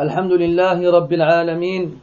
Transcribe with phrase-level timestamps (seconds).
[0.00, 2.00] الحمد لله رب العالمين.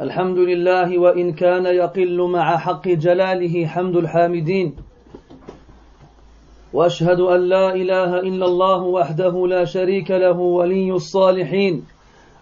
[0.00, 4.76] الحمد لله وإن كان يقل مع حق جلاله حمد الحامدين.
[6.72, 11.84] وأشهد أن لا إله إلا الله وحده لا شريك له ولي الصالحين.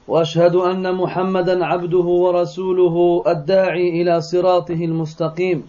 [0.08, 5.64] وأشهد أن محمدا عبده ورسوله الداعي إلى صراطه المستقيم.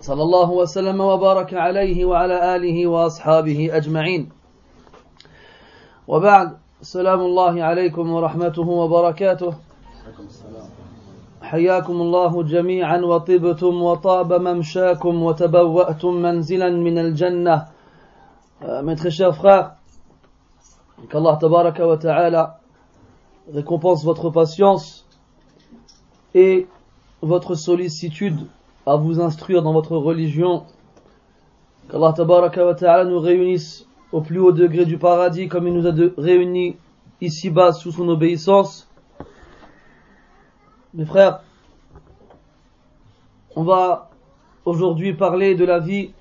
[0.00, 4.28] صلى الله وسلم وبارك عليه وعلى آله وأصحابه أجمعين.
[6.08, 9.52] وبعد السلام الله عليكم ورحمته وبركاته
[11.42, 17.66] حياكم الله جميعا وطبتم وطاب ممشاكم وتبوأتم منزلا من الجنة
[18.82, 19.76] Mes très chers frères,
[21.10, 22.60] qu'Allah tabaraka wa ta'ala
[23.54, 25.06] récompense votre patience
[26.34, 26.66] et
[27.22, 28.46] votre sollicitude
[28.86, 30.64] à vous instruire dans votre religion.
[31.90, 35.86] Qu'Allah tabaraka wa ta'ala nous réunisse au plus haut degré du paradis comme il nous
[35.86, 36.76] a réunis
[37.20, 38.88] ici-bas sous son obéissance.
[40.94, 41.40] Mes frères,
[43.54, 44.10] on va
[44.64, 46.12] aujourd'hui parler de la vie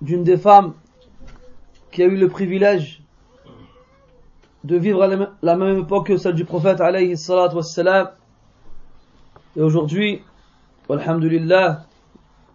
[0.00, 0.74] d'une des femmes
[1.90, 3.02] qui a eu le privilège
[4.64, 5.08] de vivre à
[5.42, 8.10] la même époque que celle du prophète alayhi salatu wassalam.
[9.56, 10.22] Et aujourd'hui,
[10.90, 11.86] alhamdulillah,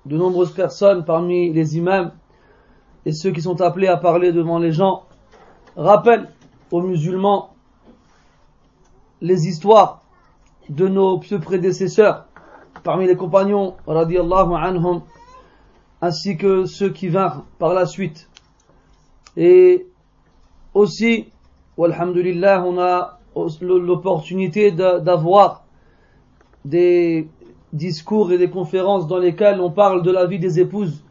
[0.06, 2.12] de nombreuses personnes parmi les imams
[3.06, 5.04] et ceux qui sont appelés à parler devant les gens
[5.76, 6.30] rappellent
[6.72, 7.54] aux musulmans
[9.22, 10.02] les histoires
[10.70, 12.26] de nos prédécesseurs
[12.84, 15.02] parmi les compagnons radiallahu anhum
[16.02, 18.28] ainsi que ceux qui vinrent par la suite.
[19.38, 19.88] Et
[20.74, 21.28] aussi
[21.78, 23.20] alhamdulillah on a
[23.62, 25.64] l'opportunité d'avoir
[26.66, 27.28] des
[27.74, 31.04] discours et des conférences dans lesquelles on parle de la vie des épouses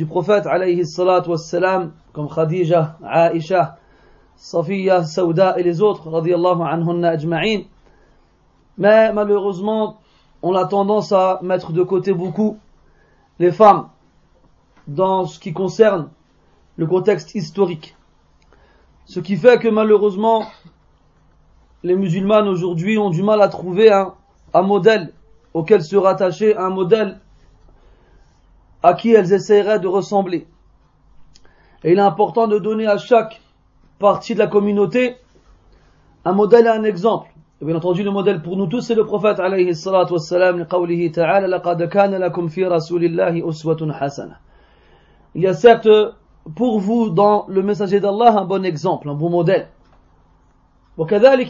[0.00, 3.76] du prophète alayhi wassalam, comme Khadija, Aisha,
[4.34, 7.64] Safiya, Sauda et les autres, radiallahu anhunna ajma'in.
[8.78, 9.98] Mais malheureusement,
[10.40, 12.56] on a tendance à mettre de côté beaucoup
[13.38, 13.88] les femmes
[14.88, 16.08] dans ce qui concerne
[16.78, 17.94] le contexte historique.
[19.04, 20.46] Ce qui fait que malheureusement,
[21.82, 25.12] les musulmanes aujourd'hui ont du mal à trouver un modèle
[25.52, 27.20] auquel se rattacher, un modèle
[28.82, 30.46] à qui elles essaieraient de ressembler.
[31.84, 33.40] Et il est important de donner à chaque
[33.98, 35.16] partie de la communauté
[36.24, 37.30] un modèle et un exemple.
[37.62, 41.88] Bien entendu, le modèle pour nous tous, c'est le prophète alayhi salatu wassalam, ta'ala, laqad
[41.90, 44.38] kana lakum fi rasulillahi uswatun hasana.
[45.34, 45.88] Il y a certes
[46.56, 49.68] pour vous dans le messager d'Allah un bon exemple, un bon modèle.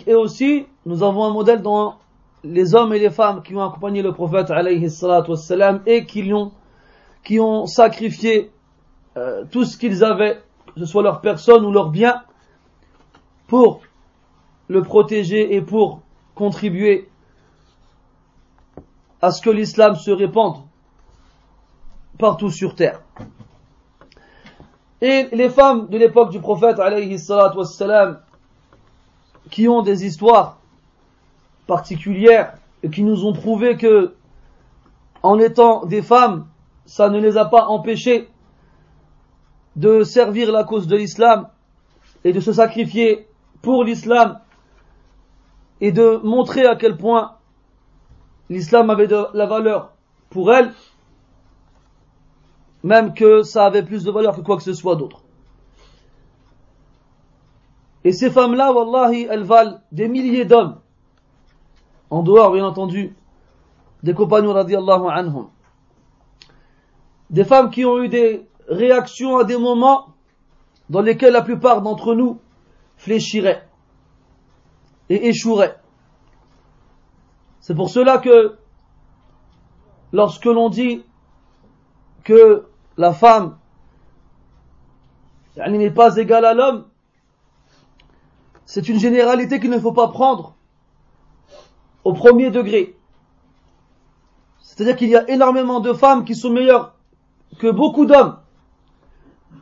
[0.06, 1.96] Et aussi, nous avons un modèle dans
[2.44, 6.22] les hommes et les femmes qui ont accompagné le prophète alayhi salatu wassalam et qui
[6.22, 6.52] l'ont
[7.24, 8.50] qui ont sacrifié
[9.16, 10.40] euh, tout ce qu'ils avaient,
[10.74, 12.22] que ce soit leur personne ou leur bien,
[13.46, 13.82] pour
[14.68, 16.02] le protéger et pour
[16.34, 17.08] contribuer
[19.20, 20.56] à ce que l'islam se répande
[22.18, 23.02] partout sur terre.
[25.02, 28.20] Et les femmes de l'époque du prophète alayhi wassalam,
[29.50, 30.58] qui ont des histoires
[31.66, 34.14] particulières et qui nous ont prouvé que
[35.22, 36.46] en étant des femmes
[36.84, 38.28] ça ne les a pas empêchés
[39.76, 41.48] de servir la cause de l'islam
[42.24, 43.28] et de se sacrifier
[43.62, 44.40] pour l'islam
[45.80, 47.36] et de montrer à quel point
[48.48, 49.92] l'islam avait de la valeur
[50.28, 50.72] pour elles,
[52.82, 55.22] même que ça avait plus de valeur que quoi que ce soit d'autre.
[58.04, 60.80] Et ces femmes-là, wallahi, elles valent des milliers d'hommes,
[62.08, 63.14] en dehors, bien entendu,
[64.02, 65.50] des compagnons radiallahu anhum
[67.30, 70.14] des femmes qui ont eu des réactions à des moments
[70.88, 72.40] dans lesquels la plupart d'entre nous
[72.96, 73.66] fléchiraient
[75.08, 75.76] et échoueraient.
[77.60, 78.56] C'est pour cela que
[80.12, 81.04] lorsque l'on dit
[82.24, 83.56] que la femme
[85.56, 86.86] n'est pas égale à l'homme,
[88.64, 90.54] c'est une généralité qu'il ne faut pas prendre
[92.04, 92.96] au premier degré.
[94.62, 96.94] C'est-à-dire qu'il y a énormément de femmes qui sont meilleures
[97.59, 98.37] que beaucoup d'hommes,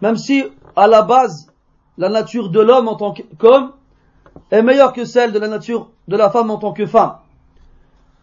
[0.02, 0.44] même si
[0.76, 1.48] à la base
[1.98, 3.72] la nature de l'homme en tant qu'homme
[4.52, 7.18] est meilleure que celle de la nature de la femme en tant que femme,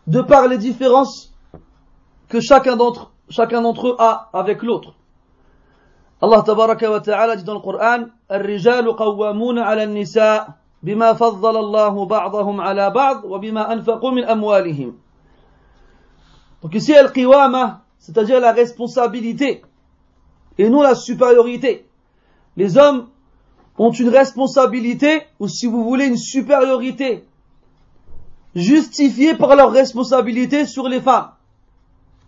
[0.06, 1.32] de par les différences
[2.28, 4.94] que chacun d'entre chacun d'entre eux a avec l'autre.
[6.20, 10.48] Allah tabaraka wa ta'ala dit dans le Coran الرجال قوامون على النساء
[10.82, 14.94] بما فضل الله بعضهم على بعض وبما أنفقوا من أموالهم.
[16.62, 19.63] Donc ici, al-qiwama, c'est-à-dire la responsabilité,
[20.59, 21.87] et non la supériorité.
[22.55, 23.07] Les hommes
[23.79, 27.23] ont une responsabilité, ou si vous voulez une supériorité,
[28.53, 31.31] justifiés par leur responsabilité sur les femmes.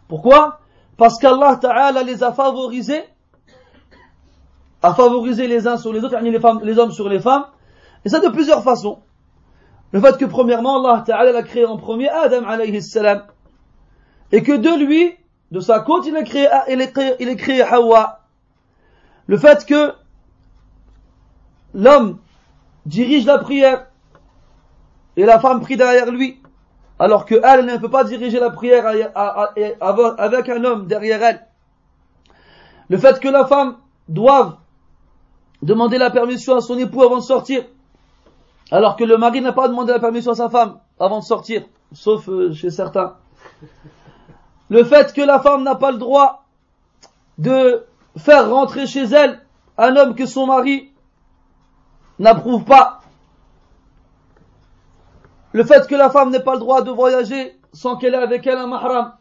[0.08, 0.62] Pourquoi?
[0.98, 3.04] Parce qu'Allah Ta'ala les a favorisés,
[4.82, 7.46] a favorisé les uns sur les autres, les, les hommes sur les femmes,
[8.04, 8.98] et ça de plusieurs façons.
[9.92, 13.28] Le fait que premièrement, Allah Ta'ala a créé en premier Adam alayhi salam,
[14.32, 15.14] et que de lui,
[15.52, 18.22] de sa côte, il a créé, il a créé, il a créé Hawa.
[19.28, 19.94] Le fait que
[21.74, 22.20] l'homme
[22.86, 23.88] dirige la prière
[25.16, 26.42] et la femme prie derrière lui,
[27.00, 31.46] alors que elle ne peut pas diriger la prière avec un homme derrière elle.
[32.90, 33.78] Le fait que la femme
[34.08, 34.56] doive
[35.62, 37.66] demander la permission à son époux avant de sortir,
[38.72, 41.64] alors que le mari n'a pas demandé la permission à sa femme avant de sortir,
[41.94, 43.16] sauf euh, chez certains.
[44.69, 46.46] Le fait que la femme n'a pas le droit
[47.38, 47.86] de
[48.18, 49.42] faire rentrer chez elle
[49.78, 50.92] un homme que son mari
[52.19, 53.02] n'approuve pas.
[55.54, 58.46] Le fait que la femme n'ait pas le droit de voyager sans qu'elle ait avec
[58.48, 59.14] elle un mahram.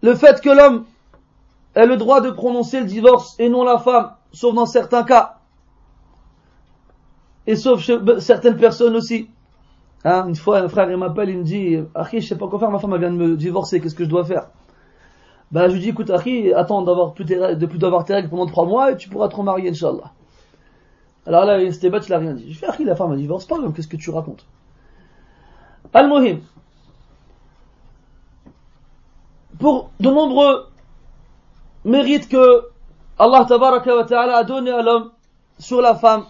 [0.00, 0.86] Le fait que l'homme
[1.74, 5.38] ait le droit de prononcer le divorce et non la femme, sauf dans certains cas.
[7.46, 9.28] Et sauf chez certaines personnes aussi.
[10.04, 12.58] Hein, une fois, un frère, il m'appelle, il me dit, Akhi, je sais pas quoi
[12.58, 14.48] faire, ma femme vient de me divorcer, qu'est-ce que je dois faire?
[15.52, 18.64] Ben, je lui dis, écoute, Akhi, attends d'avoir de plus d'avoir tes règles pendant trois
[18.64, 20.12] mois et tu pourras te remarier, Inch'Allah.
[21.26, 22.52] Alors là, c'était bête, il a rien dit.
[22.52, 24.44] Je fais, Akhi, la femme, elle divorce pas, qu'est-ce que tu racontes?
[25.94, 26.40] Al-Muhim.
[29.58, 30.66] Pour de nombreux
[31.84, 32.62] mérites que
[33.18, 35.10] Allah Ta'ala a donné à l'homme
[35.58, 36.24] sur la femme,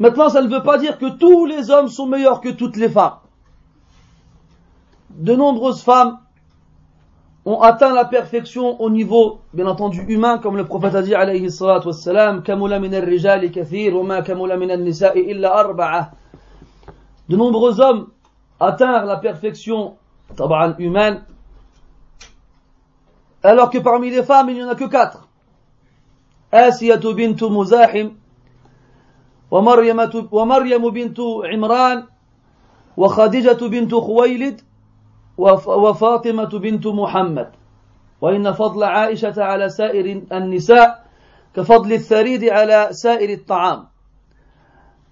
[0.00, 2.88] Maintenant, ça ne veut pas dire que tous les hommes sont meilleurs que toutes les
[2.88, 3.14] femmes.
[5.10, 6.18] De nombreuses femmes
[7.44, 11.50] ont atteint la perfection au niveau, bien entendu, humain, comme le prophète a dit, alayhi
[11.50, 16.10] salatu wassalam, kamula min al-rijali kathir, wa kamula min al-nisa'i illa arba'a.
[17.28, 18.08] De nombreux hommes
[18.58, 19.96] atteignent la perfection,
[20.36, 21.22] tab'an, humaine,
[23.42, 25.28] alors que parmi les femmes, il n'y en a que quatre.
[26.50, 28.12] Asiyatu bintu Muzahim,
[29.54, 29.98] ومريم
[30.32, 31.18] ومريم بنت
[31.50, 32.04] عمران
[32.96, 34.60] وخديجة بنت خويلد
[35.84, 37.50] وفاطمة بنت محمد.
[38.20, 41.04] وإن فضل عائشة على سائر النساء
[41.56, 43.86] كفضل الثريد على سائر الطعام.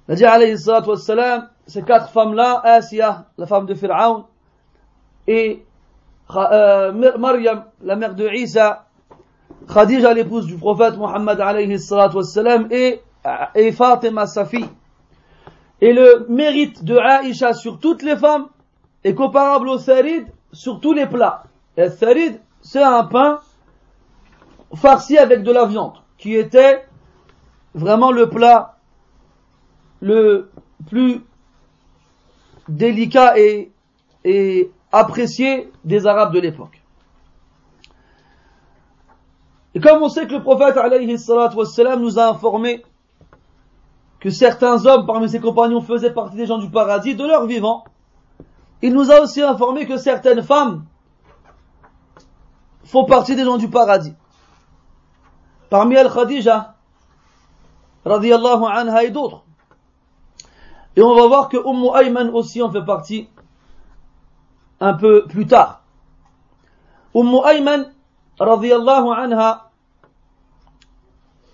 [0.08, 4.24] نجا عليه الصلاة والسلام ces quatre لا اسيا Asia, la femme de Pharaon,
[5.28, 5.64] et
[6.34, 8.86] euh, Maryam, la mère de Isa,
[9.72, 11.38] Khadija, l'épouse du prophète Mohammed,
[13.54, 14.24] et Fatima.
[15.80, 18.48] Et le mérite de Aïcha sur toutes les femmes
[19.04, 21.44] est comparable au sarid sur tous les plats.
[21.76, 23.40] Et le sarid, c'est un pain
[24.74, 26.84] farci avec de la viande, qui était
[27.74, 28.76] vraiment le plat
[30.00, 30.50] le
[30.88, 31.20] plus
[32.68, 33.72] délicat et,
[34.24, 36.82] et apprécié des Arabes de l'époque.
[39.74, 42.82] Et comme on sait que le prophète alayhi nous a informé
[44.22, 47.82] que certains hommes parmi ses compagnons faisaient partie des gens du paradis de leur vivant,
[48.80, 50.84] il nous a aussi informé que certaines femmes
[52.84, 54.14] font partie des gens du paradis.
[55.70, 56.76] Parmi elles Khadija,
[58.04, 59.42] radiallahu anha et d'autres.
[60.94, 63.28] Et on va voir que Ummu Ayman aussi en fait partie
[64.78, 65.82] un peu plus tard.
[67.12, 67.92] Ummu Ayman,
[68.38, 69.70] radiallahu anha,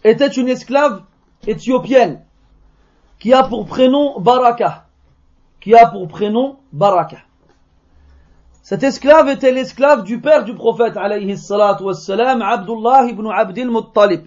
[0.04, 1.02] était une esclave
[1.46, 2.26] éthiopienne
[3.18, 4.86] qui a pour prénom Baraka.
[5.60, 7.18] Qui a pour prénom Baraka.
[8.62, 14.26] Cet esclave était l'esclave du père du prophète alayhi salatu wassalam, Abdullah ibn Abdil Muttalib.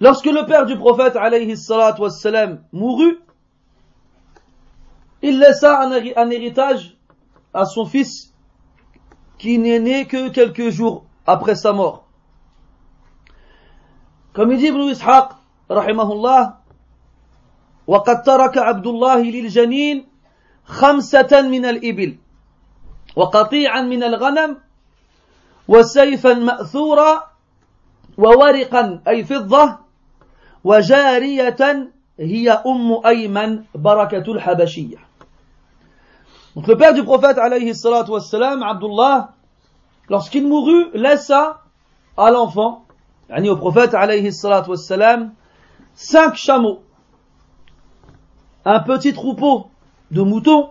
[0.00, 3.20] Lorsque le père du prophète alayhi salatu wassalam mourut,
[5.22, 6.96] il laissa un, héritage
[7.54, 8.34] à son fils
[9.38, 12.08] qui n'est né que quelques jours après sa mort.
[14.32, 15.30] Comme il dit Ibn Ishaq,
[15.70, 16.54] رحمه الله
[17.86, 20.06] وقد ترك عبد الله للجنين
[20.64, 22.16] خمسة من الإبل
[23.16, 24.56] وقطيعا من الغنم
[25.68, 27.22] وسيفا مأثورا
[28.18, 29.78] وورقا أي فضة
[30.64, 35.06] وجارية هي أم أيمن بركة الحبشية
[36.56, 39.34] Donc le père du prophète alayhi salatu wassalam, Abdullah,
[40.08, 41.60] lorsqu'il mourut, laissa
[42.16, 42.86] à l'enfant,
[43.28, 45.32] yani au prophète alayhi salatu wassalam,
[45.96, 46.82] cinq chameaux,
[48.64, 49.70] un petit troupeau
[50.10, 50.70] de moutons,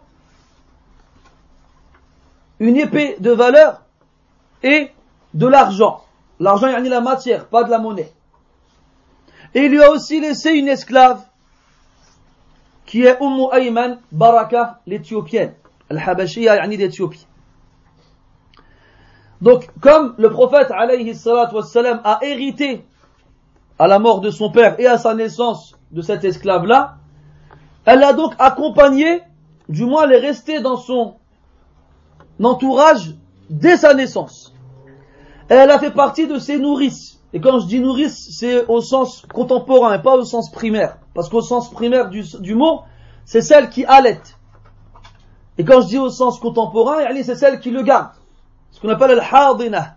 [2.60, 3.82] une épée de valeur
[4.64, 4.92] et
[5.34, 6.04] de l'argent.
[6.40, 8.12] L'argent, il y a la matière, pas de la monnaie.
[9.54, 11.26] Et il lui a aussi laissé une esclave
[12.86, 15.54] qui est Umm Ayman Baraka, l'éthiopienne.
[15.90, 17.28] Al-Habashiyya, yani d'Éthiopie.
[19.42, 22.86] Donc, comme le prophète alayhi wassalam, a hérité
[23.78, 26.98] à la mort de son père et à sa naissance de cet esclave-là,
[27.86, 29.22] elle l'a donc accompagné,
[29.70, 31.16] du moins elle est restée dans son
[32.42, 33.16] entourage
[33.50, 34.54] dès sa naissance.
[35.50, 37.22] Elle a fait partie de ses nourrices.
[37.34, 40.98] Et quand je dis nourrice, c'est au sens contemporain et pas au sens primaire.
[41.14, 42.82] Parce qu'au sens primaire du, du mot,
[43.26, 44.22] c'est celle qui allait.
[45.58, 48.10] Et quand je dis au sens contemporain, c'est celle qui le garde.
[48.72, 49.96] Ce qu'on appelle al-hadina.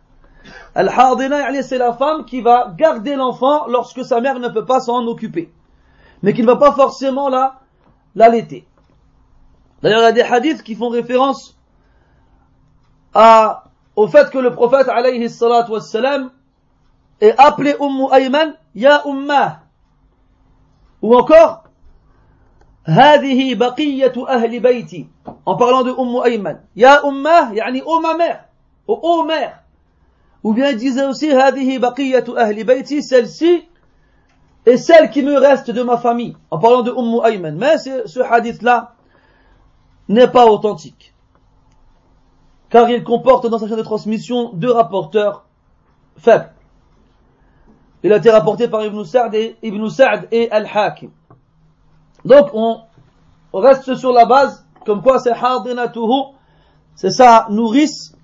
[0.76, 5.06] Al-hadina, c'est la femme qui va garder l'enfant lorsque sa mère ne peut pas s'en
[5.06, 5.52] occuper.
[6.22, 7.30] Mais qui ne va pas forcément
[8.16, 8.66] l'allaiter.
[9.82, 11.58] D'ailleurs, il y a des hadiths qui font référence
[13.14, 16.32] à, au fait que le prophète, alayhi salatu wassalam,
[17.22, 19.60] est appelé Ummu Ayman, Ya Ummah.
[21.02, 21.64] Ou encore,
[22.86, 25.08] هذه بقية أهل بيتي
[25.46, 28.46] en parlant de Umm Ayman Ya Ummah يعني oh ma mère
[28.88, 29.64] oh, oh mère
[30.45, 31.31] Ou bien il disait aussi,
[33.03, 33.69] celle-ci
[34.67, 36.37] est celle qui me reste de ma famille.
[36.51, 37.57] En parlant de Umm Ayman.
[37.57, 38.95] Mais ce hadith-là
[40.09, 41.15] n'est pas authentique.
[42.71, 45.47] Car il comporte dans sa chaîne de transmission deux rapporteurs
[46.17, 46.53] faibles.
[48.03, 51.11] Il a été rapporté par Ibn Sa'd et, Ibn Sa'd et Al-Hakim.
[52.25, 52.81] Donc, on
[53.55, 56.35] reste sur la base, comme quoi c'est Hadinatuhu,
[56.95, 58.15] c'est sa nourrice,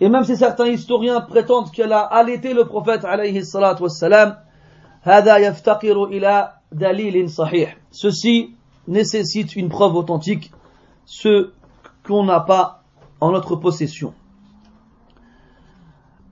[0.00, 4.36] et même si certains historiens prétendent qu'elle a allaité le prophète alayhi salatu wassalam,
[7.90, 8.54] Ceci
[8.88, 10.52] nécessite une preuve authentique,
[11.04, 11.52] ce
[12.04, 12.82] qu'on n'a pas
[13.20, 14.14] en notre possession.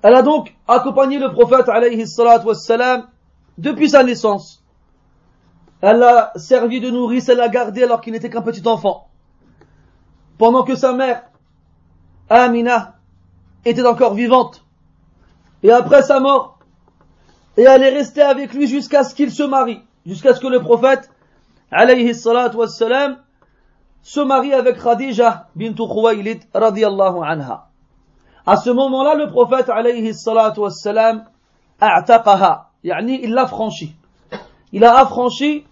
[0.02, 3.06] Elle a donc accompagné le prophète alayhi salatu wassalam
[3.56, 4.62] depuis sa naissance.
[5.80, 9.08] Elle l'a servi de nourrice, elle l'a gardé alors qu'il n'était qu'un petit enfant.
[10.36, 11.22] Pendant que sa mère,
[12.28, 12.93] Amina,
[13.64, 14.64] était encore vivante.
[15.62, 16.58] Et après sa mort,
[17.56, 20.60] et elle est restée avec lui jusqu'à ce qu'il se marie, jusqu'à ce que le
[20.60, 21.10] prophète,
[21.70, 23.18] alayhi salatu wassalam,
[24.02, 27.68] se marie avec Khadija bint Khuwaylid radiyallahu anha.
[28.46, 31.24] À ce moment-là, le prophète, alayhi salatu wassalam,
[31.80, 33.96] a'taqaha, yani il l'a franchi.
[34.72, 35.64] Il a affranchi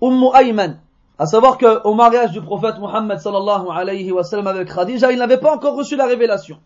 [0.00, 0.80] Umm Ayman.
[1.18, 5.38] À savoir qu'au mariage du prophète Muhammad sallallahu alayhi wa sallam avec Khadija, il n'avait
[5.38, 6.58] pas encore reçu la révélation.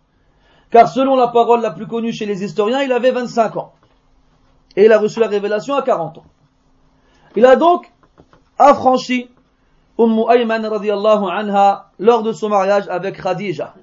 [0.70, 3.72] Car selon la parole la plus connue chez les historiens, il avait 25 ans.
[4.76, 6.24] Et il a reçu la révélation à 40 ans.
[7.36, 7.90] Il a donc
[8.58, 9.30] affranchi
[9.98, 13.74] Umm Ayman radiallahu anha lors de son mariage avec Khadija.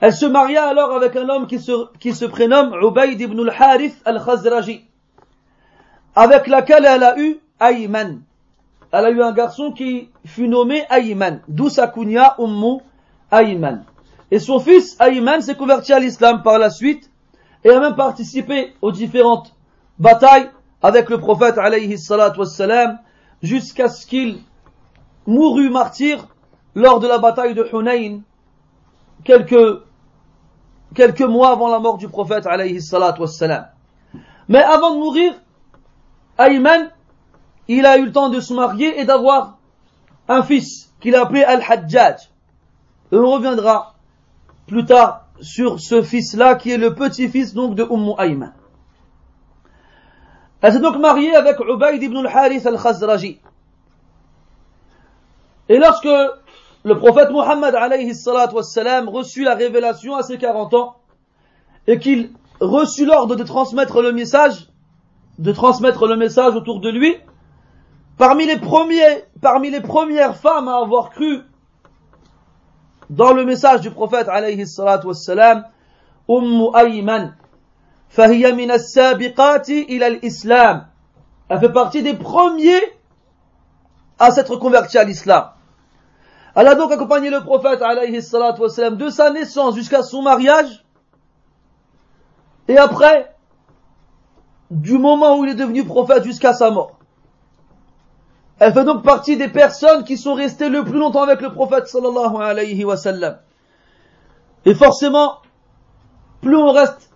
[0.00, 4.00] Elle se maria alors avec un homme qui se, qui se prénomme Ubayd ibn al-Harith
[4.04, 4.84] al-Khazraji,
[6.14, 8.20] avec laquelle elle a eu Ayman.
[8.92, 12.78] Elle a eu un garçon qui fut nommé Ayman, d'où sa kunya Ummu
[13.30, 13.84] Ayman.
[14.30, 17.10] Et son fils Ayman s'est converti à l'islam par la suite
[17.64, 19.54] et a même participé aux différentes
[19.98, 20.50] batailles
[20.82, 21.96] avec le prophète alayhi
[23.42, 24.40] jusqu'à ce qu'il
[25.26, 26.26] mourut martyr
[26.74, 28.20] lors de la bataille de Hunayn
[29.24, 29.82] quelques
[30.94, 33.22] quelques mois avant la mort du prophète alayhi salatu.
[34.48, 35.34] Mais avant de mourir,
[36.38, 36.90] Ayman,
[37.66, 39.58] il a eu le temps de se marier et d'avoir
[40.28, 42.30] un fils qu'il a appelé Al-Hajjaj.
[43.12, 43.94] On reviendra
[44.68, 48.52] plus tard sur ce fils-là qui est le petit-fils donc de Umm Ayman.
[50.60, 53.40] Elle s'est donc mariée avec Ubayd ibn al-Harith al-Khazraji.
[55.68, 56.08] Et lorsque
[56.84, 60.96] le prophète Muhammad alayhi wassalam reçut la révélation à ses 40 ans
[61.86, 64.68] et qu'il reçut l'ordre de transmettre le message,
[65.38, 67.16] de transmettre le message autour de lui,
[68.16, 71.42] parmi les premiers, parmi les premières femmes à avoir cru
[73.09, 75.65] dans le message du prophète alayhi wassalam,
[76.29, 77.33] Umm Ayman,
[78.15, 80.85] فهي من السابقات إلى الإسلام.
[81.49, 82.81] Elle fait partie des premiers
[84.19, 85.49] à s'être convertis à l'islam.
[86.55, 90.85] Elle a donc accompagné le prophète alayhi salatu wassalam, de sa naissance jusqu'à son mariage.
[92.67, 93.35] Et après,
[94.69, 96.96] du moment où il est devenu prophète jusqu'à sa mort.
[98.60, 101.86] Elle fait donc partie des personnes qui sont restées le plus longtemps avec le prophète
[101.86, 103.38] sallallahu alayhi wa sallam.
[104.64, 105.36] Et forcément,
[106.40, 107.10] plus on reste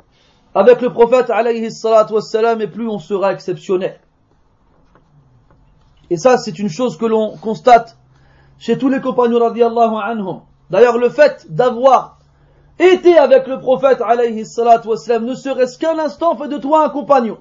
[0.54, 2.14] avec le prophète alayhi salatu
[2.60, 3.98] et plus on sera exceptionnel.
[6.10, 7.96] Et ça, c'est une chose que l'on constate
[8.58, 10.42] chez tous les compagnons radiallahu anhum.
[10.70, 12.18] D'ailleurs, le fait d'avoir
[12.78, 16.90] été avec le prophète alayhi salatu wassalam, ne serait-ce qu'un instant fait de toi un
[16.90, 17.38] compagnon.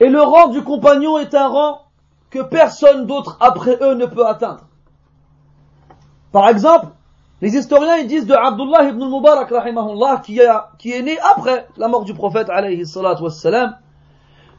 [0.00, 1.85] Et le rang du compagnon est un rang
[2.30, 4.66] que personne d'autre après eux ne peut atteindre.
[6.32, 6.88] Par exemple,
[7.40, 12.14] les historiens disent de Abdullah ibn al-Mubarak rahimahullah qui, est né après la mort du
[12.14, 12.82] prophète alayhi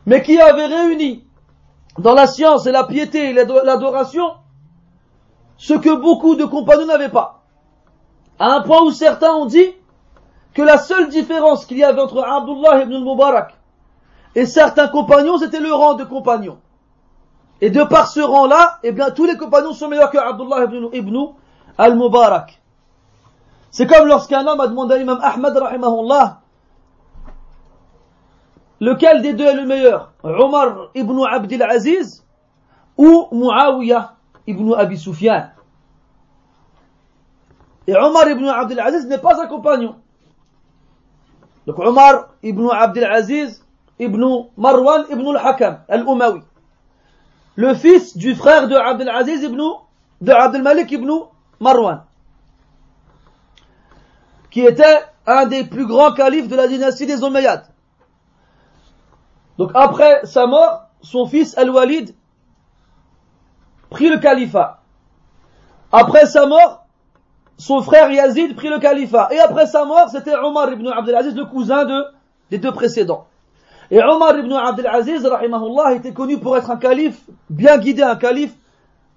[0.06, 1.26] mais qui avait réuni
[1.98, 4.32] dans la science et la piété et l'adoration
[5.58, 7.44] ce que beaucoup de compagnons n'avaient pas.
[8.40, 9.68] À un point où certains ont dit
[10.54, 13.56] que la seule différence qu'il y avait entre Abdullah ibn al-Mubarak
[14.36, 16.60] et certains compagnons, c'était le rang de compagnons.
[17.62, 20.90] Et de par ce rang-là, eh bien, tous les compagnons sont meilleurs que Abdullah ibn,
[20.94, 21.18] ibn
[21.78, 22.62] al-Mubarak.
[23.72, 26.42] C'est comme lorsqu'un homme a demandé à l'imam Ahmad, rahimahullah,
[28.80, 32.24] lequel des deux est le meilleur Omar ibn Abdul Aziz
[32.96, 34.14] ou Muawiyah
[34.46, 35.50] ibn Abi Sufyan
[37.88, 39.96] Et Omar ibn Abdul Aziz n'est pas un compagnon.
[41.66, 43.64] Donc Omar ibn Abdul Aziz
[44.00, 44.24] ibn
[44.58, 46.42] Marwan ibn al-Hakam al-Umawi.
[47.58, 49.60] Le fils du frère de Abdul Aziz ibn
[50.22, 51.10] de Abdul Malik ibn
[51.60, 52.04] Marwan.
[54.52, 57.66] Qui était un des plus grands califes de la dynastie des Omeyyades.
[59.58, 62.14] Donc après sa mort, son fils Al-Walid
[63.90, 64.84] prit le califat.
[65.92, 66.86] Après sa mort,
[67.58, 69.30] son frère Yazid prit le califat.
[69.32, 72.06] Et après sa mort, c'était Omar ibn Abdelaziz, le cousin de,
[72.52, 73.26] des deux précédents.
[73.90, 78.54] Et Omar ibn Abdelaziz, rahimahullah, était connu pour être un calife bien guidé, un calife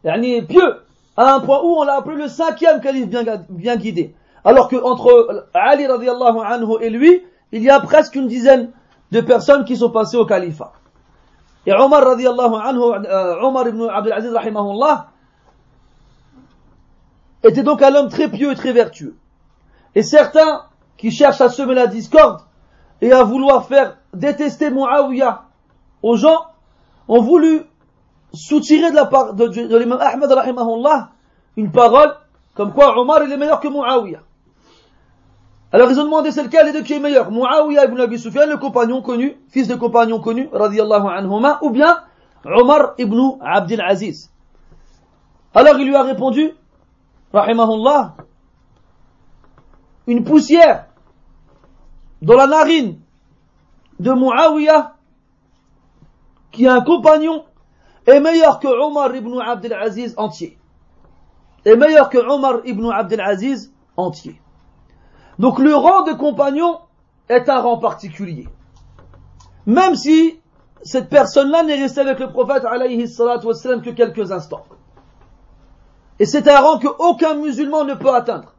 [0.05, 0.77] yani, pieux,
[1.17, 4.15] à un point où on l'a appelé le cinquième calife bien, bien guidé.
[4.45, 7.23] Alors que entre Ali radiallahu anhu et lui,
[7.53, 8.71] il y a presque une dizaine
[9.11, 10.73] de personnes qui sont passées au califat.
[11.67, 15.09] Et Omar radiallahu anhu, euh, Omar ibn Abdelaziz, rahimahullah,
[17.43, 19.17] était donc un homme très pieux et très vertueux.
[19.95, 20.63] Et certains
[20.97, 22.41] qui cherchent à semer la discorde
[23.01, 25.43] et à vouloir faire détester Muawiyah
[26.03, 26.47] aux gens
[27.09, 27.63] ont voulu
[28.33, 30.31] soutirer de la part de, de, l'imam Ahmed
[31.57, 32.15] une parole
[32.55, 34.21] comme quoi Omar est meilleur que Muawiyah.
[35.73, 37.31] Alors ils ont demandé c'est lequel et de qui est meilleur?
[37.31, 42.03] Muawiyah ibn Abi Sufyan, le compagnon connu, fils de compagnon connu, radiallahu anhuma, ou bien
[42.45, 44.31] Omar ibn Abdul Aziz?
[45.55, 46.53] Alors il lui a répondu
[47.33, 48.15] rahimahullah,
[50.07, 50.87] une poussière
[52.23, 53.00] dans la narine
[54.01, 54.95] de Muawiyah,
[56.53, 57.45] qui est un compagnon,
[58.07, 60.59] est meilleur que Omar ibn Abdel Aziz entier.
[61.67, 64.41] Est meilleur que Omar ibn Abdel Aziz entier.
[65.39, 66.79] Donc le rang de compagnon
[67.29, 68.49] est un rang particulier.
[69.67, 70.41] Même si
[70.83, 74.65] cette personne-là n'est restée avec le prophète alayhi que quelques instants.
[76.19, 78.55] Et c'est un rang qu'aucun musulman ne peut atteindre.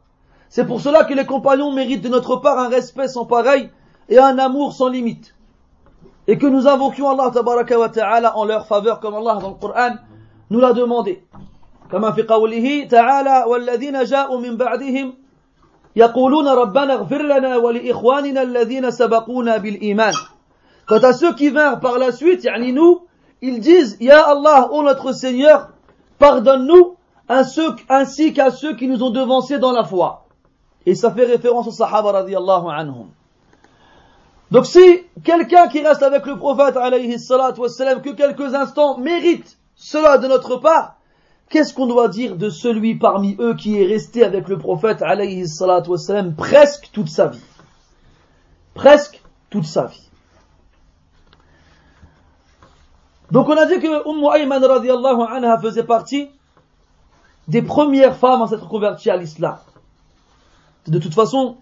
[0.48, 3.70] C'est pour cela que les compagnons méritent de notre part un respect sans pareil
[4.11, 5.35] et un amour sans limite.
[6.27, 9.55] Et que nous invoquions Allah tabaraka wa ta'ala en leur faveur comme Allah dans le
[9.55, 9.95] Coran
[10.49, 11.23] nous l'a demandé.
[11.91, 15.13] كما في قوله تعالى والذين جاءوا من بعدهم
[15.95, 20.13] يقولون ربنا اغفر لنا ولإخواننا الذين سبقونا بالإيمان
[20.85, 23.01] Quant à ceux qui vinrent par la suite, yani nous,
[23.41, 25.69] ils disent, Ya Allah, ô notre Seigneur,
[26.17, 26.95] pardonne-nous
[27.27, 30.27] ainsi qu'à ceux qui nous ont devancés dans la foi.
[30.85, 33.07] Et ça fait référence aux Sahaba radiallahu anhum.
[34.52, 37.16] Donc si quelqu'un qui reste avec le prophète alayhi
[37.56, 40.96] wassalam, que quelques instants mérite cela de notre part,
[41.48, 45.46] qu'est-ce qu'on doit dire de celui parmi eux qui est resté avec le prophète alayhi
[45.64, 47.40] wassalam presque toute sa vie?
[48.74, 50.10] Presque toute sa vie.
[53.30, 56.28] Donc on a dit que Umm Ayman radiallahu anha faisait partie
[57.48, 59.56] des premières femmes à s'être converties à l'islam.
[60.88, 61.56] De toute façon,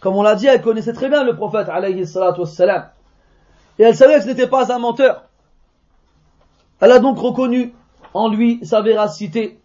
[0.00, 2.00] comme on l'a dit, elle connaissait très bien le prophète, alayhi.
[3.78, 5.24] Et elle savait que ce n'était pas un menteur.
[6.80, 7.74] Elle a donc reconnu
[8.14, 9.58] en lui sa véracité.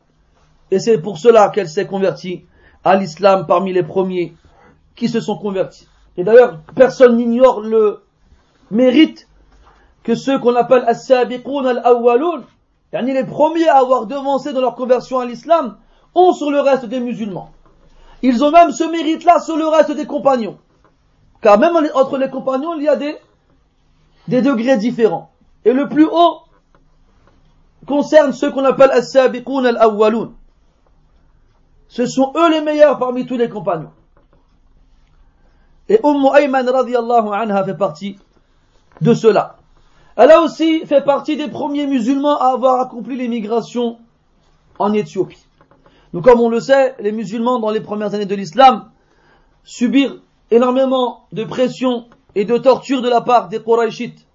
[0.72, 2.46] Et c'est pour cela qu'elle s'est convertie
[2.84, 4.34] à l'islam parmi les premiers
[4.96, 5.88] qui se sont convertis.
[6.18, 8.04] Et d'ailleurs, personne n'ignore le
[8.72, 9.28] mérite
[10.04, 12.44] que ceux qu'on appelle as-sabiqun al-awwalun
[12.94, 15.78] les premiers à avoir devancé dans leur conversion à l'islam
[16.14, 17.52] ont sur le reste des musulmans.
[18.28, 20.58] Ils ont même ce mérite-là sur le reste des compagnons.
[21.44, 23.16] Car même entre les compagnons, il y a des,
[24.28, 25.30] des degrés différents.
[25.64, 26.40] Et le plus haut
[27.86, 30.32] concerne ceux qu'on appelle as-sabiqun al-awwalun.
[31.88, 33.92] Ce sont eux les meilleurs parmi tous les compagnons.
[35.88, 38.18] Et Umm Ayman radiallahu anha fait partie
[39.02, 39.58] de cela.
[40.16, 44.00] Elle a aussi fait partie des premiers musulmans à avoir accompli l'émigration
[44.80, 45.45] en Éthiopie.
[46.16, 48.90] Donc comme on le sait, les musulmans dans les premières années de l'islam
[49.66, 54.26] subirent énormément de pression et de torture de la part des Qurayshites,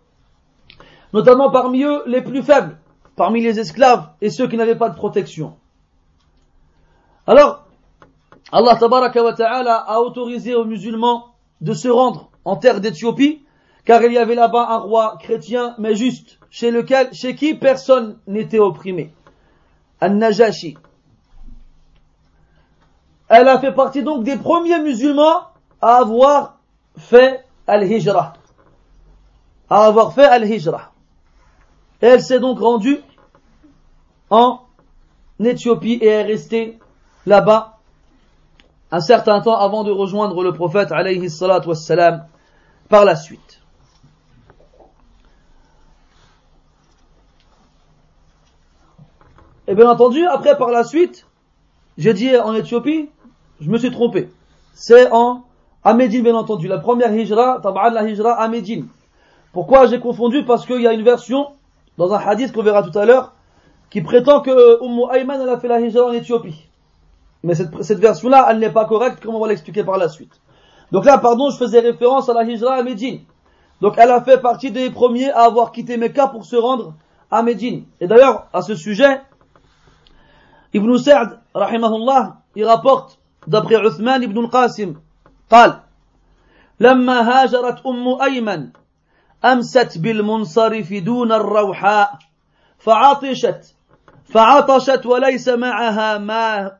[1.14, 2.76] notamment parmi eux les plus faibles,
[3.16, 5.56] parmi les esclaves et ceux qui n'avaient pas de protection.
[7.26, 7.64] Alors,
[8.52, 11.28] Allah ta'ala a autorisé aux musulmans
[11.62, 13.42] de se rendre en terre d'Éthiopie,
[13.86, 18.18] car il y avait là-bas un roi chrétien, mais juste, chez lequel, chez qui personne
[18.26, 19.14] n'était opprimé.
[20.02, 20.76] An-Najashi.
[23.30, 25.42] Elle a fait partie donc des premiers musulmans
[25.80, 26.58] à avoir
[26.98, 28.32] fait al-hijra.
[29.70, 30.90] À avoir fait al-hijra.
[32.00, 33.00] Elle s'est donc rendue
[34.30, 34.62] en
[35.38, 36.80] Éthiopie et est restée
[37.24, 37.78] là-bas
[38.90, 42.26] un certain temps avant de rejoindre le prophète alayhi salatu wassalam
[42.88, 43.60] par la suite.
[49.68, 51.28] Et bien entendu, après par la suite,
[51.96, 53.08] j'ai dit en Éthiopie,
[53.60, 54.30] je me suis trompé.
[54.72, 55.42] C'est en
[55.82, 56.68] à bien entendu.
[56.68, 58.86] La première hijra, tab'an la hijra à Médine.
[59.52, 61.48] Pourquoi j'ai confondu Parce qu'il y a une version,
[61.96, 63.32] dans un hadith qu'on verra tout à l'heure,
[63.88, 66.68] qui prétend que Umm Ayman a fait la hijra en Éthiopie.
[67.42, 70.40] Mais cette, cette version-là, elle n'est pas correcte, comme on va l'expliquer par la suite?
[70.92, 73.20] Donc là, pardon, je faisais référence à la hijra à Médine.
[73.80, 76.94] Donc elle a fait partie des premiers à avoir quitté Mecca pour se rendre
[77.30, 77.84] à Médine.
[78.00, 79.22] Et d'ailleurs, à ce sujet,
[80.74, 84.96] Ibn Sa'd, rahimahullah, il rapporte d'après Uthman ibn al-Qasim
[85.50, 85.80] قال
[86.80, 88.70] لما هاجرت أم أيمن
[89.44, 92.18] أمست بالمنصرف دون الروحاء
[92.78, 93.74] فعطشت
[94.24, 96.18] فعطشت وليس معها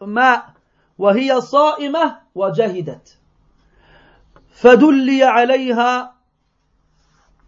[0.02, 0.46] ماء
[0.98, 3.18] وهي صائمة وجهدت.
[4.52, 6.14] فدلي عليها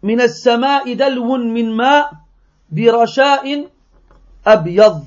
[0.03, 2.11] من السماء دلو من ماء
[2.71, 3.69] برشاء
[4.47, 5.03] أبيض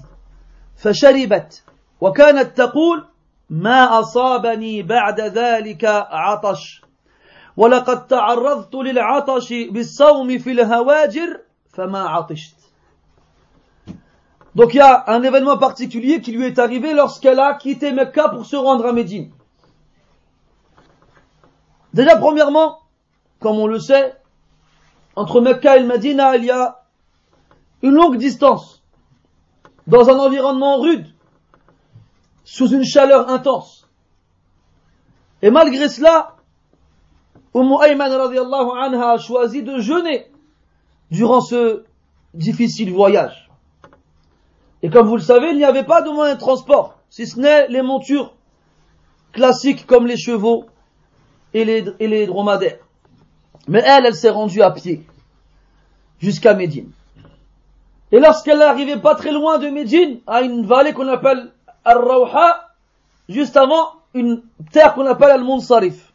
[0.76, 1.62] فشربت
[2.00, 3.04] وكانت تقول
[3.49, 6.81] ما أصابني بعد ذلك عطش
[7.57, 11.39] ولقد تعرضت للعطش بالصوم في الهواجر
[11.73, 12.55] فما عطشت
[14.53, 18.27] Donc il y a un événement particulier qui lui est arrivé lorsqu'elle a quitté Mecca
[18.27, 19.31] pour se rendre à Médine.
[21.93, 22.79] Déjà premièrement,
[23.39, 24.13] comme on le sait,
[25.15, 26.83] entre Mecca et Medina, il y a
[27.81, 28.83] une longue distance,
[29.87, 31.07] dans un environnement rude,
[32.46, 33.90] sous une chaleur intense.
[35.42, 36.36] Et malgré cela,
[37.54, 40.30] Umm Ayman anha a choisi de jeûner
[41.10, 41.84] durant ce
[42.34, 43.50] difficile voyage.
[44.82, 47.40] Et comme vous le savez, il n'y avait pas de moyen de transport, si ce
[47.40, 48.34] n'est les montures
[49.32, 50.66] classiques comme les chevaux
[51.52, 52.78] et les, et les dromadaires.
[53.66, 55.04] Mais elle, elle s'est rendue à pied
[56.20, 56.92] jusqu'à Médine.
[58.12, 61.50] Et lorsqu'elle n'arrivait pas très loin de Médine, à une vallée qu'on appelle
[61.86, 62.74] Ar-Rawha,
[63.28, 66.12] juste avant une terre qu'on appelle Al-Munsarif,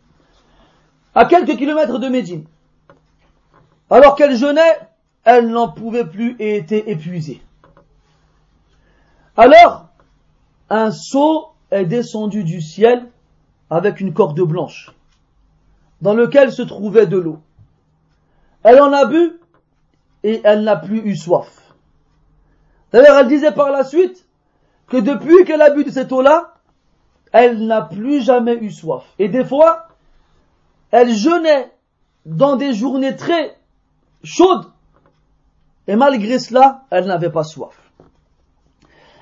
[1.15, 2.45] à quelques kilomètres de Médine.
[3.89, 4.79] Alors qu'elle jeûnait,
[5.23, 7.41] elle n'en pouvait plus et était épuisée.
[9.37, 9.85] Alors,
[10.69, 13.09] un seau est descendu du ciel
[13.69, 14.91] avec une corde blanche,
[16.01, 17.39] dans lequel se trouvait de l'eau.
[18.63, 19.39] Elle en a bu
[20.23, 21.73] et elle n'a plus eu soif.
[22.91, 24.27] D'ailleurs, elle disait par la suite,
[24.91, 26.53] que depuis qu'elle a bu de cette eau-là,
[27.31, 29.05] elle n'a plus jamais eu soif.
[29.19, 29.87] Et des fois,
[30.91, 31.71] elle jeûnait
[32.25, 33.57] dans des journées très
[34.21, 34.69] chaudes,
[35.87, 37.73] et malgré cela, elle n'avait pas soif.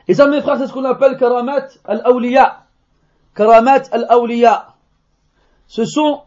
[0.07, 2.65] Et ça, mes frères, c'est ce qu'on appelle karamat al-awliya.
[3.35, 4.73] Karamat al-awliya.
[5.67, 6.23] Ce sont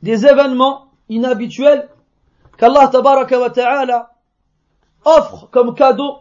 [0.00, 1.88] des événements inhabituels
[2.56, 4.12] qu'Allah tabaraka ta'ala
[5.04, 6.18] offre comme cadeau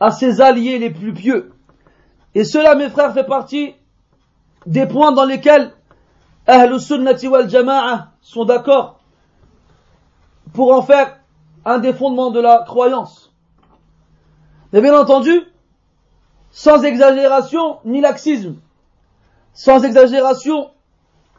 [0.00, 1.53] à ses alliés les plus pieux.
[2.34, 3.74] Et cela, mes frères, fait partie
[4.66, 5.72] des points dans lesquels
[6.46, 9.00] Ahlus Sunnati wal Jama'a sont d'accord
[10.52, 11.18] pour en faire
[11.64, 13.32] un des fondements de la croyance.
[14.72, 15.40] Mais bien entendu,
[16.50, 18.56] sans exagération ni laxisme,
[19.52, 20.70] sans exagération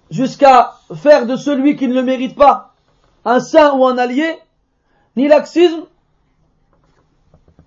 [0.10, 2.74] jusqu'à faire de celui qui ne le mérite pas
[3.26, 4.40] un saint ou un allié,
[5.16, 5.86] ni laxisme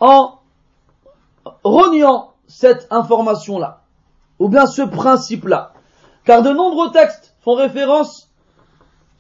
[0.01, 0.39] en
[1.65, 3.83] reniant cette information-là,
[4.39, 5.73] ou bien ce principe-là.
[6.25, 8.31] Car de nombreux textes font référence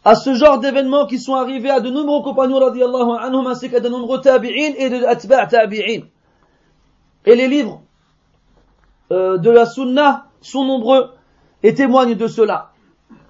[0.05, 3.81] à ce genre d'événements qui sont arrivés à de nombreux compagnons radiallahu anhum ainsi qu'à
[3.81, 6.03] de nombreux tabi'in et de atba' tabi'in.
[7.27, 7.83] Et les livres
[9.13, 11.11] euh, de la sunna sont nombreux
[11.63, 12.71] et témoignent de cela.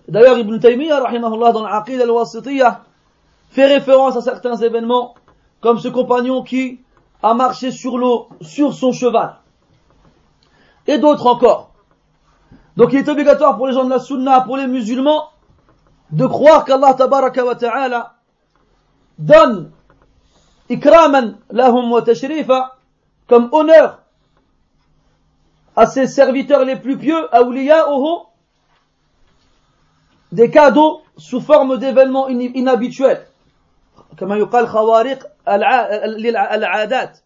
[0.06, 2.82] D'ailleurs, Ibn Taymiyyah, rahimahullah, dans l'Aqid al-Wasitiyah,
[3.50, 5.14] fait référence à certains événements,
[5.60, 6.80] comme ce compagnon qui
[7.22, 9.38] a marché sur l'eau, sur son cheval
[10.87, 11.71] et d'autres encore.
[12.77, 15.29] Donc il est obligatoire pour les gens de la sunna, pour les musulmans,
[16.11, 18.13] de croire qu'Allah tabaraka wa ta'ala
[19.17, 19.71] donne
[20.69, 22.77] ikraman lahum wa tashrifa
[23.27, 23.99] comme honneur
[25.75, 28.25] à ses serviteurs les plus pieux, awliya'uhu,
[30.31, 33.27] des cadeaux sous forme d'événements inhabituels.
[34.17, 37.19] كما يقال خوارق العادات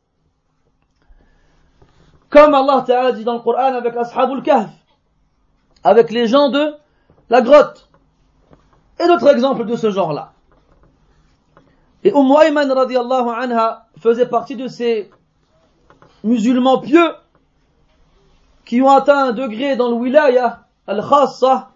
[2.32, 4.70] comme Allah Ta'ala dit dans le Coran avec Ashabul Kahf,
[5.84, 6.74] avec les gens de
[7.28, 7.90] la grotte,
[8.98, 10.32] et d'autres exemples de ce genre-là.
[12.04, 15.10] Et Umm Ayman radiallahu anha faisait partie de ces
[16.24, 17.14] musulmans pieux
[18.64, 21.68] qui ont atteint un degré dans le wilaya, al-khassa,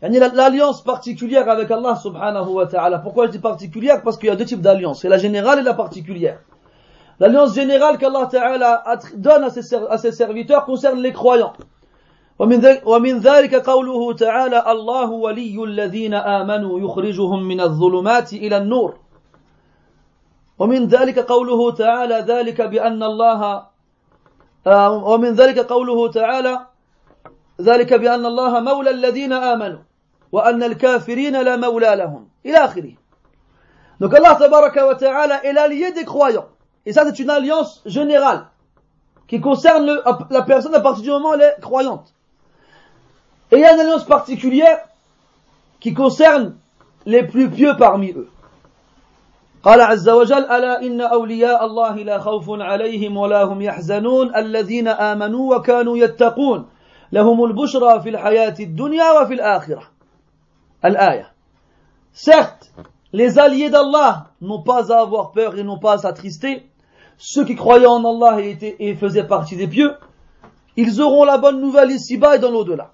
[0.00, 3.00] l'alliance particulière avec Allah subhanahu wa ta'ala.
[3.00, 4.02] Pourquoi je dis particulière?
[4.02, 6.38] Parce qu'il y a deux types d'alliances, c'est la générale et la particulière.
[7.20, 11.52] L'alliance générale qu'Allah ta'ala donne à ses, à ses serviteurs concerne les croyants.
[12.38, 18.98] ومن ذلك قوله تعالى الله ولي الذين آمنوا يخرجهم من الظلمات إلى النور
[20.58, 23.66] ومن ذلك قوله تعالى ذلك بأن الله
[25.04, 26.66] ومن ذلك قوله تعالى
[27.60, 29.80] ذلك بأن الله مولى الذين آمنوا
[30.32, 32.92] وأن الكافرين لا مولى لهم إلى آخره
[34.00, 36.48] Donc Allah tabaraka wa ta'ala est l'allié croyants.
[36.85, 38.47] Et ça c'est une alliance générale
[39.27, 42.13] qui concerne le, la personne à partir du moment où elle est croyante.
[43.51, 44.79] Et il y a une alliance particulière
[45.79, 46.55] qui concerne
[47.05, 48.29] les plus pieux parmi eux.
[49.63, 55.55] قال عز وجل ألا إن أولياء الله لا خوف عليهم ولا هم يحزنون الذين آمنوا
[55.55, 56.69] وكانوا يتقون
[57.11, 59.83] لهم البشرى في الحياة الدنيا وفي الآخرة
[60.85, 61.33] الآية
[62.11, 62.73] Certes,
[63.13, 66.69] les alliés d'Allah n'ont pas à avoir peur et n'ont pas à s'attrister.
[67.17, 69.93] Ceux qui croyaient en Allah et, étaient, et faisaient partie des pieux,
[70.77, 72.91] ils auront la bonne nouvelle ici-bas et dans l'au-delà.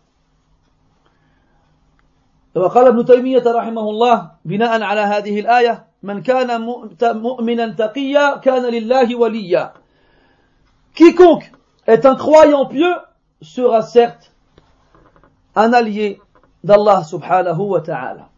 [2.56, 6.62] وقال ابن تيمية رحمه الله بناء على هذه الآية من كان
[7.04, 9.74] مؤمنا تقيا كان لله وليا
[10.96, 11.52] Quiconque
[11.88, 12.96] est un croyant pieux
[13.42, 14.32] sera certes
[15.56, 16.22] un allié
[16.64, 18.30] d'Allah subhanahu wa ta'ala.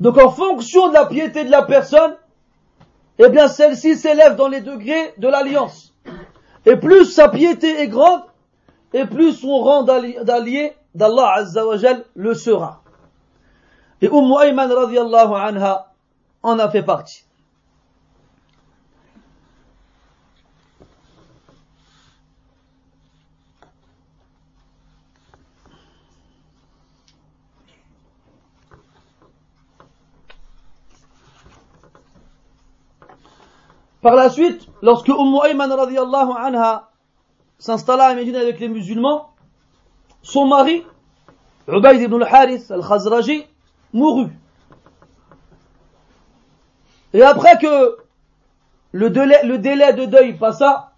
[0.00, 2.16] Donc en fonction de la piété de la personne,
[3.19, 5.93] eh bien celle-ci s'élève dans les degrés de l'alliance.
[6.65, 8.23] Et plus sa piété est grande,
[8.93, 11.75] et plus son rang d'allié d'Allah azza wa
[12.15, 12.81] le sera.
[14.01, 15.93] Et Umm Ayman radiallahu anha
[16.41, 17.25] en a fait partie.
[34.03, 36.89] Par la suite, lorsque Umm Ayman radiallahu anha
[37.57, 39.29] s'installa à Médine avec les musulmans,
[40.21, 40.83] son mari,
[41.69, 43.45] Ubayd ibn al-Harith al-Khazraji,
[43.93, 44.27] mourut.
[47.13, 47.97] Et après que
[48.91, 50.91] le délai, le délai de deuil passa,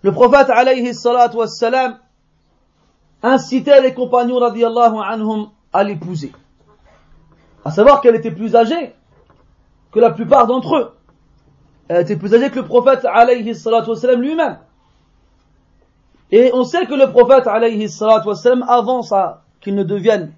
[0.00, 1.98] le prophète alayhi salatu wassalam
[3.22, 6.32] incitait les compagnons radiallahu anhum à l'épouser.
[7.66, 8.94] À savoir qu'elle était plus âgée
[9.92, 10.95] que la plupart d'entre eux.
[11.88, 14.58] Elle était plus âgée que le prophète alayhi salatu lui-même.
[16.30, 19.02] Et on sait que le prophète alayhi salatu wassalam, avant
[19.60, 20.32] qu'il ne devienne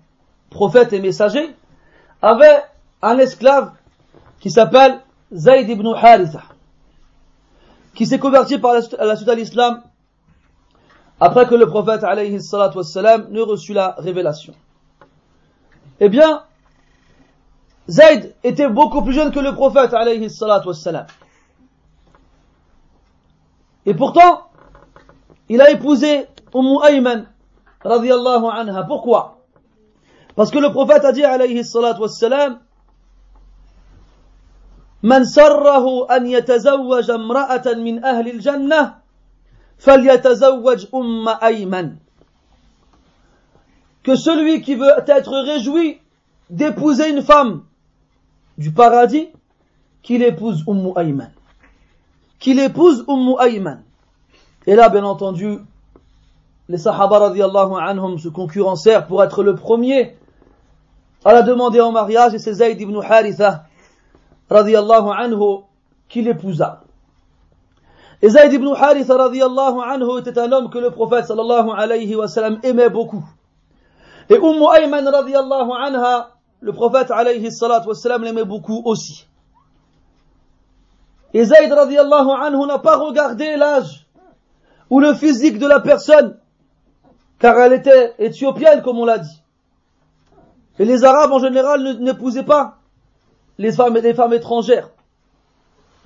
[0.50, 1.54] prophète et messager,
[2.20, 2.62] avait
[3.00, 3.72] un esclave
[4.40, 5.00] qui s'appelle
[5.32, 6.42] Zayd ibn Haritha,
[7.94, 9.82] qui s'est converti par la, suite à l'islam
[11.20, 14.54] après que le prophète alayhi wassalam ne reçut la révélation.
[16.00, 16.42] Eh bien,
[17.88, 21.06] Zayd était beaucoup plus jeune que le prophète alayhi wassalam.
[23.87, 24.47] Et pourtant,
[25.49, 27.25] il a épousé Umm Ayman
[27.83, 28.83] radiallahu anha.
[28.83, 29.43] Pourquoi
[30.35, 31.63] Parce que le prophète a dit alayhi
[31.99, 32.59] wassalam
[35.03, 38.95] من سره أن يتزوج امرأة من أهل الجنة
[39.77, 41.95] فليتزوج أم أيمن
[44.03, 45.99] que celui qui veut être réjoui
[46.49, 47.63] d'épouser une femme
[48.57, 49.29] du paradis,
[50.01, 51.31] qu'il épouse Ummu Ayman.
[52.38, 53.82] Qu'il épouse Ummu Ayman.
[54.66, 55.58] Et là, bien entendu,
[56.68, 60.16] les Sahaba radiallahu anhum se concurrencèrent pour être le premier
[61.24, 63.64] à la demander en mariage et c'est Zayd ibn Haritha
[64.50, 65.62] radiallahu anhu
[66.08, 66.82] qui l'épousa.
[68.20, 72.28] Et Zayd ibn Haritha radiallahu anhu était un homme que le prophète sallallahu alayhi wa
[72.28, 73.24] sallam aimait beaucoup.
[74.28, 79.27] Et Umm Ayman radiallahu anha, le prophète alayhi salatu wa sallam l'aimait beaucoup aussi.
[81.34, 84.06] Et Zayd radiallahu anhu n'a pas regardé l'âge
[84.90, 86.38] ou le physique de la personne,
[87.38, 89.42] car elle était éthiopienne comme on l'a dit.
[90.78, 92.78] Et les Arabes en général n'épousaient pas
[93.58, 94.90] les femmes, les femmes étrangères,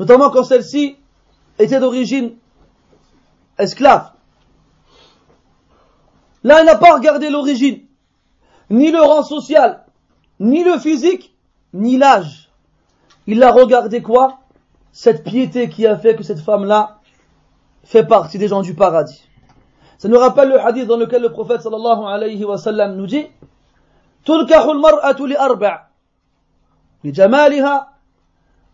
[0.01, 0.97] notamment quand celles-ci
[1.59, 2.35] étaient d'origine
[3.59, 4.11] esclaves.
[6.43, 7.83] Là, il n'a pas regardé l'origine,
[8.71, 9.85] ni le rang social,
[10.41, 11.37] ni le physique,
[11.73, 12.51] ni l'âge.
[13.29, 14.41] Il a regardé quoi?
[14.92, 17.00] Cette piété qui a fait que cette femme-là
[17.84, 19.24] fait partie des gens du paradis.
[19.98, 23.28] Ça nous rappelle le hadith dans lequel le prophète sallallahu alayhi wa sallam nous dit
[24.28, 25.88] تنكح المرأة لأربع
[27.04, 27.88] لجمالها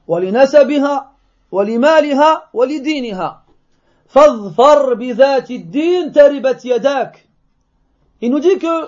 [0.07, 1.11] ولنسبها
[1.51, 3.43] ولمالها ولدينها
[4.07, 7.29] فاظفر بذات الدين تربت يداك
[8.21, 8.87] Il nous dit que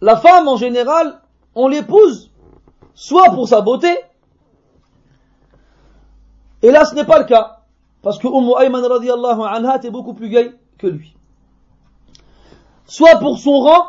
[0.00, 1.20] la femme en général,
[1.54, 2.30] on l'épouse
[2.94, 3.94] soit pour sa beauté,
[6.61, 7.61] et là ce n'est pas le cas,
[8.01, 11.15] parce que Umm Ayman radiallahu anha était beaucoup plus gay que lui.
[12.85, 13.87] Soit pour son rang,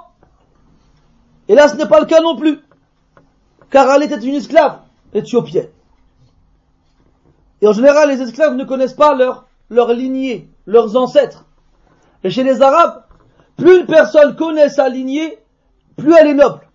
[1.49, 2.61] et là ce n'est pas le cas non plus,
[3.71, 4.81] car elle était une esclave
[5.15, 5.69] éthiopienne.
[7.63, 11.45] Et en général, les esclaves ne connaissent pas leur, leur lignée, leurs ancêtres.
[12.25, 13.05] Et chez les Arabes,
[13.57, 15.39] plus une personne connaît sa lignée,
[15.97, 16.69] plus elle est noble.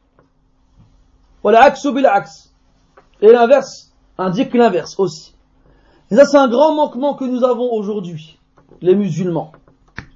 [1.44, 2.54] Voilà, axe bil axe.
[3.22, 5.36] Et l'inverse indique l'inverse aussi.
[6.10, 8.40] Et ça, c'est un grand manquement que nous avons aujourd'hui,
[8.82, 9.52] les musulmans,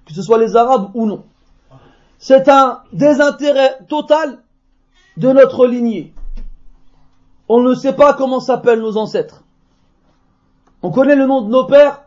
[0.05, 1.23] que ce soit les Arabes ou non.
[2.17, 4.39] C'est un désintérêt total
[5.17, 6.13] de notre lignée.
[7.49, 9.43] On ne sait pas comment s'appellent nos ancêtres.
[10.83, 12.03] On connaît le nom de nos pères,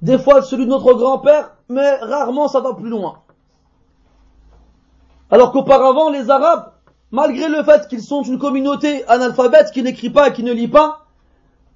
[0.00, 3.18] des fois celui de notre grand-père, mais rarement ça va plus loin.
[5.30, 6.72] Alors qu'auparavant, les Arabes,
[7.10, 10.68] malgré le fait qu'ils sont une communauté analphabète qui n'écrit pas et qui ne lit
[10.68, 11.03] pas,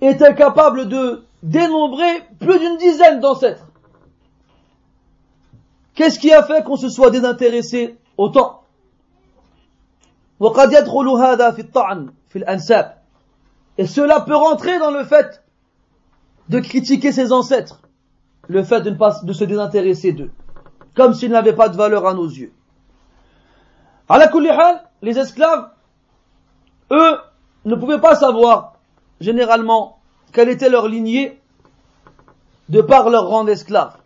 [0.01, 3.67] étaient capables de dénombrer plus d'une dizaine d'ancêtres.
[5.95, 8.63] Qu'est-ce qui a fait qu'on se soit désintéressé autant
[13.79, 15.43] Et cela peut rentrer dans le fait
[16.49, 17.83] de critiquer ses ancêtres,
[18.47, 20.31] le fait de ne pas se désintéresser d'eux,
[20.95, 22.53] comme s'ils n'avaient pas de valeur à nos yeux.
[24.09, 24.31] À la
[25.03, 25.71] les esclaves,
[26.93, 27.19] eux,
[27.65, 28.78] ne pouvaient pas savoir,
[29.21, 29.99] généralement,
[30.33, 31.41] quelle était leur lignée
[32.69, 33.97] de par leur rang d'esclaves.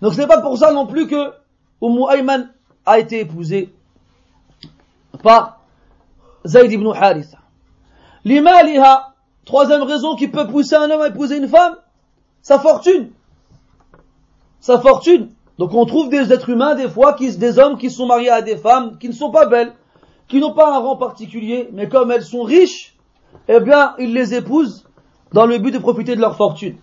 [0.00, 1.32] Donc ce n'est pas pour ça non plus que
[1.80, 2.50] Umm Ayman
[2.86, 3.72] a été épousée
[5.22, 5.60] par
[6.46, 7.38] Zayd ibn Haritha.
[8.24, 9.14] L'imaliha,
[9.44, 11.76] troisième raison qui peut pousser un homme à épouser une femme,
[12.40, 13.10] sa fortune.
[14.60, 15.30] Sa fortune.
[15.58, 18.42] Donc on trouve des êtres humains, des fois, qui, des hommes qui sont mariés à
[18.42, 19.72] des femmes qui ne sont pas belles,
[20.28, 22.91] qui n'ont pas un rang particulier, mais comme elles sont riches,
[23.48, 24.88] eh bien, ils les épousent
[25.32, 26.76] dans le but de profiter de leur fortune.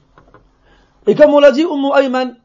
[1.08, 2.36] Et comme on l'a dit, Umm Ayman,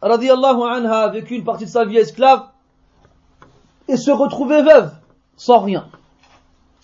[0.00, 2.48] radiallahu anha, a vécu une partie de sa vie esclave,
[3.88, 4.92] et se retrouvait veuve,
[5.36, 5.88] sans rien.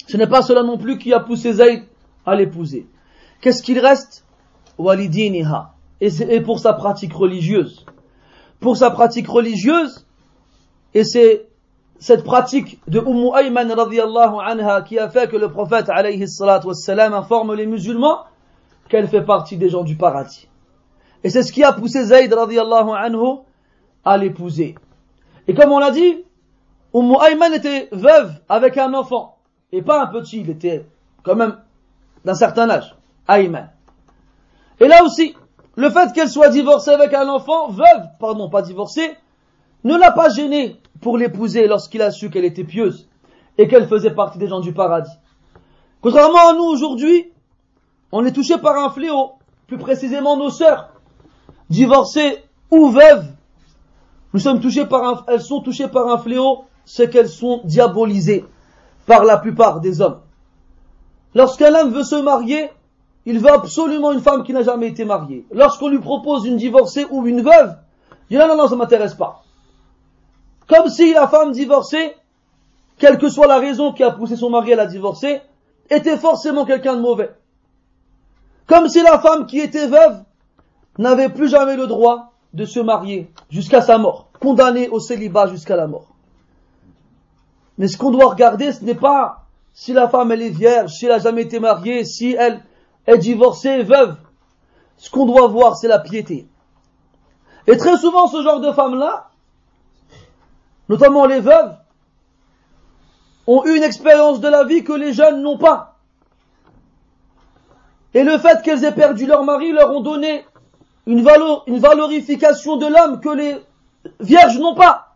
[0.06, 1.84] Ce n'est pas cela non plus qui a poussé Zayd
[2.26, 2.86] à l'épouser.
[3.40, 4.24] Qu'est-ce qu'il reste?
[4.76, 5.72] Walidiniha.
[6.00, 7.84] Et pour sa pratique religieuse
[8.60, 10.06] pour sa pratique religieuse,
[10.94, 11.48] et c'est
[12.00, 16.68] cette pratique de Umm Ayman radiallahu anha qui a fait que le prophète alayhi salatu
[16.68, 18.20] wassalam informe les musulmans
[18.88, 20.48] qu'elle fait partie des gens du paradis.
[21.22, 23.40] Et c'est ce qui a poussé Zayd radiallahu anhu
[24.02, 24.74] à l'épouser.
[25.46, 26.24] Et comme on l'a dit,
[26.94, 29.36] Umm Ayman était veuve avec un enfant,
[29.70, 30.86] et pas un petit, il était
[31.22, 31.58] quand même
[32.24, 32.96] d'un certain âge,
[33.28, 33.68] Ayman.
[34.80, 35.36] Et là aussi,
[35.76, 39.16] le fait qu'elle soit divorcée avec un enfant, veuve, pardon, pas divorcée,
[39.84, 43.08] ne l'a pas gênée pour l'épouser lorsqu'il a su qu'elle était pieuse
[43.58, 45.12] et qu'elle faisait partie des gens du paradis.
[46.00, 47.30] Contrairement à nous aujourd'hui,
[48.12, 49.32] on est touché par un fléau,
[49.66, 50.90] plus précisément nos sœurs,
[51.68, 53.26] divorcées ou veuves.
[54.32, 58.44] Nous sommes touchés par un, elles sont touchées par un fléau, c'est qu'elles sont diabolisées
[59.06, 60.20] par la plupart des hommes.
[61.34, 62.70] Lorsqu'un homme veut se marier,
[63.26, 65.44] il veut absolument une femme qui n'a jamais été mariée.
[65.52, 67.76] Lorsqu'on lui propose une divorcée ou une veuve,
[68.28, 69.42] il dit non, non, non, ça m'intéresse pas?
[70.70, 72.14] Comme si la femme divorcée,
[72.96, 75.42] quelle que soit la raison qui a poussé son mari à la divorcer,
[75.90, 77.34] était forcément quelqu'un de mauvais.
[78.68, 80.22] Comme si la femme qui était veuve
[80.96, 85.74] n'avait plus jamais le droit de se marier jusqu'à sa mort, condamnée au célibat jusqu'à
[85.74, 86.06] la mort.
[87.76, 91.06] Mais ce qu'on doit regarder, ce n'est pas si la femme elle est vierge, si
[91.06, 92.62] elle n'a jamais été mariée, si elle
[93.08, 94.14] est divorcée, veuve.
[94.98, 96.46] Ce qu'on doit voir, c'est la piété.
[97.66, 99.29] Et très souvent, ce genre de femmes-là,
[100.90, 101.76] notamment les veuves,
[103.46, 105.98] ont eu une expérience de la vie que les jeunes n'ont pas.
[108.12, 110.44] Et le fait qu'elles aient perdu leur mari leur ont donné
[111.06, 111.24] une,
[111.68, 113.56] une valorification de l'homme que les
[114.18, 115.14] vierges n'ont pas.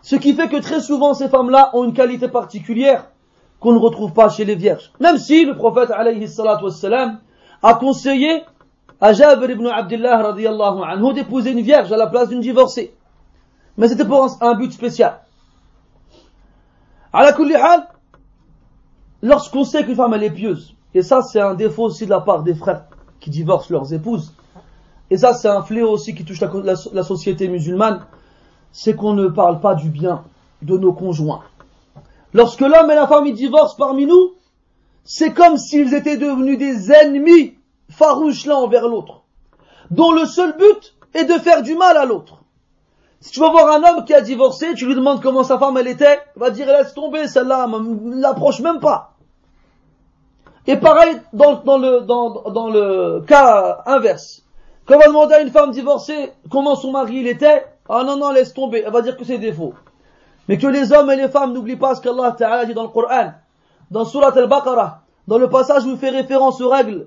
[0.00, 3.08] Ce qui fait que très souvent ces femmes-là ont une qualité particulière
[3.58, 4.92] qu'on ne retrouve pas chez les vierges.
[5.00, 8.44] Même si le prophète a conseillé
[9.00, 12.94] à Jabir ibn Abdullah anhu d'épouser une vierge à la place d'une divorcée.
[13.76, 15.20] Mais c'était pour un but spécial.
[17.12, 17.88] À la
[19.22, 22.20] lorsqu'on sait qu'une femme elle est pieuse, et ça c'est un défaut aussi de la
[22.20, 22.84] part des frères
[23.20, 24.32] qui divorcent leurs épouses,
[25.10, 28.04] et ça c'est un fléau aussi qui touche la, société musulmane,
[28.72, 30.24] c'est qu'on ne parle pas du bien
[30.62, 31.42] de nos conjoints.
[32.32, 34.32] Lorsque l'homme et la femme divorcent parmi nous,
[35.04, 37.54] c'est comme s'ils étaient devenus des ennemis
[37.90, 39.22] farouche l'un envers l'autre,
[39.90, 42.41] dont le seul but est de faire du mal à l'autre.
[43.22, 45.76] Si tu vas voir un homme qui a divorcé, tu lui demandes comment sa femme
[45.76, 49.12] elle était, il va dire laisse tomber, celle-là, ne l'approche même pas.
[50.66, 54.42] Et pareil dans, le, dans, le cas inverse.
[54.86, 58.16] Quand on va demander à une femme divorcée comment son mari il était, ah non,
[58.16, 59.74] non, laisse tomber, elle va dire que c'est défaut.
[60.48, 62.88] Mais que les hommes et les femmes n'oublient pas ce qu'Allah Ta'ala dit dans le
[62.88, 63.34] Coran,
[63.92, 67.06] dans Surat al-Baqarah, dans le passage où il fait référence aux règles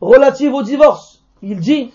[0.00, 1.22] relative au divorce.
[1.42, 1.92] Il dit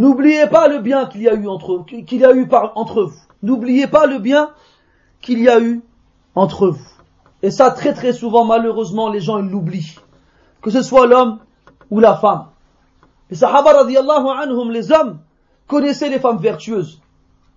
[0.00, 3.20] N'oubliez pas le bien qu'il y a eu entre qu'il y a eu entre vous.
[3.42, 4.48] N'oubliez pas le bien
[5.20, 5.82] qu'il y a eu
[6.34, 6.88] entre vous.
[7.42, 9.98] Et ça très très souvent malheureusement les gens ils l'oublient.
[10.62, 11.40] Que ce soit l'homme
[11.90, 12.46] ou la femme.
[13.28, 15.18] Les Sahaba radiallahu anhum, les hommes,
[15.66, 17.02] connaissaient les femmes vertueuses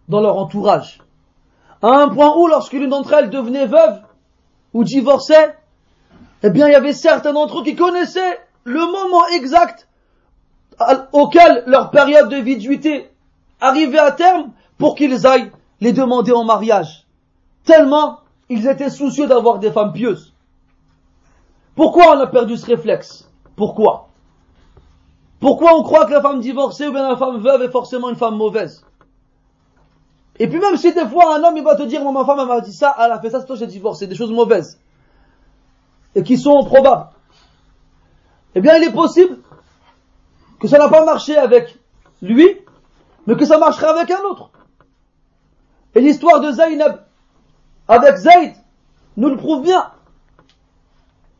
[0.09, 0.99] dans leur entourage.
[1.81, 4.01] À un point où lorsque l'une d'entre elles devenait veuve
[4.73, 5.55] ou divorçait,
[6.43, 9.87] eh bien, il y avait certains d'entre eux qui connaissaient le moment exact
[11.11, 13.09] auquel leur période de viduité
[13.61, 15.51] arrivait à terme pour qu'ils aillent
[15.81, 17.05] les demander en mariage.
[17.65, 18.19] Tellement
[18.49, 20.33] ils étaient soucieux d'avoir des femmes pieuses.
[21.75, 23.29] Pourquoi on a perdu ce réflexe?
[23.55, 24.09] Pourquoi?
[25.39, 28.15] Pourquoi on croit que la femme divorcée ou bien la femme veuve est forcément une
[28.15, 28.85] femme mauvaise?
[30.39, 32.47] Et puis même si des fois un homme il va te dire, ma femme elle
[32.47, 34.79] m'a dit ça, elle a fait ça, c'est toi j'ai divorcé, des choses mauvaises.
[36.15, 37.09] Et qui sont probables,
[38.55, 39.39] eh bien il est possible
[40.63, 41.77] que ça n'a pas marché avec
[42.23, 42.57] lui,
[43.27, 44.49] mais que ça marchera avec un autre.
[45.93, 47.05] Et l'histoire de Zaynab
[47.87, 48.55] avec Zayd
[49.17, 49.91] nous le prouve bien.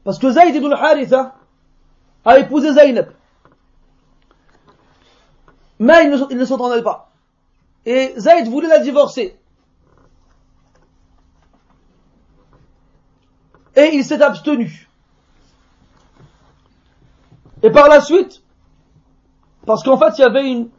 [0.04, 1.34] Parce que Zayd ibn al-Haritha
[2.24, 3.14] a épousé Zaynab.
[5.80, 7.10] Mais il ne s'entendait pas.
[7.86, 9.40] Et Zayd voulait la divorcer.
[13.76, 14.88] et il s'est abstenu.
[17.62, 18.43] Et par la suite,
[19.66, 20.70] parce qu'en fait il y avait une,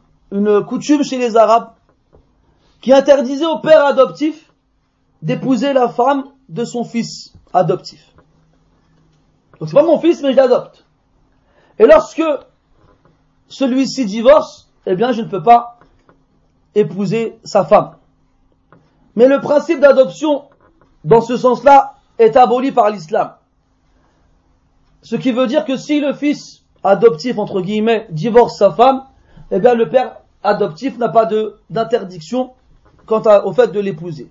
[0.64, 1.72] coutume chez les Arabes
[2.80, 4.53] qui interdisait au père adoptif
[5.22, 8.12] d'épouser la femme de son fils adoptif.
[9.59, 10.85] Donc c'est pas mon fils mais je l'adopte.
[11.78, 12.22] Et lorsque
[13.49, 15.78] celui-ci divorce, eh bien je ne peux pas
[16.74, 17.97] épouser sa femme.
[19.16, 20.45] Mais le principe d'adoption,
[21.05, 23.35] dans ce sens-là, est aboli par l'islam.
[25.03, 29.05] Ce qui veut dire que si le fils adoptif, entre guillemets, divorce sa femme,
[29.51, 31.26] eh bien le père adoptif n'a pas
[31.70, 32.53] d'interdiction
[33.07, 34.30] quant au fait de l'épouser.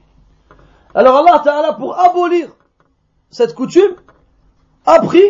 [0.95, 2.49] Alors Allah Ta'ala, pour abolir
[3.29, 3.95] cette coutume,
[4.85, 5.23] a pris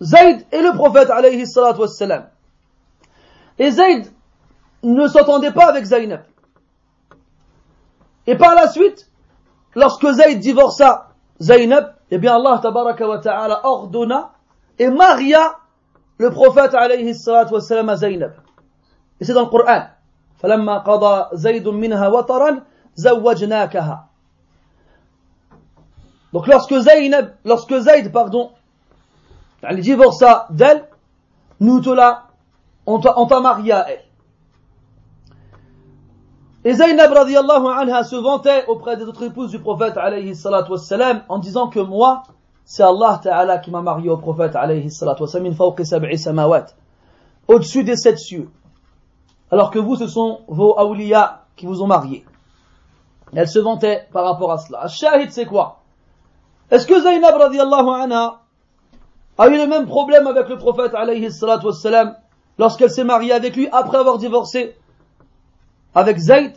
[0.00, 2.28] Zayd et le prophète alayhi salatu wassalam.
[3.58, 4.06] Et Zayd
[4.82, 6.22] ne s'entendait pas avec Zaynab.
[8.26, 9.10] Et par la suite,
[9.74, 11.10] lorsque Zayd divorça
[11.40, 14.32] Zaynab, eh bien Allah tabaraka wa ta'ala ordonna
[14.78, 15.59] et maria
[16.20, 18.32] le prophète alayhi salatu wa salam à Zaynab.
[19.20, 19.86] Et c'est dans le Coran.
[20.42, 22.62] فلما قضى زيد منها وطرا
[22.94, 24.08] زوجناكها.
[26.32, 28.52] Donc lorsque Zaynab, lorsque Zayd, pardon,
[29.62, 30.86] elle divorça d'elle,
[31.58, 32.28] nous te la,
[32.86, 34.04] on t'a marié à elle.
[36.64, 41.22] Et Zaynab radiallahu anha se vantait auprès des autres épouses du prophète alayhi salatu wassalam
[41.30, 42.24] en disant que moi,
[42.70, 45.24] c'est Allah ta'ala qui m'a marié au prophète alayhi salatu.
[47.48, 48.48] Au-dessus des sept cieux.
[49.50, 52.24] Alors que vous, ce sont vos awliya qui vous ont marié.
[53.34, 54.86] Elle se vantait par rapport à cela.
[54.86, 55.80] Shahid, c'est quoi?
[56.70, 58.38] Est-ce que Zaynab radiallahu anha
[59.36, 61.66] a eu le même problème avec le prophète alayhi salatu
[62.56, 64.76] lorsqu'elle s'est mariée avec lui après avoir divorcé
[65.92, 66.52] avec Zayd?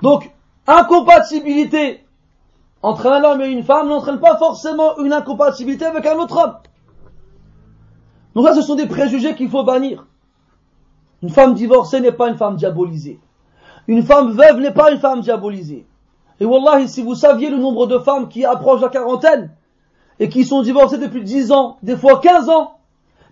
[0.00, 0.30] Donc,
[0.68, 2.03] incompatibilité
[2.84, 6.56] entre un homme et une femme n'entraîne pas forcément une incompatibilité avec un autre homme.
[8.34, 10.06] Donc là, ce sont des préjugés qu'il faut bannir.
[11.22, 13.18] Une femme divorcée n'est pas une femme diabolisée.
[13.88, 15.86] Une femme veuve n'est pas une femme diabolisée.
[16.40, 19.50] Et wallahi, si vous saviez le nombre de femmes qui approchent la quarantaine
[20.20, 22.76] et qui sont divorcées depuis 10 ans, des fois 15 ans,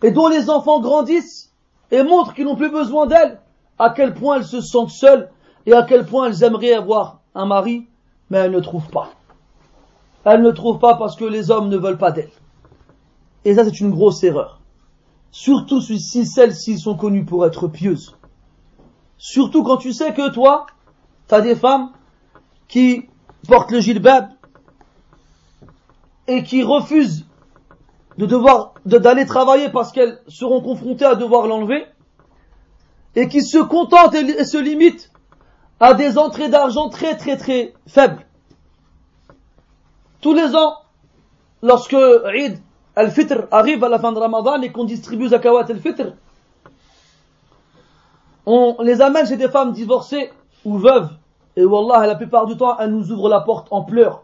[0.03, 1.53] et dont les enfants grandissent
[1.90, 3.38] et montrent qu'ils n'ont plus besoin d'elles,
[3.78, 5.28] à quel point elles se sentent seules
[5.66, 7.86] et à quel point elles aimeraient avoir un mari,
[8.30, 9.11] mais elles ne trouvent pas.
[10.24, 12.30] Elles ne trouvent pas parce que les hommes ne veulent pas d'elles.
[13.44, 14.60] Et ça, c'est une grosse erreur.
[15.30, 18.16] Surtout si celles-ci sont connues pour être pieuses.
[19.16, 20.66] Surtout quand tu sais que toi,
[21.28, 21.90] tu as des femmes
[22.68, 23.08] qui
[23.48, 24.28] portent le gilbab
[26.26, 27.26] et qui refusent
[28.18, 31.86] de devoir d'aller travailler parce qu'elles seront confrontées à devoir l'enlever
[33.14, 35.10] et qui se contentent et se limitent
[35.80, 38.24] à des entrées d'argent très très très faibles.
[40.22, 40.76] Tous les ans,
[41.62, 42.60] lorsque Eid
[42.94, 46.14] al-Fitr arrive à la fin de Ramadan et qu'on distribue Zakawat al-Fitr,
[48.46, 50.30] on les amène chez des femmes divorcées
[50.64, 51.10] ou veuves,
[51.56, 54.22] et Wallah, la plupart du temps, elles nous ouvrent la porte en pleurs.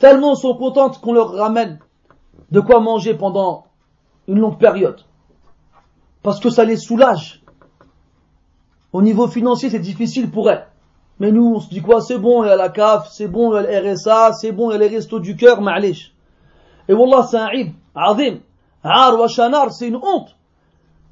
[0.00, 1.78] Tellement sont contentes qu'on leur ramène
[2.50, 3.66] de quoi manger pendant
[4.26, 5.00] une longue période.
[6.24, 7.42] Parce que ça les soulage.
[8.92, 10.66] Au niveau financier, c'est difficile pour elles.
[11.20, 12.00] Mais nous, on se dit quoi?
[12.00, 14.52] C'est bon, il y a la CAF, c'est bon, il y a le RSA, c'est
[14.52, 16.12] bon, il y a les restos du cœur, ma'alish.
[16.88, 18.40] Et Wallah, c'est un ib, azim.
[18.82, 20.36] Ar wa shanar, c'est une honte.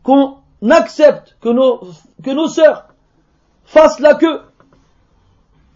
[0.03, 0.39] Qu'on
[0.71, 1.81] accepte que nos,
[2.23, 2.89] que nos sœurs
[3.65, 4.43] fassent la queue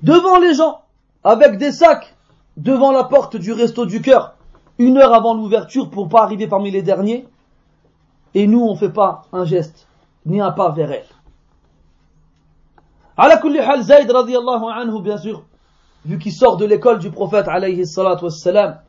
[0.02, 0.82] devant les gens,
[1.24, 2.14] avec des sacs,
[2.56, 4.34] devant la porte du resto du cœur,
[4.78, 7.26] une heure avant l'ouverture pour pas arriver parmi les derniers.
[8.34, 9.88] Et nous, on fait pas un geste,
[10.26, 11.15] ni un pas vers elles.
[13.16, 15.42] Ala kulli Zayd radiallahu anhu, bien sûr,
[16.04, 18.80] vu qu'il sort de l'école du prophète alayhi salatu wassalam,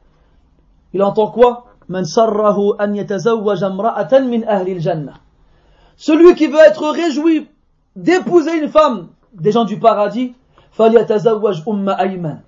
[0.93, 1.65] il entend quoi?
[1.88, 5.13] Man sarrahu an imra'atan min ahli al-jannah.
[5.95, 7.47] Celui qui veut être réjoui
[7.95, 10.36] d'épouser une femme des gens du paradis,
[10.71, 12.41] falyatazawwaj umma ayman.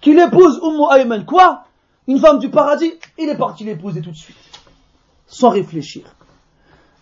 [0.00, 1.24] Qu'il épouse umma ayman.
[1.24, 1.64] Quoi?
[2.06, 4.36] Une femme du paradis Il est parti l'épouser tout de suite.
[5.26, 6.04] Sans réfléchir.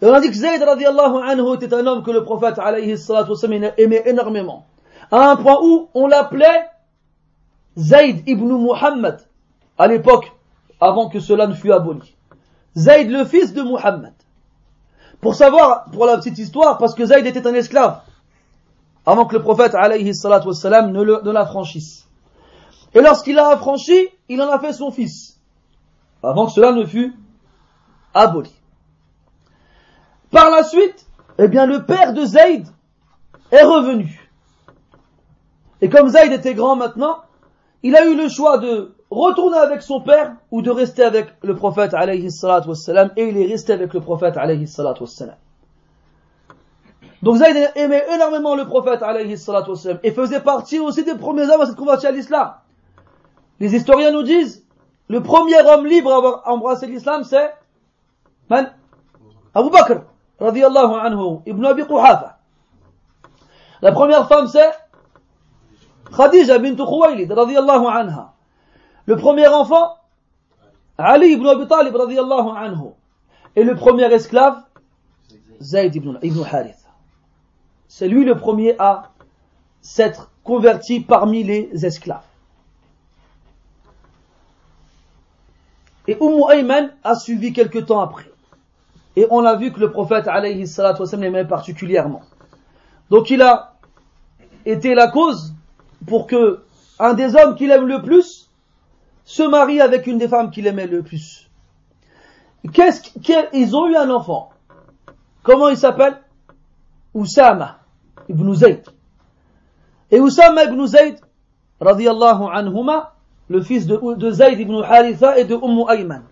[0.03, 2.99] Et on a dit que Zayd radiallahu anhu était un homme que le prophète alayhi
[2.99, 3.33] salatu
[3.79, 4.67] aimait énormément.
[5.11, 6.69] À un point où on l'appelait
[7.79, 9.21] Zayd ibn Muhammad
[9.79, 10.33] à l'époque
[10.81, 12.15] avant que cela ne fût aboli.
[12.77, 14.13] Zayd le fils de Muhammad.
[15.21, 18.01] Pour savoir, pour la petite histoire, parce que Zayd était un esclave
[19.07, 22.07] avant que le prophète alayhi salatu ne l'affranchisse.
[22.95, 25.41] Et lorsqu'il l'a affranchi, il en a fait son fils
[26.23, 27.15] avant que cela ne fût
[28.13, 28.53] aboli.
[30.37, 31.07] Par la suite,
[31.39, 32.67] eh bien, le père de Zayd
[33.51, 34.29] est revenu.
[35.81, 37.23] Et comme Zayd était grand maintenant,
[37.83, 41.55] il a eu le choix de retourner avec son père ou de rester avec le
[41.55, 45.37] prophète alayhi et il est resté avec le prophète alayhi wassalam.
[47.23, 49.37] Donc Zayd aimait énormément le prophète alayhi
[50.03, 52.53] et faisait partie aussi des premiers hommes à s'être convertis à l'islam.
[53.59, 54.67] Les historiens nous disent,
[55.09, 57.55] le premier homme libre à avoir embrassé l'islam c'est
[58.51, 58.71] Man?
[59.55, 60.03] Abu Bakr
[60.41, 62.39] radiallahu anhu, Ibn Abi Quhafa.
[63.83, 64.71] La première femme c'est
[66.17, 68.35] Khadija bint Khuwaylid radiallahu anha.
[69.07, 69.97] Le premier enfant,
[70.99, 72.91] Ali ibn Abi Talib radiallahu anhu.
[73.55, 74.63] Et le premier esclave,
[75.61, 76.87] Zayd ibn, ibn Harith.
[77.89, 79.11] C'est lui le premier à
[79.81, 82.23] s'être converti parmi les esclaves.
[86.09, 88.31] Et Umm Ayman a suivi quelque temps après.
[89.17, 92.23] Et on a vu que le prophète alayhi salatu l'aimait particulièrement.
[93.11, 93.75] Donc il a
[94.67, 95.55] été la cause
[96.07, 96.61] pour que
[96.99, 98.51] un des hommes qu'il aime le plus
[99.25, 101.51] se marie avec une des femmes qu'il aimait le plus.
[102.73, 104.51] Qu'est-ce qu'ils ont eu un enfant.
[105.43, 106.19] Comment il s'appelle?
[107.15, 107.79] Oussama
[108.29, 108.83] ibn Zayd.
[110.11, 111.19] Et Oussama ibn Zayd,
[111.81, 113.15] radiallahu anhuma,
[113.49, 116.23] le fils de, de Zayd ibn Haritha et de Umm Ayman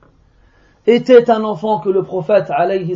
[0.86, 2.94] était un enfant que le prophète alayhi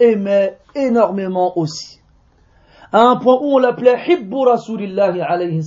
[0.00, 2.00] aimait énormément aussi.
[2.92, 5.62] À un point où on l'appelait Hibbu Rasulillahi alayhi.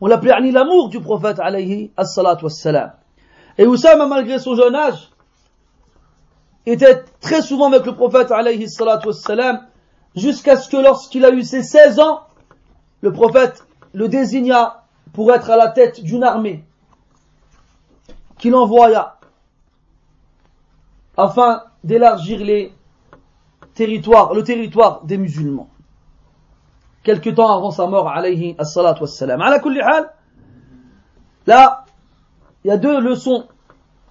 [0.00, 1.90] On l'appelait l'amour du prophète alayhi.
[3.58, 5.10] Et Oussama, malgré son jeune âge,
[6.66, 8.66] était très souvent avec le prophète alayhi
[10.16, 12.20] jusqu'à ce que lorsqu'il a eu ses 16 ans,
[13.00, 16.64] le prophète le désigna pour être à la tête d'une armée
[18.38, 19.16] qu'il envoya
[21.20, 22.72] afin d'élargir les
[23.74, 25.68] territoires, le territoire des musulmans.
[27.02, 29.40] Quelque temps avant sa mort, alayhi as-salatu wassalam.
[31.46, 31.84] Là,
[32.64, 33.48] il y a deux leçons,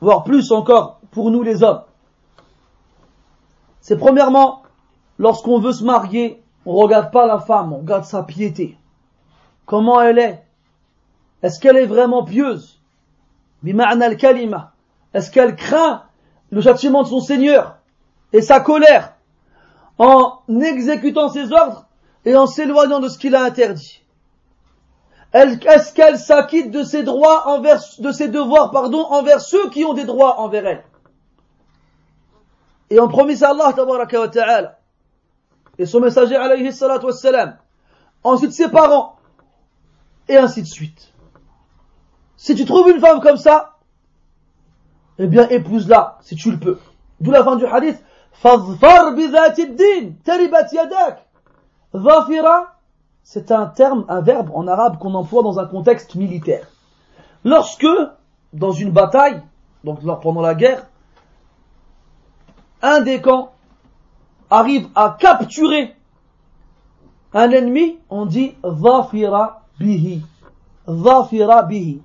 [0.01, 1.83] voire plus encore, pour nous les hommes.
[3.81, 4.63] C'est premièrement,
[5.17, 8.77] lorsqu'on veut se marier, on regarde pas la femme, on regarde sa piété.
[9.65, 10.43] Comment elle est?
[11.41, 12.81] Est-ce qu'elle est vraiment pieuse?
[13.63, 14.73] Bima'na al-kalima.
[15.13, 16.03] Est-ce qu'elle craint
[16.51, 17.77] le châtiment de son Seigneur
[18.33, 19.13] et sa colère
[19.97, 21.85] en exécutant ses ordres
[22.25, 24.03] et en s'éloignant de ce qu'il a interdit.
[25.33, 29.93] est-ce qu'elle s'acquitte de ses droits envers, de ses devoirs, pardon, envers ceux qui ont
[29.93, 30.83] des droits envers elle?
[32.89, 34.79] Et on promet à Allah, ta'ala,
[35.77, 37.57] et son messager, alayhi salatu wassalam,
[38.23, 39.17] ensuite ses parents,
[40.27, 41.13] et ainsi de suite.
[42.35, 43.78] Si tu trouves une femme comme ça,
[45.19, 46.79] eh bien épouse-la si tu le peux.
[47.19, 48.01] D'où la fin du hadith.
[48.31, 51.25] Fazfar din, taribat yadak.
[51.93, 52.75] Zafira,
[53.23, 56.67] c'est un terme, un verbe en arabe qu'on emploie dans un contexte militaire.
[57.43, 57.87] Lorsque,
[58.53, 59.41] dans une bataille,
[59.83, 60.85] donc pendant la guerre,
[62.81, 63.51] un des camps
[64.49, 65.95] arrive à capturer
[67.33, 70.23] un ennemi, on dit Zafira bihi.
[70.87, 72.01] Zafira bihi.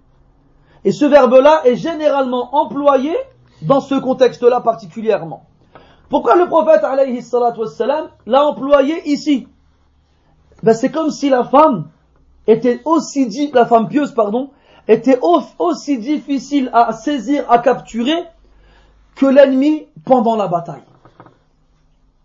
[0.85, 3.17] Et ce verbe-là est généralement employé
[3.63, 5.47] dans ce contexte-là particulièrement.
[6.11, 7.25] Pourquoi le prophète alayhi
[8.27, 9.49] l'a employé ici?
[10.63, 11.89] Ben c'est comme si la femme
[12.47, 14.51] était aussi la femme pieuse, pardon,
[14.87, 18.25] était aussi difficile à saisir, à capturer
[19.17, 20.83] que l'ennemi pendant la bataille.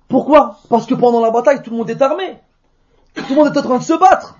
[0.07, 0.57] Pourquoi?
[0.69, 2.39] Parce que pendant la bataille, tout le monde est armé.
[3.13, 4.37] Tout le monde est en train de se battre.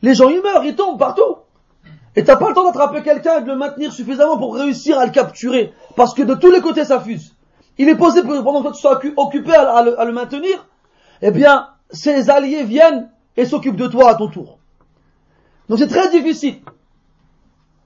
[0.00, 1.36] Les gens, ils meurent, ils tombent partout.
[2.14, 5.06] Et t'as pas le temps d'attraper quelqu'un et de le maintenir suffisamment pour réussir à
[5.06, 5.72] le capturer.
[5.96, 7.34] Parce que de tous les côtés, ça fuse.
[7.78, 10.66] Il est posé pendant que tu sois occupé à, le, maintenir.
[11.22, 14.58] Eh bien, ses alliés viennent et s'occupe de toi à ton tour.
[15.68, 16.56] Donc c'est très difficile.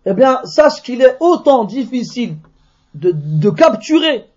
[0.07, 2.37] Eh bien, sache qu'il est autant difficile
[2.95, 4.29] de capturer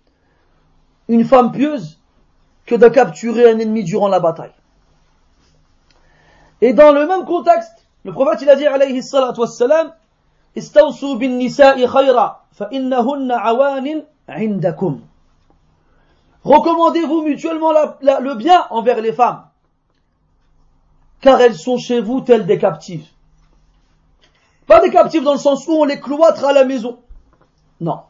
[1.08, 1.98] une femme pieuse
[2.66, 4.52] que de capturer un ennemi durant la bataille.
[6.60, 9.92] Et dans le même contexte, le prophète, il a dit, alayhi salatu wassalam,
[10.56, 13.54] Istawsu bin nisa'i khayra, fa innahunna.
[16.42, 19.44] Recommandez-vous mutuellement le bien envers les femmes,
[21.20, 23.06] car elles sont chez vous telles des captives.
[24.66, 27.00] Pas des captives dans le sens où on les cloître à la maison.
[27.80, 28.00] Non.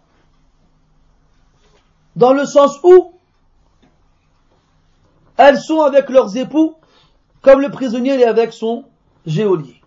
[2.14, 3.14] Dans le sens où
[5.36, 6.76] elles sont avec leurs époux,
[7.40, 8.84] comme le prisonnier est avec son
[9.26, 9.79] géolier.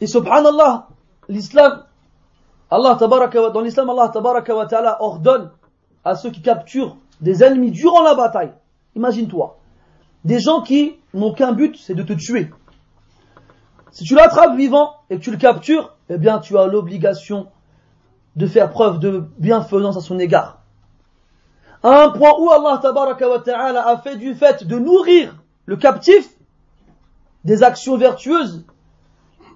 [0.00, 0.88] Et subhanallah,
[1.28, 1.84] l'islam,
[2.70, 5.50] Allah dans l'islam, Allah ta'ala ordonne
[6.04, 8.52] à ceux qui capturent des ennemis durant la bataille.
[8.96, 9.58] Imagine-toi.
[10.24, 12.50] Des gens qui n'ont qu'un but, c'est de te tuer.
[13.90, 17.48] Si tu l'attrapes vivant et que tu le captures, eh bien tu as l'obligation
[18.36, 20.60] de faire preuve de bienfaisance à son égard.
[21.82, 25.34] À un point où Allah ta'ala a fait du fait de nourrir
[25.66, 26.28] le captif
[27.44, 28.64] des actions vertueuses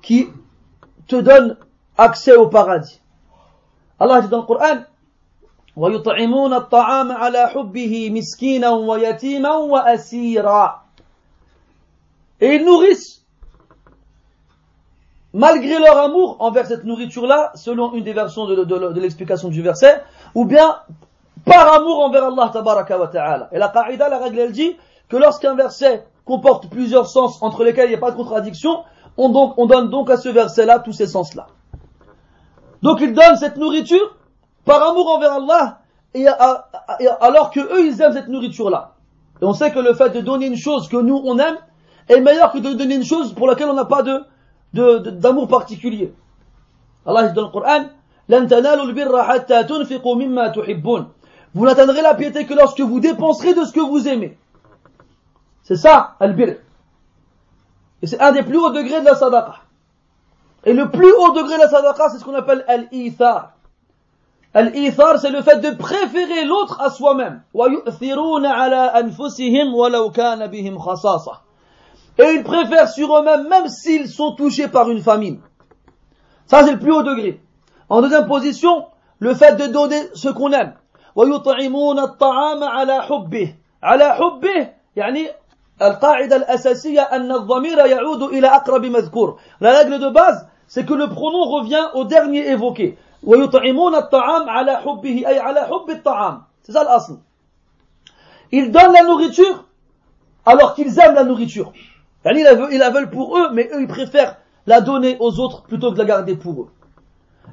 [0.03, 0.27] qui
[1.07, 1.57] te donnent
[1.97, 3.01] accès au paradis.
[3.99, 4.83] Allah dit dans le Coran
[5.79, 10.81] ويطعمون الطعام على حبه مسكينا ويتيما وأسيرا
[12.41, 13.25] Et ils nourrissent,
[15.33, 19.61] malgré leur amour envers cette nourriture-là, selon une des versions de, de, de l'explication du
[19.61, 20.01] verset,
[20.35, 20.77] ou bien
[21.43, 23.49] par amour envers Allah tabaraka wa ta'ala.
[23.51, 24.77] Et la qaïda, la règle, elle dit
[25.09, 28.83] que lorsqu'un verset comporte plusieurs sens entre lesquels il n'y a pas de contradiction,
[29.16, 31.46] on, donc, on donne donc à ce verset-là tous ces sens-là.
[32.82, 34.16] Donc il donne cette nourriture
[34.64, 35.80] par amour envers Allah,
[36.14, 38.92] et, alors que eux ils aiment cette nourriture-là.
[39.40, 41.56] Et on sait que le fait de donner une chose que nous on aime
[42.08, 44.22] est meilleur que de donner une chose pour laquelle on n'a pas de,
[44.98, 46.12] d'amour particulier.
[47.06, 47.86] Allah dit dans le Coran,
[51.54, 54.38] Vous n'atteindrez la piété que lorsque vous dépenserez de ce que vous aimez.
[55.62, 56.56] C'est ça, al-bir.
[58.03, 59.55] Et c'est un des plus hauts degrés de la sadaqa.
[60.65, 63.51] Et le plus haut degré de la sadaqa, c'est ce qu'on appelle al-ithar.
[64.53, 67.43] Al-ithar, c'est le fait de préférer l'autre à soi-même.
[72.17, 75.39] Et ils préfèrent sur eux-mêmes, même s'ils sont touchés par une famine.
[76.47, 77.41] Ça, c'est le plus haut degré.
[77.89, 78.85] En deuxième position,
[79.19, 80.73] le fait de donner ce qu'on aime.
[81.15, 85.27] ويطعمون الطعام على حبه على حبه يعني
[85.81, 91.07] القاعدة الأساسية أن الضمير يعود إلى أقرب مذكور La règle de base, c'est que le
[91.07, 92.97] pronom revient au dernier évoqué.
[93.23, 97.17] ويطعمون الطعام على حبه أي على حب الطعام c'est ça l'asl
[98.51, 99.65] ils donnent la nourriture
[100.45, 101.73] alors qu'ils aiment la nourriture
[102.25, 104.37] ils la veulent pour eux mais eux ils préfèrent
[104.67, 106.69] la donner aux autres plutôt que de la garder pour eux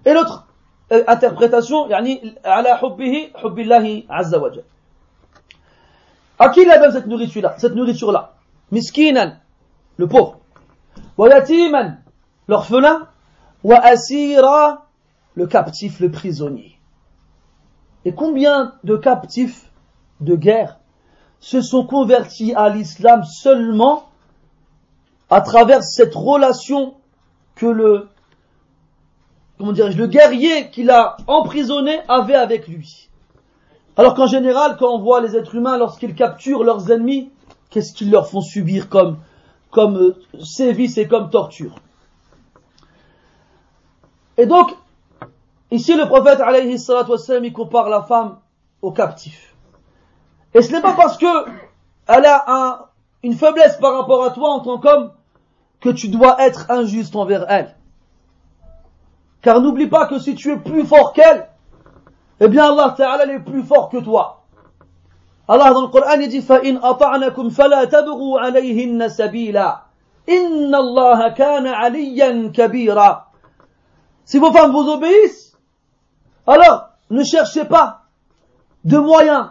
[0.05, 0.47] et l'autre
[0.93, 4.63] euh, interprétation يعني على حبه حب الله عز وجل
[6.42, 8.34] À qui la donne cette nourriture-là Cette nourriture-là.
[8.72, 9.34] Miskinan,
[9.98, 10.40] le pauvre.
[11.16, 12.00] Wayatiman,
[12.48, 13.08] l'orphelin.
[13.64, 14.88] Waasira,
[15.36, 16.80] le captif, le prisonnier.
[18.06, 19.70] Et combien de captifs
[20.20, 20.80] de guerre
[21.40, 24.10] se sont convertis à l'islam seulement
[25.30, 26.96] à travers cette relation
[27.54, 28.10] que le,
[29.60, 33.11] comment dirais le guerrier qu'il a emprisonné avait avec lui.
[33.98, 37.32] Alors qu'en général, quand on voit les êtres humains, lorsqu'ils capturent leurs ennemis,
[37.70, 39.18] qu'est-ce qu'ils leur font subir comme,
[39.70, 41.76] comme euh, sévices et comme torture
[44.38, 44.76] Et donc,
[45.72, 48.38] ici le prophète, alayhi wassalam, il compare la femme
[48.82, 49.56] au captif.
[50.54, 51.50] Et ce n'est pas parce que
[52.08, 52.80] elle a un,
[53.24, 55.12] une faiblesse par rapport à toi en tant qu'homme
[55.80, 57.76] que tu dois être injuste envers elle.
[59.42, 61.51] Car n'oublie pas que si tu es plus fort qu'elle,
[62.41, 64.43] eh bien Allah Ta'ala est plus fort que toi.
[65.49, 69.83] Allah dans le Coran il dit فَإِنْ أَطَعْنَكُمْ فَلَا تَبْغُوا عَلَيْهِنَّ سَبِيلًا
[70.29, 73.23] إِنَّ اللَّهَ كَانَ عَلِيًّا كَبِيرًا
[74.25, 75.57] Si vos femmes vous obéissent,
[76.47, 78.03] alors ne cherchez pas
[78.85, 79.51] de moyens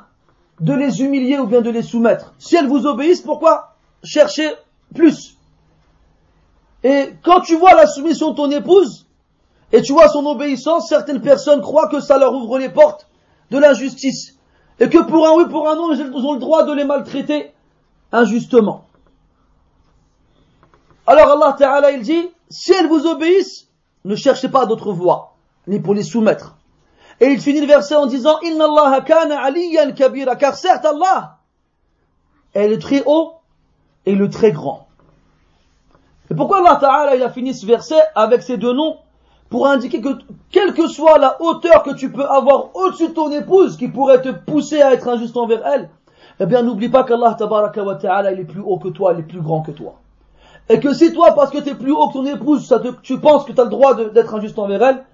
[0.59, 2.33] de les humilier ou bien de les soumettre.
[2.39, 4.53] Si elles vous obéissent, pourquoi chercher
[4.93, 5.37] plus
[6.83, 9.07] Et quand tu vois la soumission de ton épouse,
[9.72, 13.08] et tu vois son obéissance, certaines personnes croient que ça leur ouvre les portes
[13.50, 14.36] de l'injustice.
[14.80, 17.52] Et que pour un oui, pour un non, ils ont le droit de les maltraiter
[18.12, 18.84] injustement.
[21.06, 23.68] Alors Allah Ta'ala, il dit, si elles vous obéissent,
[24.04, 25.34] ne cherchez pas d'autres voies,
[25.66, 26.56] ni pour les soumettre.
[27.20, 31.38] Et il finit le verset en disant, Inna Allah kana aliyan kabira, car certes Allah
[32.54, 33.34] est le très haut
[34.06, 34.88] et le très grand.
[36.30, 38.96] Et pourquoi Allah Ta'ala, il a fini ce verset avec ces deux noms?
[39.50, 40.10] Pour indiquer que
[40.50, 44.22] quelle que soit la hauteur que tu peux avoir au-dessus de ton épouse qui pourrait
[44.22, 45.90] te pousser à être injuste envers elle,
[46.38, 49.24] eh bien n'oublie pas qu'Allah wa ta'ala il est plus haut que toi, il est
[49.24, 49.96] plus grand que toi.
[50.68, 52.72] Et que si toi, parce que tu es plus haut que ton épouse,
[53.02, 55.04] tu penses que tu as le droit d'être injuste envers elle,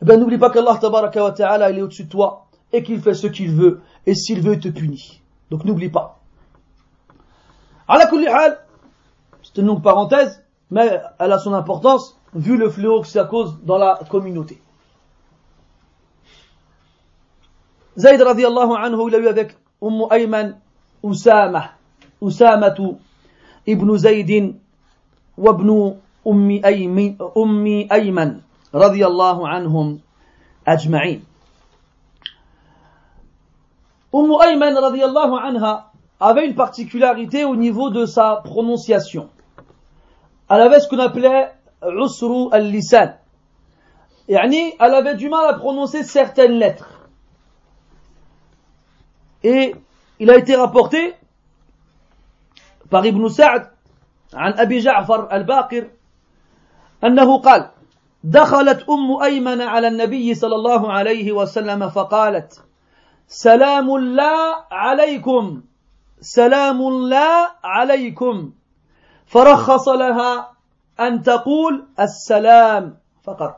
[0.00, 3.14] eh bien n'oublie pas qu'Allah wa ta'ala il est au-dessus de toi et qu'il fait
[3.14, 3.80] ce qu'il veut.
[4.06, 5.22] Et s'il veut, il te punit.
[5.50, 6.20] Donc n'oublie pas.
[9.42, 10.43] C'est une longue parenthèse,
[10.74, 14.60] mais elle a son importance vu le fléau que ça cause dans la communauté.
[17.96, 20.56] Zayd radiallahu anhu, il a eu avec Umm Ayman
[21.00, 21.70] Usama,
[22.20, 22.96] Usamatu
[23.68, 24.54] ibn Zaydin
[25.38, 25.94] wa ibn
[26.26, 28.40] Ummi Ayman, Ummi Ayman
[28.72, 30.00] radiallahu anhum
[30.66, 31.20] ajma'in.
[34.12, 39.28] Umm Ayman radiallahu anha avait une particularité au niveau de sa prononciation.
[40.54, 41.50] Elle avait ce qu'on appelait
[41.82, 43.14] Usru al-Lisan.
[44.28, 47.08] Yani, elle avait du mal à prononcer certaines lettres.
[49.42, 49.74] Et
[50.20, 51.14] il a été rapporté
[52.88, 53.70] par Ibn Sa'd
[54.34, 55.90] عن أبي جعفر الباقر
[57.04, 57.70] أنه قال
[58.24, 62.64] دخلت أم أيمن على النبي صلى الله عليه وسلم فقالت
[63.28, 65.62] سلام الله عليكم
[66.20, 68.52] سلام الله عليكم
[69.34, 70.50] فرخص لها
[71.00, 73.56] أن تقول السلام فقط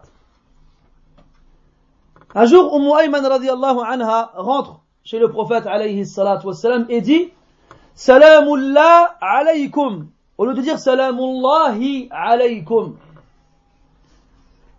[2.35, 7.31] Un jour, Umm Ayman radiallahu anha rentre chez le prophète alayhi salatu wassalam et dit
[7.95, 12.97] Salamullah alaykum au lieu de dire Salamullahi alaykum.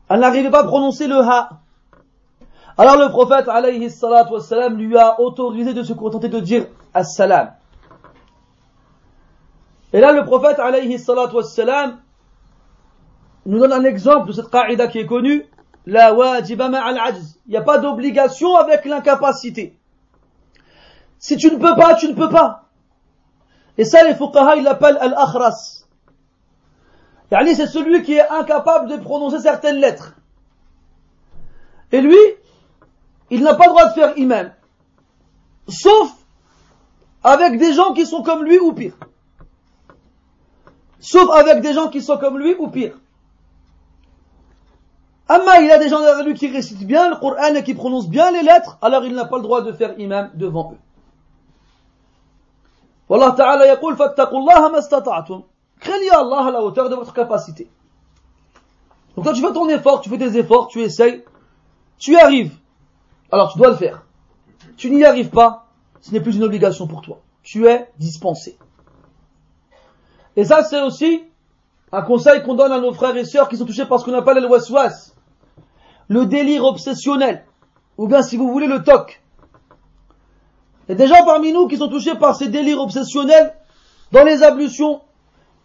[0.10, 1.50] Elle n'arrivait pas à prononcer le ha.
[2.78, 7.57] Alors le prophète alayhi salatu wassalam lui a autorisé de se contenter de dire Assalam.
[9.94, 12.00] Et là le prophète alayhi wassalam
[13.46, 15.46] nous donne un exemple de cette qaïda qui est connue,
[15.86, 17.40] la wajiba al-ajz.
[17.48, 19.78] Il n'y a pas d'obligation avec l'incapacité.
[21.18, 22.66] Si tu ne peux pas, tu ne peux pas.
[23.78, 25.86] Et ça, les fuqaha, ils l'appellent al-akhras.
[27.30, 30.16] c'est celui qui est incapable de prononcer certaines lettres.
[31.92, 32.18] Et lui,
[33.30, 34.52] il n'a pas le droit de faire imam.
[35.70, 36.12] Sauf
[37.24, 38.94] avec des gens qui sont comme lui ou pire.
[41.00, 42.98] Sauf avec des gens qui sont comme lui ou pire.
[45.30, 48.10] Amma, il a des gens derrière lui qui récitent bien le Coran et qui prononcent
[48.10, 50.78] bien les lettres, alors il n'a pas le droit de faire imam devant eux.
[53.10, 55.44] Wallah ta'ala yaqul fattaqullaha mastata'tum.
[55.80, 57.70] Craignez Allah à la hauteur de votre capacité.
[59.16, 61.24] Donc quand tu fais ton effort, tu fais des efforts, tu essayes,
[61.98, 62.56] tu y arrives.
[63.32, 64.04] Alors tu dois le faire.
[64.78, 65.68] Tu n'y arrives pas,
[66.02, 67.20] ce n'est plus une obligation pour toi.
[67.44, 68.58] Tu es dispensé.
[70.38, 71.24] Et ça, c'est aussi
[71.92, 74.14] un conseil qu'on donne à nos frères et sœurs qui sont touchés par ce qu'on
[74.14, 75.14] appelle le waswas
[76.10, 77.44] le délire obsessionnel,
[77.98, 79.22] ou bien si vous voulez le toc.
[80.88, 83.54] Il y a des gens parmi nous qui sont touchés par ces délires obsessionnels
[84.14, 85.02] dans les ablutions,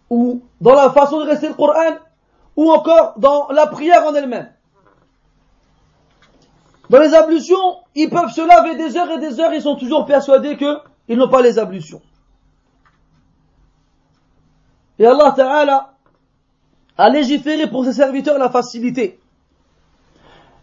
[0.09, 1.97] ou dans la façon de rester le Coran,
[2.57, 4.51] ou encore dans la prière en elle-même.
[6.89, 10.05] Dans les ablutions, ils peuvent se laver des heures et des heures, ils sont toujours
[10.05, 12.01] persuadés qu'ils n'ont pas les ablutions.
[14.99, 15.93] Et Allah Ta'ala
[16.97, 19.19] a légiféré pour ses serviteurs la facilité.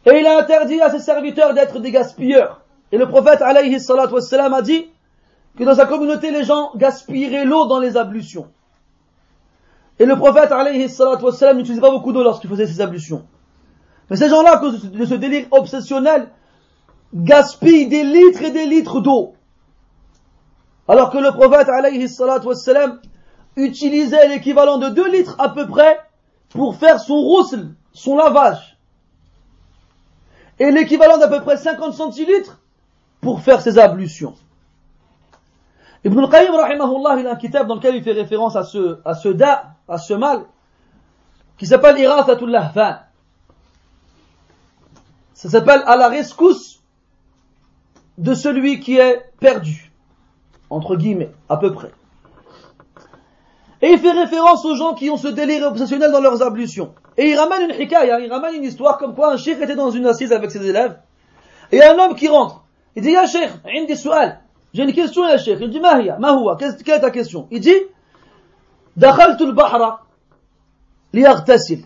[0.06, 2.62] Et il a interdit à ses serviteurs d'être des gaspilleurs.
[2.92, 4.86] Et le prophète alayhi wassalam, a dit
[5.58, 8.48] que dans sa communauté, les gens gaspilleraient l'eau dans les ablutions.
[9.98, 13.26] Et le prophète alayhi wassalam n'utilisait pas beaucoup d'eau lorsqu'il faisait ses ablutions.
[14.08, 16.28] Mais ces gens-là, à cause de ce délire obsessionnel,
[17.12, 19.34] gaspillent des litres et des litres d'eau.
[20.88, 23.00] Alors que le prophète alayhi wassalam
[23.64, 26.00] utilisait l'équivalent de 2 litres à peu près
[26.50, 28.76] pour faire son roussel, son lavage.
[30.58, 32.60] Et l'équivalent d'à peu près 50 centilitres
[33.20, 34.34] pour faire ses ablutions.
[36.04, 36.52] Ibn al-Qayyim,
[37.18, 39.28] il a un kitab dans lequel il fait référence à ce, à ce
[39.88, 40.44] à ce mal,
[41.58, 42.96] qui s'appelle Irathatul Lahfan.
[45.34, 46.80] Ça s'appelle à la rescousse
[48.18, 49.90] de celui qui est perdu.
[50.68, 51.90] Entre guillemets, à peu près.
[53.81, 56.93] Et il fait référence aux gens qui ont ce délire obsessionnel dans leurs ablutions.
[57.17, 59.91] Et il ramène une hikaya, il ramène une histoire comme quoi un cheikh était dans
[59.91, 60.97] une assise avec ses élèves.
[61.71, 62.63] Et il y a un homme qui rentre.
[62.95, 64.39] Il dit, Ya cheikh, indi su'al.
[64.73, 65.57] J'ai une question, ya cheikh.
[65.61, 67.47] Il dit, ma hiya, ma huwa, quelle est ta question?
[67.51, 67.75] Il dit,
[68.97, 69.99] دخلت البحر
[71.13, 71.85] ليغتسل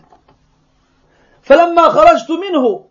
[1.42, 2.84] فلما خرجت منه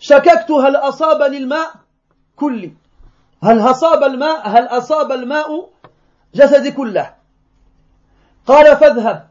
[0.00, 1.70] شككت هل أصابني الماء
[2.36, 2.72] كلي
[3.42, 5.70] هل أصاب الماء هل أصاب الماء
[6.34, 7.14] جسدي كله
[8.47, 9.27] قال فاذهب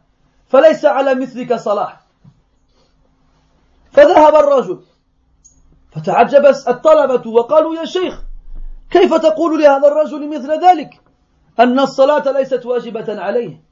[0.48, 2.00] فليس على مثلك صلاح.
[3.92, 4.80] فذهب الرجل
[5.92, 8.22] فتعجب الطلبة وقالوا يا شيخ
[8.90, 11.00] كيف تقول لهذا الرجل مثل ذلك؟
[11.60, 13.62] أن الصلاة ليست واجبة عليه.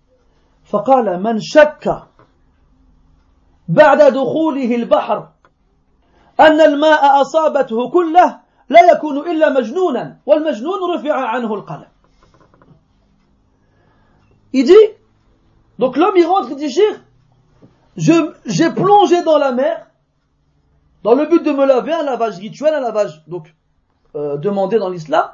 [0.65, 2.03] فقال من شك
[3.69, 5.29] بعد دخوله البحر
[6.41, 11.95] أن الماء أصابته كله لا يكون إلا مجنونا والمجنون رفع عنه القلم.
[14.55, 15.04] dit,
[15.79, 16.77] donc l'homme il rentre, il dit,
[17.97, 19.87] j'ai plongé dans la mer
[21.05, 23.55] dans le but de me laver, un lavage rituel, un lavage donc
[24.17, 25.29] euh, demandé dans l'islam.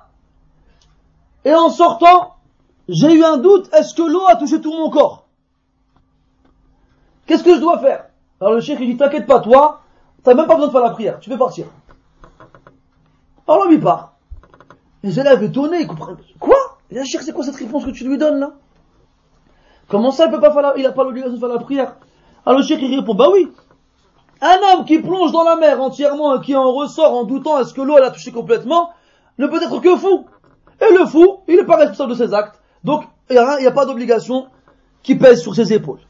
[1.44, 2.34] Et en sortant,
[2.88, 5.28] j'ai eu un doute, est-ce que l'eau a touché tout mon corps?
[7.24, 8.06] Qu'est-ce que je dois faire?
[8.40, 9.82] Alors le cheikh il dit, t'inquiète pas, toi,
[10.24, 11.66] t'as même pas besoin de faire la prière, tu peux partir.
[13.46, 14.16] Alors l'homme il part.
[15.04, 16.18] Les élèves étonnés, ils comprennent.
[16.40, 16.56] Quoi?
[16.90, 18.54] Il dit, cheikh, c'est quoi cette réponse que tu lui donnes là?
[19.90, 21.96] Comment ça, il peut pas faire la, il a pas l'obligation de faire la prière?
[22.46, 23.50] Alors le cheikh il répond, bah oui.
[24.40, 27.74] Un homme qui plonge dans la mer entièrement et qui en ressort en doutant est-ce
[27.74, 28.90] que l'eau elle a touché complètement,
[29.38, 30.26] ne peut être que fou.
[30.80, 32.58] Et le fou, il n'est pas responsable de ses actes.
[32.84, 34.46] Donc, il n'y a, pas d'obligation
[35.02, 36.00] qui pèse sur ses épaules.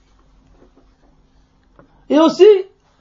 [2.09, 2.47] Et aussi,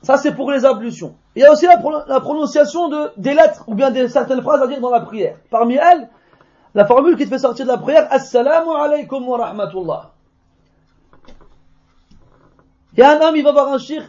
[0.01, 1.15] ça c'est pour les ablutions.
[1.35, 1.77] Il y a aussi la,
[2.19, 5.37] prononciation de, des lettres ou bien de certaines phrases à dire dans la prière.
[5.51, 6.09] Parmi elles,
[6.73, 10.11] la formule qui te fait sortir de la prière, Assalamu alaikum wa rahmatullah.
[12.99, 14.03] Il y a un homme, il va voir un shir,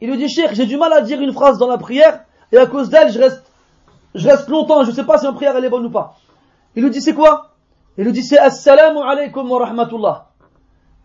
[0.00, 2.58] il lui dit, shir, j'ai du mal à dire une phrase dans la prière, et
[2.58, 3.44] à cause d'elle, je reste,
[4.12, 6.16] je reste longtemps, je ne sais pas si ma prière elle est bonne ou pas.
[6.74, 7.54] Il lui dit, c'est quoi?
[7.96, 10.30] Il lui dit, c'est Assalamu alaikum wa rahmatullah.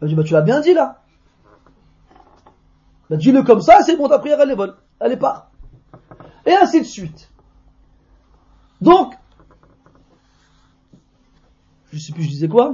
[0.01, 1.03] Il lui dit, bah, tu l'as bien dit là.
[3.11, 4.73] Bah, dis-le comme ça, c'est bon, ta prière elle est bonne.
[4.99, 5.51] Elle est pas.
[6.47, 7.29] Et ainsi de suite.
[8.81, 9.13] Donc,
[11.93, 12.73] je sais plus, je disais quoi?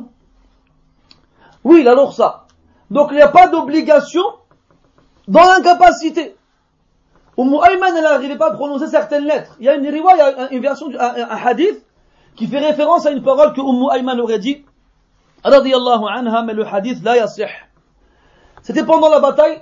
[1.65, 2.47] Oui, alors ça.
[2.89, 4.23] Donc, il n'y a pas d'obligation
[5.27, 6.35] dans l'incapacité.
[7.37, 9.55] Umm Ayman, elle n'arrivait pas à prononcer certaines lettres.
[9.59, 11.83] Il y a une riwa, il y a une version, un, hadith,
[12.35, 14.63] qui fait référence à une parole que Umm Ayman aurait dit.
[18.63, 19.61] C'était pendant la bataille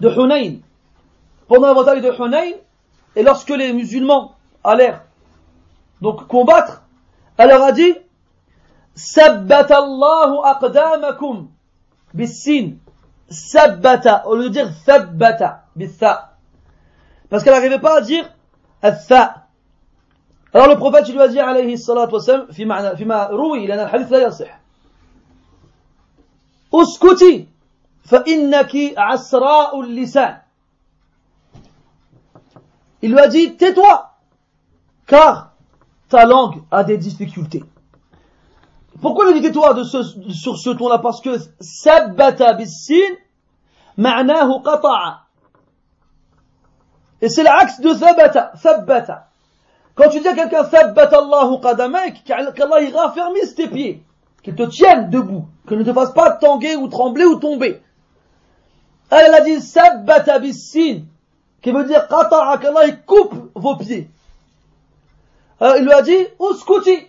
[0.00, 0.58] de Hunayn.
[1.48, 2.52] Pendant la bataille de Hunayn,
[3.14, 5.02] et lorsque les musulmans allèrent
[6.02, 6.82] donc combattre,
[7.38, 7.94] elle leur a dit,
[8.94, 11.48] Sabbat Allahu aqdamakum
[12.14, 12.76] bis-sin
[13.29, 16.37] sabbata, au lieu de dire thabbata, bitha.
[17.29, 18.29] Parce qu'elle n'arrivait pas à dire
[18.81, 19.47] atha.
[20.53, 24.27] Alors le prophète lui a dit alayhi salatu wassalam, فيما, فيما روي لأن الحديث لا
[24.27, 24.59] يصح.
[26.73, 27.47] اسكتي
[28.03, 30.41] فإنك عسراء اللسان.
[33.01, 34.11] Il lui a dit tais-toi,
[35.07, 35.53] car
[36.09, 37.63] ta langue a des difficultés.
[39.00, 40.98] Pourquoi le dis-toi de ce, sur ce ton-là?
[40.98, 43.14] Parce que sabbata bissin
[43.96, 45.26] ma'nahu qata'a.
[47.20, 49.28] Et c'est l'axe de sabata, sabbata.
[49.94, 54.02] Quand tu dis à quelqu'un sabbata Allahu qadamak, qu'Allah il raffermisse tes pieds,
[54.42, 57.82] qu'il te tienne debout, qu'il ne te fasse pas tanguer ou trembler ou tomber.
[59.10, 61.02] Elle, a dit sabbata bissin,
[61.62, 64.10] qui veut dire qata'a, qu'Allah il coupe vos pieds.
[65.60, 67.06] Alors il lui a dit uskuti.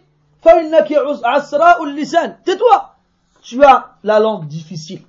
[2.45, 2.95] Tais-toi.
[3.43, 5.03] tu as la langue difficile.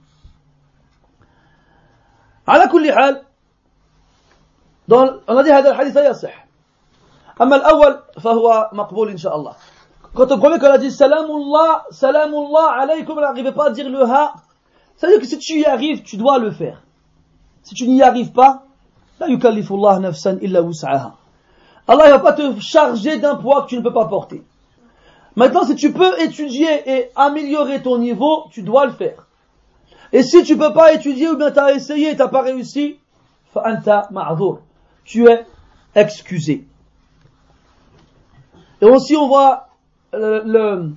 [2.48, 3.24] على كل حال
[4.90, 6.46] on a dit هذا الحديث يصح
[7.42, 9.56] أما الأول فهو مقبول إن شاء الله
[10.14, 14.04] quand on premier qu'on a dit salamullah salamullah alaykum on n'arrivait pas à dire le
[14.04, 14.34] ha
[14.98, 16.84] ça veut dire que si tu y arrives tu dois le faire
[17.64, 18.64] si tu n'y arrives pas
[19.22, 21.16] لا يكلف الله نفسا إلا وسعها
[21.88, 24.44] Allah ne va pas te charger d'un poids que tu ne peux pas porter
[25.39, 29.29] Maintenant, si tu peux étudier et améliorer ton niveau, tu dois le faire.
[30.13, 32.43] Et si tu peux pas étudier ou bien tu as essayé et tu n'as pas
[32.43, 32.99] réussi,
[35.05, 35.47] tu es
[35.95, 36.67] excusé.
[38.83, 39.69] Et aussi on voit
[40.13, 40.91] le,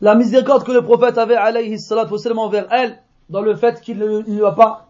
[0.00, 4.20] la miséricorde que le prophète avait alayhi salatu envers elle, dans le fait qu'il ne
[4.20, 4.86] lui a pas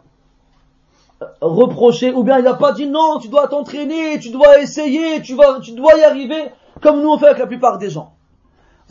[1.40, 5.34] reproché, ou bien il n'a pas dit non, tu dois t'entraîner, tu dois essayer, tu,
[5.34, 6.50] vas, tu dois y arriver,
[6.82, 8.12] comme nous on fait avec la plupart des gens.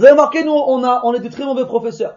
[0.01, 2.15] Vous avez remarqué, nous, on, a, on est des très mauvais professeurs.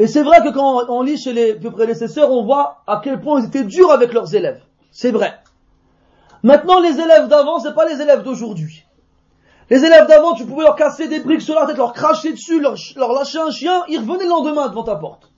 [0.00, 3.20] Et c'est vrai que quand on lit chez les plus prédécesseurs, on voit à quel
[3.20, 4.60] point ils étaient durs avec leurs élèves.
[4.90, 5.38] C'est vrai.
[6.42, 8.84] Maintenant, les élèves d'avant, c'est pas les élèves d'aujourd'hui.
[9.70, 12.58] Les élèves d'avant, tu pouvais leur casser des briques sur la tête, leur cracher dessus,
[12.58, 12.74] leur,
[13.12, 15.30] lâcher un chien, ils revenaient le lendemain devant ta porte.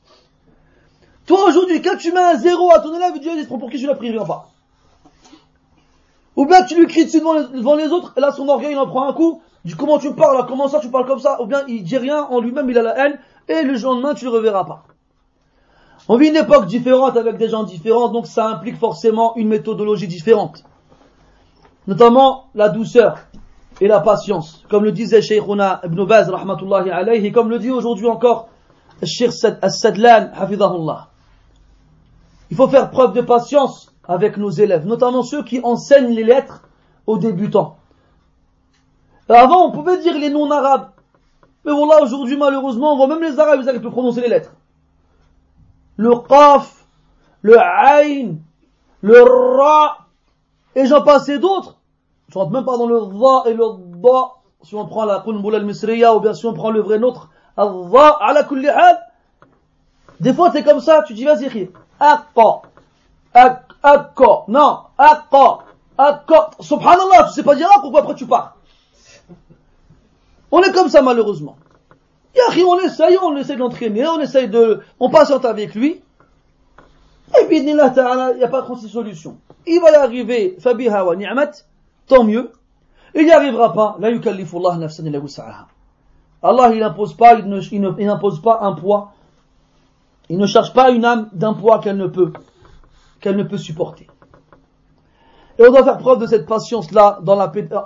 [1.27, 3.87] Toi, aujourd'hui, quand tu mets un zéro à ton élève, il dit, pour qui je
[3.87, 4.49] l'ai pris, il pas.
[6.37, 8.73] Ou bien tu lui cries dessus devant les, devant les autres, et là son orgueil
[8.73, 11.41] il en prend un coup, du comment tu parles, comment ça tu parles comme ça,
[11.41, 14.25] ou bien il dit rien, en lui-même il a la haine, et le lendemain tu
[14.27, 14.85] le reverras pas.
[16.07, 20.07] On vit une époque différente avec des gens différents, donc ça implique forcément une méthodologie
[20.07, 20.65] différente.
[21.87, 23.19] Notamment la douceur
[23.81, 24.65] et la patience.
[24.69, 28.49] Comme le disait Sheikhuna Ibn Baz, rahmatullahi alayhi, et comme le dit aujourd'hui encore
[29.03, 31.09] Sheikh As-Sadlan, hafidahullah.
[32.51, 36.69] Il faut faire preuve de patience avec nos élèves, notamment ceux qui enseignent les lettres
[37.07, 37.79] aux débutants.
[39.29, 40.91] Avant, on pouvait dire les noms arabes.
[41.65, 44.53] Mais voilà, aujourd'hui, malheureusement, on voit même les arabes, ils arrivent à prononcer les lettres.
[45.97, 46.85] Le qaf,
[47.41, 48.37] le ayn,
[49.01, 49.23] le
[49.57, 49.99] ra,
[50.75, 51.77] et j'en passe d'autres.
[52.29, 53.65] Je rentre même pas dans le va et le
[54.03, 57.31] da, si on prend la kunbul al-misriya, ou bien si on prend le vrai nôtre,
[57.57, 58.69] al-va, ala kulli.
[60.21, 61.71] Des fois, c'est comme ça, tu dis, vas-y,
[62.01, 62.63] aqqa,
[63.35, 65.59] aqqa, non, aqqa,
[65.97, 68.57] aqqa, subhanallah, tu sais pas dire pourquoi après tu pars?
[70.57, 71.57] On est comme ça malheureusement.
[72.37, 76.01] on essaye, on essaye de l'entraîner, on essaye de, on patiente avec lui.
[77.41, 79.39] Et puis, il n'y a pas 36 solutions.
[79.67, 81.51] Il va y arriver, fabiha wa ni'mat,
[82.07, 82.53] tant mieux.
[83.17, 84.09] Il n'y arrivera pas, la.
[86.41, 89.13] Allah, il n'impose pas, il n'impose pas un poids.
[90.29, 92.33] Il ne cherche pas une âme d'un poids qu'elle ne peut,
[93.21, 94.07] qu'elle ne peut supporter.
[95.59, 97.21] Et on doit faire preuve de cette patience-là,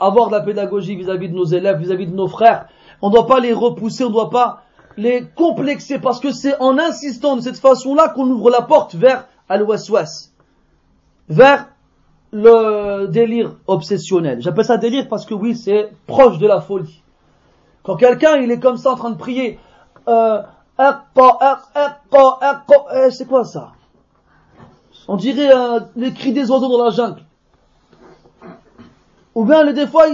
[0.00, 2.66] avoir de la pédagogie vis-à-vis de nos élèves, vis-à-vis de nos frères.
[3.02, 4.62] On ne doit pas les repousser, on ne doit pas
[4.96, 9.26] les complexer, parce que c'est en insistant de cette façon-là qu'on ouvre la porte vers
[9.48, 10.30] al-waswas,
[11.28, 11.66] vers
[12.32, 14.40] le délire obsessionnel.
[14.40, 17.02] J'appelle ça délire parce que oui, c'est proche de la folie.
[17.82, 19.58] Quand quelqu'un, il est comme ça en train de prier,
[20.08, 20.42] euh,
[20.80, 20.92] eh,
[23.10, 23.72] c'est quoi ça?
[25.06, 27.22] On dirait euh, les cris des oiseaux dans la jungle.
[29.38, 30.06] Ou bien, des fois,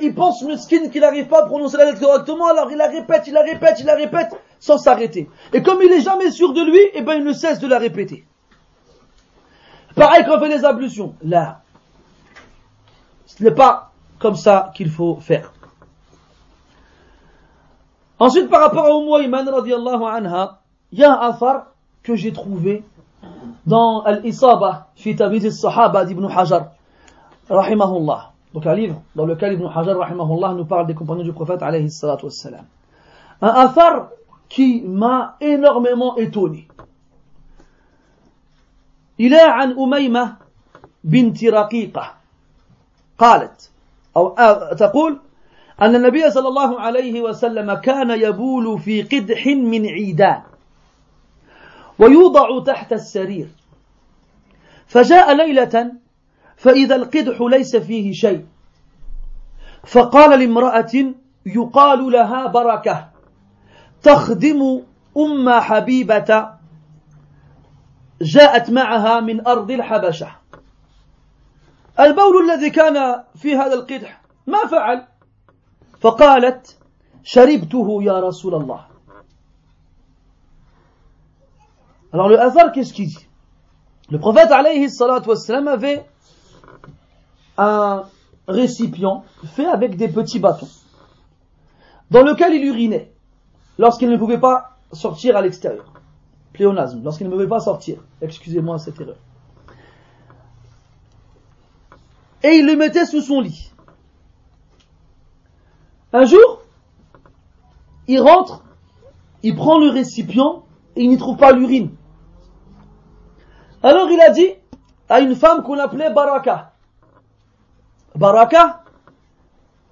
[0.00, 3.28] il, pense mesquine qu'il n'arrive pas à prononcer la lettre correctement, alors il la répète,
[3.28, 5.30] il la répète, il la répète, sans s'arrêter.
[5.52, 7.78] Et comme il est jamais sûr de lui, eh ben, il ne cesse de la
[7.78, 8.24] répéter.
[9.94, 11.14] Pareil quand on fait les ablutions.
[11.22, 11.60] Là.
[13.26, 15.52] Ce n'est pas comme ça qu'il faut faire.
[18.18, 20.58] Ensuite, par rapport à Umm Iman radiallahu anha,
[20.90, 21.66] il y a un afar
[22.02, 22.82] que j'ai trouvé
[23.64, 26.72] dans Al-Isaba, fi al-Sahaba d'Ibn Hajar
[27.48, 28.32] rahimahullah.
[28.52, 31.90] Donc un livre dans lequel Ibn Hajar rahimahullah nous parle des compagnons du prophète alayhi
[31.90, 32.64] salatu wassalam.
[33.42, 34.10] Un athar
[34.48, 36.68] qui m'a énormément étonné.
[39.18, 40.36] Il est عن أميمة
[41.04, 42.14] بنت رقيقة
[43.18, 43.70] قالت
[44.16, 44.34] أو
[44.78, 45.20] تقول
[45.82, 50.42] أن النبي صلى الله عليه وسلم كان يبول في قدح من عيدان
[51.98, 53.48] ويوضع تحت السرير
[54.86, 55.92] فجاء ليلة
[56.56, 58.46] فإذا القدح ليس فيه شيء.
[59.86, 61.14] فقال لامرأة
[61.46, 63.08] يقال لها بركة.
[64.02, 64.82] تخدم
[65.16, 66.48] أم حبيبة
[68.22, 70.28] جاءت معها من أرض الحبشة.
[72.00, 75.06] البول الذي كان في هذا القدح ما فعل.
[76.00, 76.78] فقالت
[77.22, 78.80] شربته يا رسول الله.
[82.12, 83.26] Alors le hasard, qu'est-ce qu'il dit?
[84.10, 86.04] Le prophète alayhi salatu wassalam avait
[87.58, 88.04] un
[88.48, 90.68] récipient fait avec des petits bâtons,
[92.10, 93.12] dans lequel il urinait,
[93.78, 95.92] lorsqu'il ne pouvait pas sortir à l'extérieur.
[96.52, 97.98] Pléonasme, lorsqu'il ne pouvait pas sortir.
[98.20, 99.16] Excusez-moi cette erreur.
[102.44, 103.72] Et il le mettait sous son lit.
[106.12, 106.62] Un jour,
[108.06, 108.62] il rentre,
[109.42, 111.90] il prend le récipient et il n'y trouve pas l'urine.
[113.82, 114.50] Alors il a dit
[115.08, 116.73] à une femme qu'on appelait Baraka.
[118.14, 118.82] Baraka,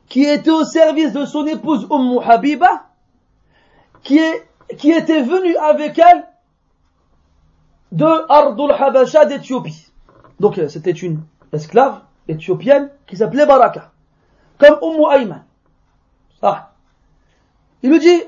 [0.08, 2.86] qui était au service de son épouse Umm Habiba,
[4.02, 4.46] qui, est,
[4.76, 6.28] qui était venue avec elle
[7.92, 9.86] de Ardul Habasha d'Éthiopie.
[10.40, 13.90] Donc euh, c'était une esclave éthiopienne qui s'appelait Baraka,
[14.58, 15.44] comme Umm Ayman.
[16.42, 16.72] Ah.
[17.82, 18.22] Il lui dit,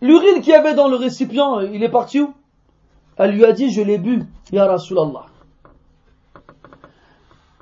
[0.00, 2.34] l'urine qu'il y avait dans le récipient, il est parti où?
[3.16, 5.26] Elle lui a dit, je l'ai bu, Ya Rasulallah.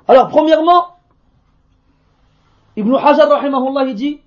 [0.07, 0.98] Alors, premièrement,
[2.79, 4.21] Ibn Hajar, rahimahullah, il dit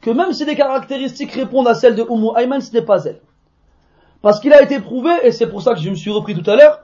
[0.00, 3.20] que même si des caractéristiques répondent à celles de Umm Ayman, ce n'est pas elle.
[4.22, 6.50] Parce qu'il a été prouvé, et c'est pour ça que je me suis repris tout
[6.50, 6.80] à l'heure,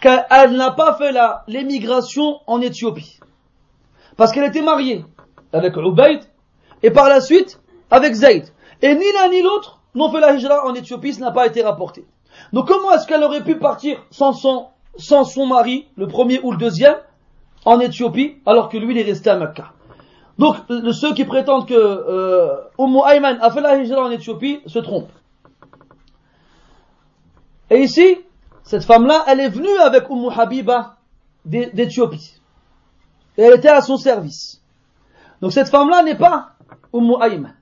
[0.00, 1.14] qu'elle n'a pas fait
[1.46, 3.20] l'émigration en Éthiopie.
[4.16, 5.04] Parce qu'elle était mariée
[5.52, 6.22] avec Ubayd,
[6.82, 7.60] et par la suite
[7.90, 8.46] avec Zayd.
[8.80, 11.62] Et ni l'un ni l'autre n'ont fait la hijra en Éthiopie, ce n'a pas été
[11.62, 12.06] rapporté.
[12.54, 16.50] Donc comment est-ce qu'elle aurait pu partir sans son, sans son mari, le premier ou
[16.50, 16.96] le deuxième,
[17.66, 19.73] en Éthiopie, alors que lui il est resté à Mecca?
[20.38, 20.56] Donc
[20.92, 25.12] ceux qui prétendent que euh, Ayman a fait la hijra en Éthiopie se trompent.
[27.70, 28.18] Et ici,
[28.62, 30.96] cette femme-là, elle est venue avec Umm Habiba
[31.44, 32.40] d'Éthiopie.
[33.36, 34.60] Et elle était à son service.
[35.40, 36.50] Donc cette femme-là n'est pas
[36.92, 37.54] Umm Ayman.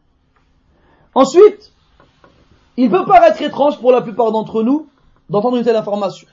[1.15, 1.73] Ensuite,
[2.77, 4.87] il peut paraître étrange pour la plupart d'entre nous
[5.29, 6.27] d'entendre une telle information.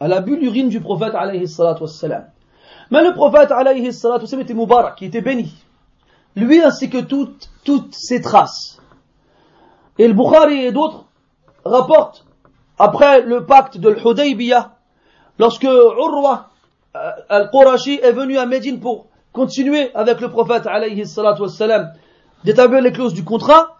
[0.00, 1.84] Elle a bu l'urine du prophète alayhi salatu.
[2.90, 5.54] Mais le prophète alayhi salatu était Mubarak, qui était béni.
[6.36, 8.80] Lui ainsi que toutes, toutes ses traces.
[9.98, 11.04] Et le Bukhari et d'autres
[11.64, 12.24] rapportent,
[12.78, 14.72] après le pacte de l'Hudaybiyah,
[15.38, 16.50] lorsque Urwa
[16.96, 21.04] euh, al-Qurashi est venu à Médine pour continuer avec le prophète alayhi
[22.44, 23.78] d'établir les clauses du contrat,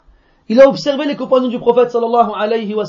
[0.49, 2.85] il a observé les compagnons du prophète sallallahu alayhi wa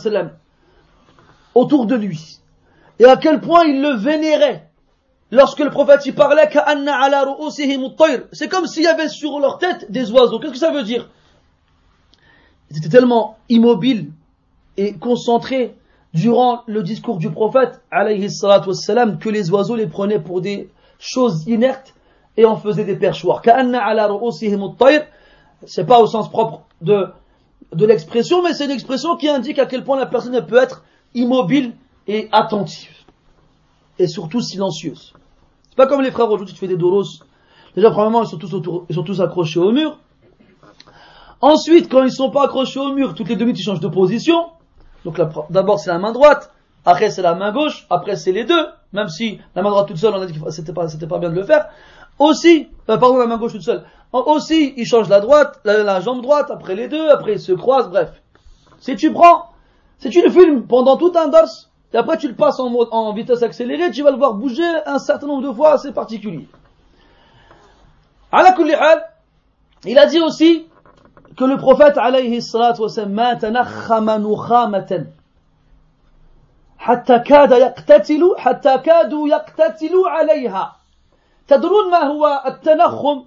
[1.54, 2.40] autour de lui.
[3.00, 4.65] Et à quel point ils le vénéraient.
[5.32, 6.50] Lorsque le prophète y parlait,
[8.32, 10.40] c'est comme s'il y avait sur leur tête des oiseaux.
[10.40, 11.10] Qu'est-ce que ça veut dire?
[12.70, 14.12] Ils étaient tellement immobiles
[14.78, 15.76] et concentrés
[16.14, 20.70] durant le discours du prophète, que les oiseaux les prenaient pour des
[21.00, 21.94] choses inertes
[22.38, 23.42] et en faisaient des perchoirs.
[25.66, 27.08] C'est pas au sens propre de
[27.74, 30.84] de l'expression, mais c'est une expression qui indique à quel point la personne peut être
[31.14, 31.74] immobile
[32.08, 33.05] et attentive.
[34.00, 35.14] Et surtout silencieuse.
[35.70, 37.04] C'est pas comme les frères aujourd'hui, tu fais des doros.
[37.76, 39.98] Déjà, premièrement, ils sont tous ils accrochés au mur.
[41.42, 43.88] Ensuite, quand ils sont pas accrochés au mur, toutes les deux minutes, ils changent de
[43.88, 44.48] position.
[45.04, 45.20] Donc
[45.50, 46.52] d'abord, c'est la main droite.
[46.86, 47.86] Après, c'est la main gauche.
[47.90, 48.68] Après, c'est les deux.
[48.94, 51.30] Même si la main droite toute seule, on a dit que c'était pas, pas bien
[51.30, 51.68] de le faire.
[52.20, 53.84] Aussi, euh, pardon, la main gauche toute seule.
[54.14, 57.90] Aussi, il change la droite, la, jambe droite, après les deux, après ils se croisent,
[57.90, 58.22] bref.
[58.80, 59.50] Si tu prends,
[60.00, 61.50] si tu le filmes pendant tout un dars,
[61.95, 64.99] et après tu le passes en, en vitesse accélérée, tu vas le voir bouger un
[64.99, 66.49] certain nombre de fois assez particulier.
[69.85, 70.67] Il a dit aussi
[71.37, 75.07] que le prophète alayhi salatu wasallam تنخم نخامة
[76.79, 80.77] حتى كاد يقتتل حتى كادوا يقتتلوا عليها
[81.49, 83.25] تدرون ما هو التنخم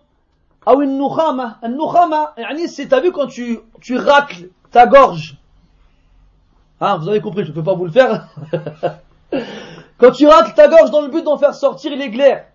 [0.68, 5.38] أو النخامة النخامة يعني c'est t'as vu quand tu, tu racles ta gorge
[6.81, 8.29] hein, vous avez compris je ne peux pas vous le faire
[9.99, 12.47] quand tu racles ta gorge dans le but d'en faire sortir les glaires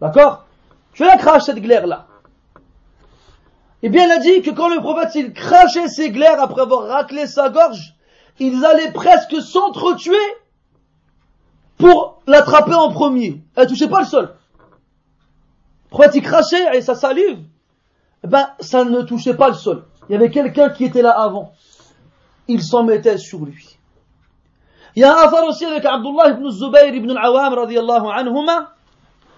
[0.00, 0.44] d'accord?
[0.92, 2.06] Tu la craches cette glaire là
[3.84, 6.62] et eh bien, il a dit que quand le prophète il crachait ses glaires après
[6.62, 7.94] avoir raclé sa gorge,
[8.38, 10.16] ils allaient presque s'entretuer
[11.76, 13.42] pour l'attraper en premier.
[13.54, 14.34] Elle touchait pas le sol.
[15.92, 17.40] Quand il crachait et sa salive,
[18.24, 19.84] eh ben, ça ne touchait pas le sol.
[20.08, 21.52] Il y avait quelqu'un qui était là avant
[22.47, 23.77] Il s'en mettait sur lui.
[24.95, 28.73] Il y a un affaire aussi avec Abdullah ibn Zubayr ibn al-Awam radiallahu anhuma.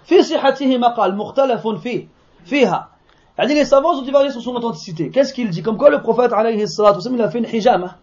[0.06, 2.08] في صحته مقال مختلف فيه
[2.45, 2.90] فيها
[3.38, 5.10] يعني les savants ont divergé sur son authenticité.
[5.10, 7.98] Qu'est-ce qu'il dit Comme quoi le prophète alayhi salatu il a fait une hijama.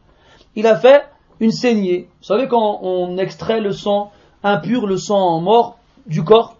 [0.54, 1.04] Il a fait
[1.40, 2.08] une saignée.
[2.20, 4.10] Vous savez quand on extrait le sang
[4.42, 6.56] impur, le sang mort du corps,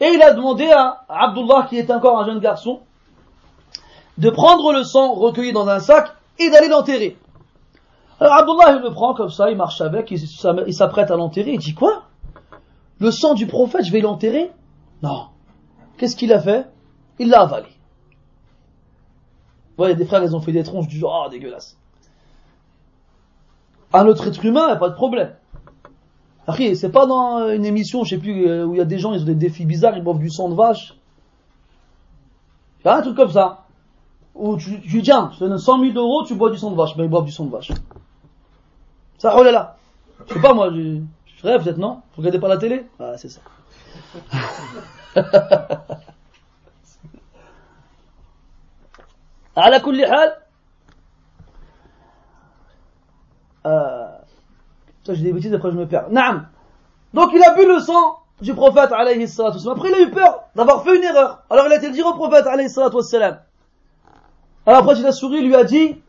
[0.00, 2.80] et il a demandé à Abdullah, qui est encore un jeune garçon,
[4.18, 7.16] de prendre le sang recueilli dans un sac et d'aller l'enterrer.
[8.21, 11.59] Alors Abdullah, il le prend comme ça, il marche avec, il s'apprête à l'enterrer, il
[11.59, 12.03] dit quoi?
[12.99, 14.51] Le sang du prophète, je vais l'enterrer?
[15.01, 15.25] Non.
[15.97, 16.67] Qu'est-ce qu'il a fait?
[17.17, 17.69] Il l'a avalé.
[19.75, 21.77] Voyez, des frères, ils ont fait des tronches du genre, ah, dégueulasse.
[23.91, 25.33] un autre être humain, il a pas de problème.
[26.45, 28.99] Après, c'est pas dans une émission, je sais plus, euh, où il y a des
[28.99, 30.93] gens, ils ont des défis bizarres, ils boivent du sang de vache.
[32.81, 33.65] Il y a un truc comme ça.
[34.35, 36.75] Où tu, tu tiens, je te donne 100 000 euros, tu bois du sang de
[36.75, 36.95] vache.
[36.95, 37.71] Ben, ils boivent du sang de vache.
[39.21, 39.75] Ça, oh là là.
[40.27, 40.97] Je sais pas, moi, je,
[41.43, 42.01] rêve peut-être, non?
[42.15, 42.87] Vous regardez pas la télé?
[42.99, 43.41] Ah, c'est ça.
[49.55, 49.79] À la
[53.67, 54.07] euh,
[55.03, 56.09] ça, j'ai des bêtises, après je me perds.
[56.09, 56.47] Naam.
[57.13, 59.59] Donc il a bu le sang du prophète alayhi salatu.
[59.69, 61.43] Après il a eu peur d'avoir fait une erreur.
[61.49, 62.97] Alors il a été le dire au prophète alayhi salatu.
[64.65, 66.01] Alors après il a souri, lui a dit,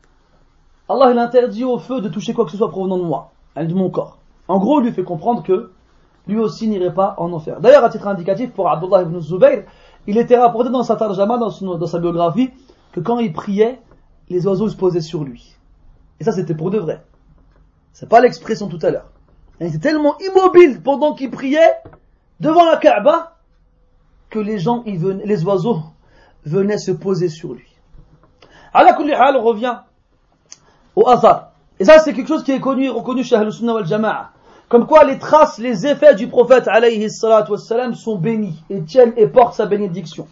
[0.89, 3.75] Allah il interdit au feu de toucher quoi que ce soit provenant de moi de
[3.75, 4.19] mon corps
[4.49, 5.71] en gros il lui fait comprendre que
[6.27, 9.65] lui aussi n'irait pas en enfer d'ailleurs à titre indicatif pour Abdullah ibn Zubayr
[10.07, 12.51] il était rapporté dans sa tarjama dans, dans sa biographie
[12.93, 13.81] que quand il priait,
[14.29, 15.57] les oiseaux se posaient sur lui.
[16.21, 17.03] Et ça, c'était pour de vrai.
[17.93, 19.11] C'est pas l'expression tout à l'heure.
[19.61, 21.77] Il était tellement immobile pendant qu'il priait
[22.41, 23.39] devant la Kaaba
[24.31, 25.81] que les gens, venaient, les oiseaux
[26.45, 27.69] venaient se poser sur lui.
[28.73, 29.79] À la revient
[30.97, 31.53] au hasard.
[31.79, 34.31] Et ça, c'est quelque chose qui est connu, reconnu chez Ahl-Sunnah wal Jama'a.
[34.69, 39.27] Comme quoi les traces, les effets du prophète alayhi wassalam sont bénis et tiennent et
[39.27, 40.27] portent sa bénédiction.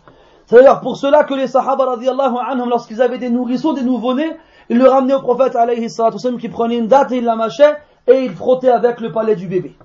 [0.47, 4.37] C'est d'ailleurs pour cela que les Sahaba radiallahu anhum, lorsqu'ils avaient des nourrissons, des nouveau-nés,
[4.71, 7.77] ils le ramenaient au prophète alayhi salatu qui prenait une date et il la mâchait
[8.07, 9.77] et il frottait avec le palais du bébé.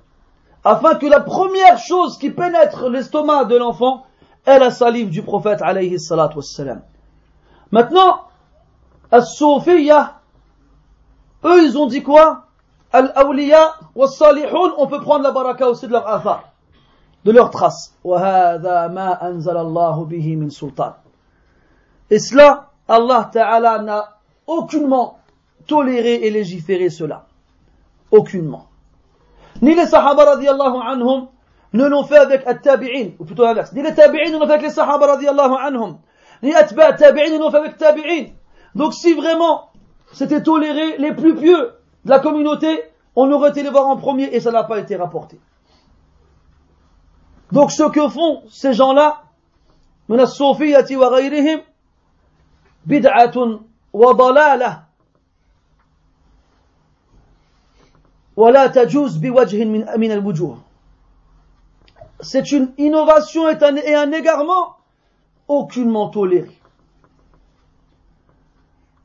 [0.64, 4.04] Afin que la première chose qui pénètre l'estomac de l'enfant
[4.46, 6.38] est la salive du prophète alayhi salatu
[7.70, 8.20] Maintenant,
[9.10, 10.14] As-Sofiya,
[11.44, 12.46] eux ils ont dit quoi?
[12.92, 16.44] Al-Awliya wa Salihoun, on peut prendre la baraka aussi de leur affaire
[17.26, 17.92] de leurs traces.
[22.10, 25.18] Et cela, Allah Ta'ala n'a aucunement
[25.66, 27.26] toléré et légiféré cela.
[28.12, 28.66] Aucunement.
[29.60, 31.26] Ni les Sahaba radiallahu anhum
[31.72, 33.72] ne l'ont fait avec at-tabi'in, ou plutôt l'inverse.
[33.72, 35.98] Ni les tabi'in ne l'ont fait avec les Sahaba radiallahu anhum.
[36.44, 38.26] Ni atba' tabi'in ne l'ont fait avec tabi'in.
[38.76, 39.70] Donc si vraiment
[40.13, 41.73] c'était toléré, les plus pieux
[42.05, 42.83] de la communauté,
[43.15, 45.39] on aurait été les voir en premier et ça n'a pas été rapporté.
[47.51, 49.23] Donc ce que font ces gens-là,
[50.11, 51.61] من الصوفية وغيرهم
[52.85, 53.59] بدعة
[53.93, 54.83] وضلالة
[58.37, 60.57] ولا تجوز بوجه من من الوجوه.
[62.19, 64.75] C'est une innovation et un, et un égarement
[65.47, 66.57] aucunement toléré.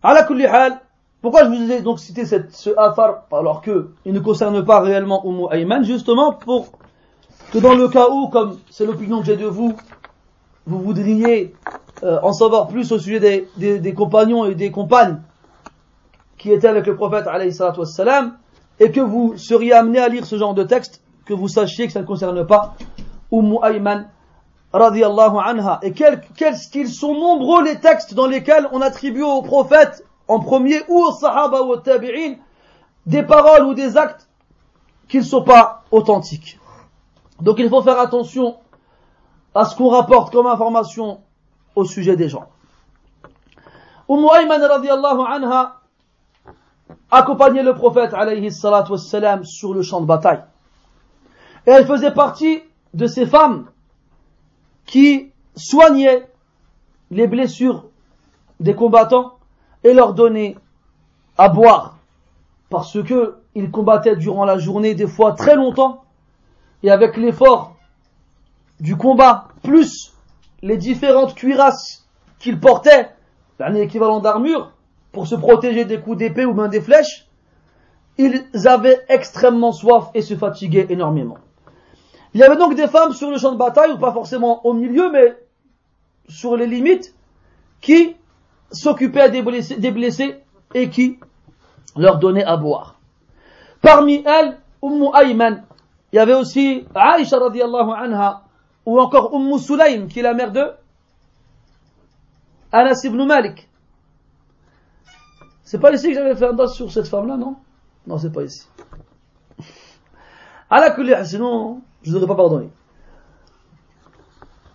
[0.05, 0.81] على كل حال
[1.22, 4.80] pourquoi je vous ai donc cité cette, ce afar alors que il ne concerne pas
[4.80, 6.69] réellement Umm Ayman justement pour
[7.52, 9.76] que dans le cas où, comme c'est l'opinion que j'ai de vous,
[10.65, 11.53] vous voudriez
[12.03, 15.22] euh, en savoir plus au sujet des, compagnons et des compagnes
[16.38, 18.38] qui étaient avec le prophète wassalam,
[18.80, 21.93] et que vous seriez amené à lire ce genre de texte, que vous sachiez que
[21.93, 22.76] ça ne concerne pas
[23.31, 24.07] Umm Ayman
[24.73, 25.80] anha.
[25.84, 26.22] Et quels
[26.72, 31.11] qu'ils sont nombreux les textes dans lesquels on attribue au prophète en premier ou au
[31.11, 32.35] sahaba ou au tabi'in
[33.06, 34.27] des paroles ou des actes
[35.07, 36.60] qui ne sont pas authentiques.
[37.41, 38.57] Donc il faut faire attention
[39.53, 41.22] à ce qu'on rapporte comme information
[41.76, 42.48] au sujet des gens.
[44.07, 45.81] Umm Ayman radiallahu anha
[47.10, 50.43] accompagnait le prophète alayhi salatu wassalam sur le champ de bataille.
[51.65, 52.61] Et elle faisait partie
[52.93, 53.68] de ces femmes
[54.85, 56.27] qui soignaient
[57.10, 57.85] les blessures
[58.60, 59.38] des combattants
[59.84, 60.56] et leur donnaient
[61.38, 61.98] à boire
[62.70, 66.03] parce que ils combattaient durant la journée des fois très longtemps
[66.84, 67.76] et avec l'effort
[68.80, 70.14] du combat, plus
[70.62, 72.08] les différentes cuirasses
[72.40, 73.10] qu'ils portaient,
[73.60, 74.72] un équivalent d'armure,
[75.12, 77.28] pour se protéger des coups d'épée ou même des flèches,
[78.18, 81.38] ils avaient extrêmement soif et se fatiguaient énormément.
[82.34, 84.74] Il y avait donc des femmes sur le champ de bataille, ou pas forcément au
[84.74, 85.38] milieu, mais
[86.30, 87.14] sur les limites,
[87.82, 88.16] qui
[88.72, 90.43] s'occupaient des blessés, des blessés
[90.73, 91.19] et qui
[91.95, 92.99] leur donnaient à boire.
[93.81, 95.64] Parmi elles, Umm Ayman,
[96.11, 98.43] il y avait aussi Aïcha radiallahu anha,
[98.85, 100.72] ou encore Umm Sulaym, qui est la mère de
[102.72, 103.69] Anas ibn Malik.
[105.64, 107.56] C'est pas ici que j'avais fait un dos sur cette femme-là, non?
[108.07, 108.68] Non, c'est pas ici.
[110.69, 112.69] À la sinon, je ne pas pardonner.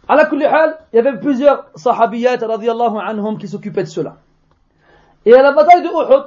[0.09, 4.17] À la il y avait plusieurs sahabiyat radiallahu anhum qui s'occupaient de cela.
[5.25, 6.25] Et à la bataille de Uhud,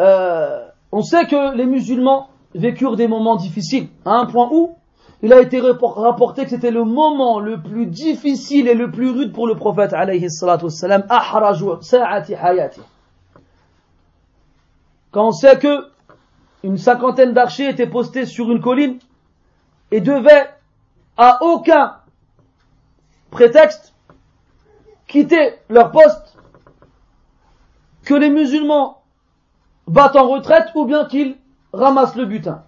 [0.00, 4.74] euh, on sait que les musulmans vécurent des moments difficiles, à un point où
[5.22, 9.32] il a été rapporté que c'était le moment le plus difficile et le plus rude
[9.32, 11.04] pour le prophète alayhi salatu wassalam,
[15.10, 15.86] quand on sait que
[16.64, 18.98] une cinquantaine d'archers étaient postés sur une colline
[19.90, 20.50] et devaient
[21.16, 21.96] à aucun
[23.30, 23.94] prétexte
[25.06, 26.36] quitter leur poste
[28.04, 29.02] que les musulmans
[29.86, 31.36] battent en retraite ou bien qu'ils
[31.72, 32.62] ramassent le butin.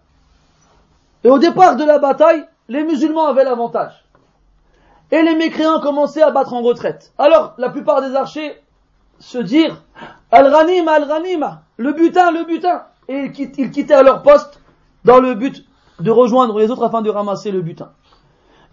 [1.25, 4.05] Et au départ de la bataille, les musulmans avaient l'avantage.
[5.11, 7.13] Et les mécréants commençaient à battre en retraite.
[7.19, 8.63] Alors, la plupart des archers
[9.19, 9.83] se dirent
[10.31, 12.85] Al-Ghanima, Al-Ghanima, le butin, le butin.
[13.09, 14.61] Et ils quittèrent leur poste
[15.05, 15.65] dans le but
[16.01, 17.93] de rejoindre les autres afin de ramasser le butin.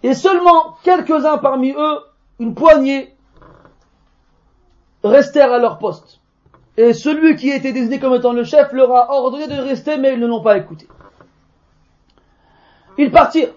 [0.04, 2.00] Et seulement quelques-uns parmi eux,
[2.40, 3.16] une poignée,
[5.04, 6.20] restèrent à leur poste.
[6.78, 10.14] Et celui qui était désigné comme étant le chef leur a ordonné de rester, mais
[10.14, 10.88] ils ne l'ont pas écouté.
[12.98, 13.54] Ils partirent.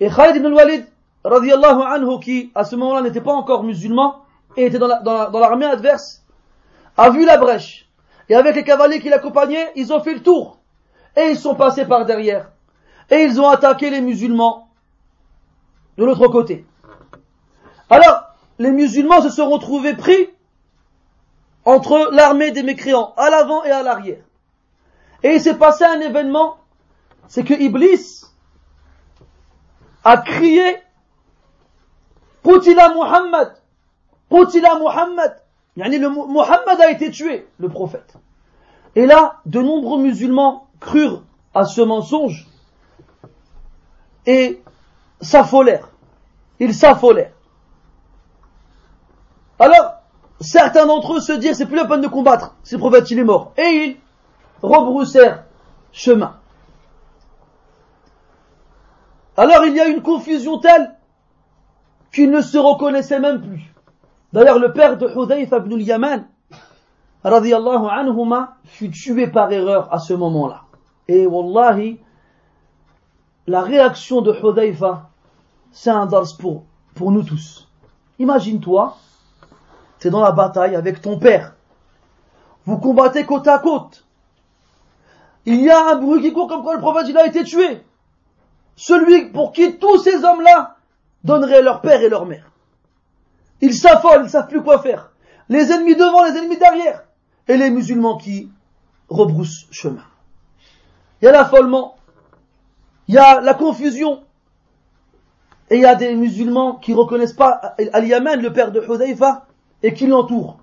[0.00, 0.86] Et Khalid ibn al-Walid,
[1.24, 4.24] radiallahu anhu, qui à ce moment-là n'était pas encore musulman,
[4.56, 6.22] et était dans l'armée adverse,
[6.96, 7.88] a vu la brèche.
[8.28, 10.58] Et avec les cavaliers qui l'accompagnaient, ils ont fait le tour.
[11.16, 12.50] Et ils sont passés par derrière.
[13.10, 14.68] Et ils ont attaqué les musulmans
[15.98, 16.64] de l'autre côté.
[17.90, 18.22] Alors,
[18.58, 20.30] les musulmans se sont retrouvés pris
[21.64, 24.22] entre l'armée des mécréants, à l'avant et à l'arrière.
[25.22, 26.56] Et il s'est passé un événement,
[27.28, 28.24] c'est que Iblis
[30.04, 30.78] a crié
[32.42, 33.54] Poutila Muhammad,
[34.28, 35.40] Poutila Muhammad,
[35.76, 38.14] yani le Muhammad a été tué, le prophète.
[38.96, 41.22] Et là, de nombreux musulmans crurent
[41.54, 42.48] à ce mensonge
[44.26, 44.62] et
[45.20, 45.88] s'affolèrent.
[46.60, 47.32] Ils s'affolèrent.
[49.58, 49.94] Alors,
[50.40, 53.18] certains d'entre eux se dirent, c'est plus la peine de combattre, si le prophète il
[53.18, 53.52] est mort.
[53.56, 53.96] Et ils
[54.62, 55.44] rebroussèrent
[55.92, 56.36] chemin.
[59.36, 60.94] Alors il y a une confusion telle
[62.12, 63.72] qu'ils ne se reconnaissaient même plus.
[64.32, 66.26] D'ailleurs, le père de Hudayf ibn al-Yaman,
[67.24, 70.62] radiallahu anhuma, fut tué par erreur à ce moment-là.
[71.08, 72.00] Et wallahi,
[73.46, 75.10] la réaction de Hudayfa,
[75.72, 77.68] c'est un dars pour, nous tous.
[78.18, 78.96] Imagine-toi,
[79.98, 81.54] tu es dans la bataille avec ton père.
[82.66, 84.04] Vous combattez côte à côte.
[85.44, 87.82] Il y a un bruit qui court comme quoi le prophète il a été tué.
[88.76, 90.76] Celui pour qui tous ces hommes-là
[91.24, 92.50] donneraient leur père et leur mère.
[93.60, 95.10] Ils s'affolent, ils savent plus quoi faire.
[95.48, 97.04] Les ennemis devant, les ennemis derrière.
[97.48, 98.50] Et les musulmans qui
[99.08, 100.04] rebroussent chemin.
[101.20, 101.96] Il y a l'affolement.
[103.12, 104.22] Il y a la confusion.
[105.68, 109.44] Et il y a des musulmans qui reconnaissent pas Al-Yaman, le père de Hudayfa,
[109.82, 110.56] et qui l'entourent.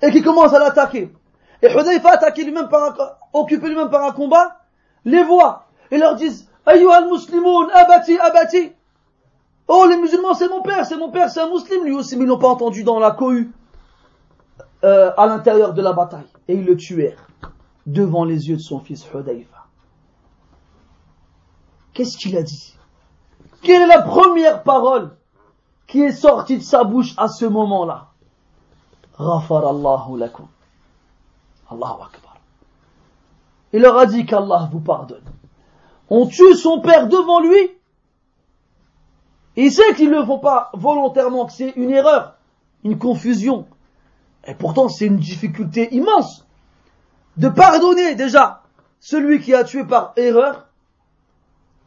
[0.00, 1.12] Et qui commencent à l'attaquer.
[1.60, 4.62] Et Hudayfa, attaqué lui-même par occupé lui-même par un combat,
[5.04, 8.72] les voit et leur disent Ayyuha al-Muslimoun, abati, abati.
[9.68, 12.24] Oh, les musulmans, c'est mon père, c'est mon père, c'est un musulman, lui aussi, mais
[12.24, 13.52] ils n'ont pas entendu dans la cohue,
[14.82, 16.24] euh, à l'intérieur de la bataille.
[16.48, 17.28] Et ils le tuèrent,
[17.84, 19.61] devant les yeux de son fils Hudayfa.
[21.92, 22.74] Qu'est-ce qu'il a dit
[23.62, 25.16] Quelle est la première parole
[25.86, 28.08] qui est sortie de sa bouche à ce moment-là
[29.18, 30.46] Ghafar Allahu lakum.
[31.70, 32.36] Allahu Akbar.
[33.72, 35.24] Il leur a dit qu'Allah vous pardonne.
[36.08, 37.70] On tue son père devant lui.
[39.56, 42.36] Il sait qu'ils ne le font pas volontairement, que c'est une erreur,
[42.84, 43.66] une confusion.
[44.46, 46.46] Et pourtant, c'est une difficulté immense
[47.36, 48.62] de pardonner déjà
[49.00, 50.68] celui qui a tué par erreur,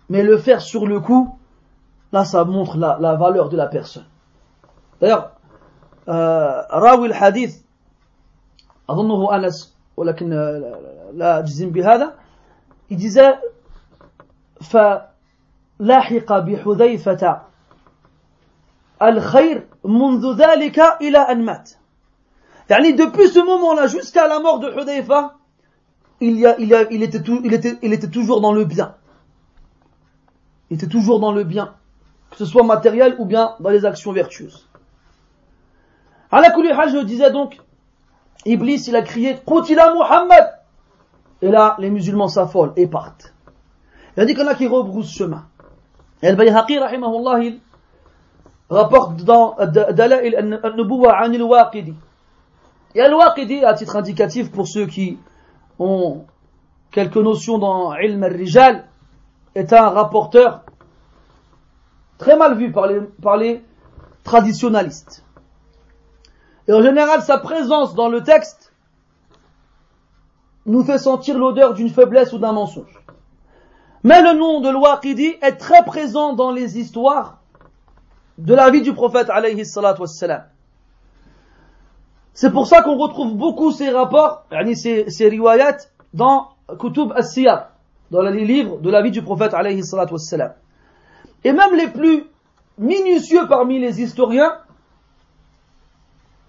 [0.09, 1.39] mais le faire sur le coup,
[2.13, 4.07] là, ça montre la, la valeur de la personne.
[5.01, 5.33] D'ailleurs,
[6.09, 7.63] euh, راوي الحديث
[8.91, 10.31] أظنه أنس ولكن
[11.15, 12.15] لا أجزم بهذا
[12.91, 13.39] il disait
[14.61, 17.41] فلاحق بحذيفة
[19.03, 21.71] الخير منذ ذلك إلى أن مات
[22.71, 25.37] يعني depuis ce moment-là jusqu'à la mort de Hudayfa
[26.21, 28.53] il, y a, il, y a, il, était tout, il, était, il était toujours dans
[28.53, 28.95] le bien
[30.70, 31.74] il était toujours dans le bien
[32.32, 34.68] que ce soit matériel ou bien dans les actions vertueuses
[36.32, 37.60] la je disais donc
[38.46, 40.60] Iblis il a crié Qutila Muhammad
[41.42, 43.36] et là les musulmans s'affolent et partent
[44.16, 45.46] il a dit qu'il y en a qui rebroussent chemin.
[46.22, 47.60] Et Al-Bayhaqi, rahimahullah, il
[48.70, 51.94] rapporte dans Dala'il al-Nubuwa an al-Waqidi.
[52.96, 55.18] Et al-Waqidi, à titre indicatif pour ceux qui
[55.80, 56.26] ont
[56.92, 58.86] quelques notions dans Ilm al-Rijal,
[59.56, 60.64] est un rapporteur
[62.18, 63.64] très mal vu par les, par les
[64.24, 65.24] traditionalistes.
[66.68, 68.74] Et en général, sa présence dans le texte
[70.66, 73.02] nous fait sentir l'odeur d'une faiblesse ou d'un mensonge.
[74.04, 77.40] Mais le nom de l'Waqidi est très présent dans les histoires
[78.38, 79.64] de la vie du prophète alayhi.
[82.34, 84.46] C'est pour ça qu'on retrouve beaucoup ces rapports,
[84.76, 85.78] ces, ces riwayat,
[86.14, 86.50] dans
[86.80, 87.75] Kutub as-Siyar,
[88.15, 90.53] dans les livres de la vie du prophète alayhi salatu wassalam.
[91.45, 92.25] Et même les plus
[92.79, 94.53] minutieux parmi les historiens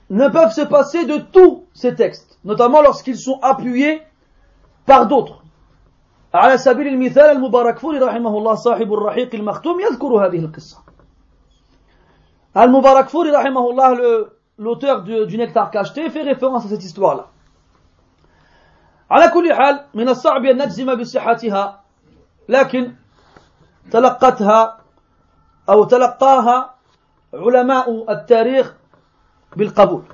[0.10, 4.02] ne peuvent se passer de tous ces textes, notamment lorsqu'ils sont appuyés
[4.86, 5.42] par d'autres.
[6.34, 10.78] على سبيل المثال المبارك فوري رحمه الله صاحب الرحيق المختوم يذكر هذه القصة
[12.58, 14.28] المبارك فوري رحمه الله
[14.58, 17.28] l'auteur du nectar cacheté fait référence à cette histoire-là
[19.11, 21.83] على كل حال من الصعب أن نجزم بصحتها
[22.49, 22.95] لكن
[23.91, 24.79] تلقتها
[25.69, 26.75] أو تلقاها
[27.35, 28.75] علماء التاريخ
[29.57, 30.05] بالقبول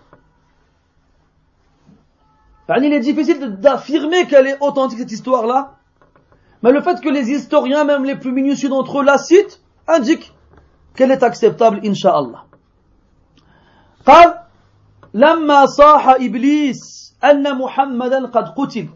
[2.68, 5.72] يعني il est difficile d'affirmer qu'elle est authentique cette histoire-là
[6.62, 10.32] mais le fait que les historiens même les plus minutieux d'entre eux la citent indique
[10.94, 12.46] qu'elle est acceptable inshallah
[14.06, 14.38] قال
[15.14, 18.88] لما صاح إبليس أن محمدا قد قتل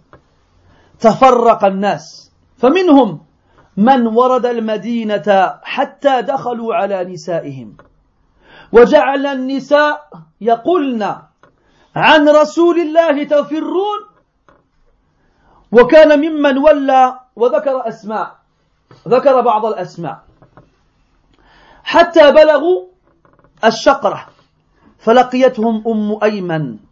[1.00, 2.32] تفرق الناس.
[2.58, 3.20] فمنهم
[3.76, 7.76] من ورد المدينة حتى دخلوا على نسائهم.
[8.72, 10.08] وجعل النساء
[10.40, 11.16] يقولن
[11.96, 14.00] عن رسول الله تفرون.
[15.72, 18.36] وكان ممن ولى وذكر أسماء.
[19.08, 20.18] ذكر بعض الأسماء.
[21.84, 22.86] حتى بلغوا
[23.64, 24.26] الشقرة.
[24.98, 26.85] فلقيتهم أم أيمن.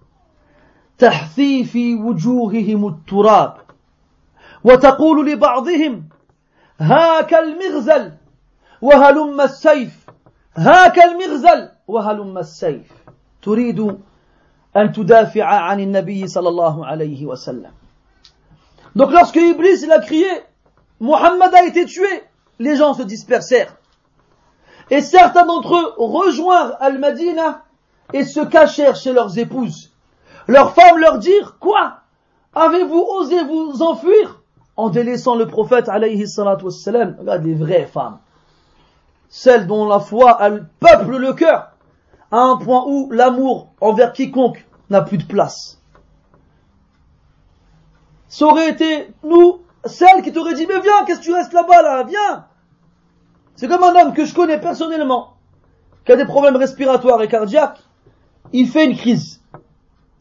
[0.98, 3.56] تحثي في وجوههم التراب
[4.64, 6.08] وتقول لبعضهم
[6.80, 8.12] هاك المغزل
[8.82, 10.06] وهلم السيف
[10.56, 12.92] هاك المغزل وهلم السيف
[13.42, 13.98] تريد
[14.76, 17.70] أن تدافع عن النبي صلى الله عليه وسلم
[18.96, 20.28] Donc lorsque Iblis il a crié
[21.00, 22.22] Mohammed a été tué,
[22.58, 23.76] les gens se dispersèrent.
[24.90, 27.64] Et certains d'entre eux rejoignent Al-Madina
[28.12, 29.93] et se cachèrent chez leurs épouses.
[30.46, 32.00] Leurs femmes leur dirent, quoi?
[32.54, 34.42] Avez-vous osé vous enfuir?
[34.76, 38.18] En délaissant le prophète alayhi salatu wassalam Regarde les vraies femmes.
[39.28, 41.70] Celles dont la foi elle peuple le cœur
[42.30, 45.80] à un point où l'amour envers quiconque n'a plus de place.
[48.26, 51.82] Ça aurait été nous, celles qui t'auraient dit, mais viens, qu'est-ce que tu restes là-bas
[51.82, 52.46] là, viens.
[53.54, 55.34] C'est comme un homme que je connais personnellement,
[56.04, 57.80] qui a des problèmes respiratoires et cardiaques,
[58.52, 59.40] il fait une crise.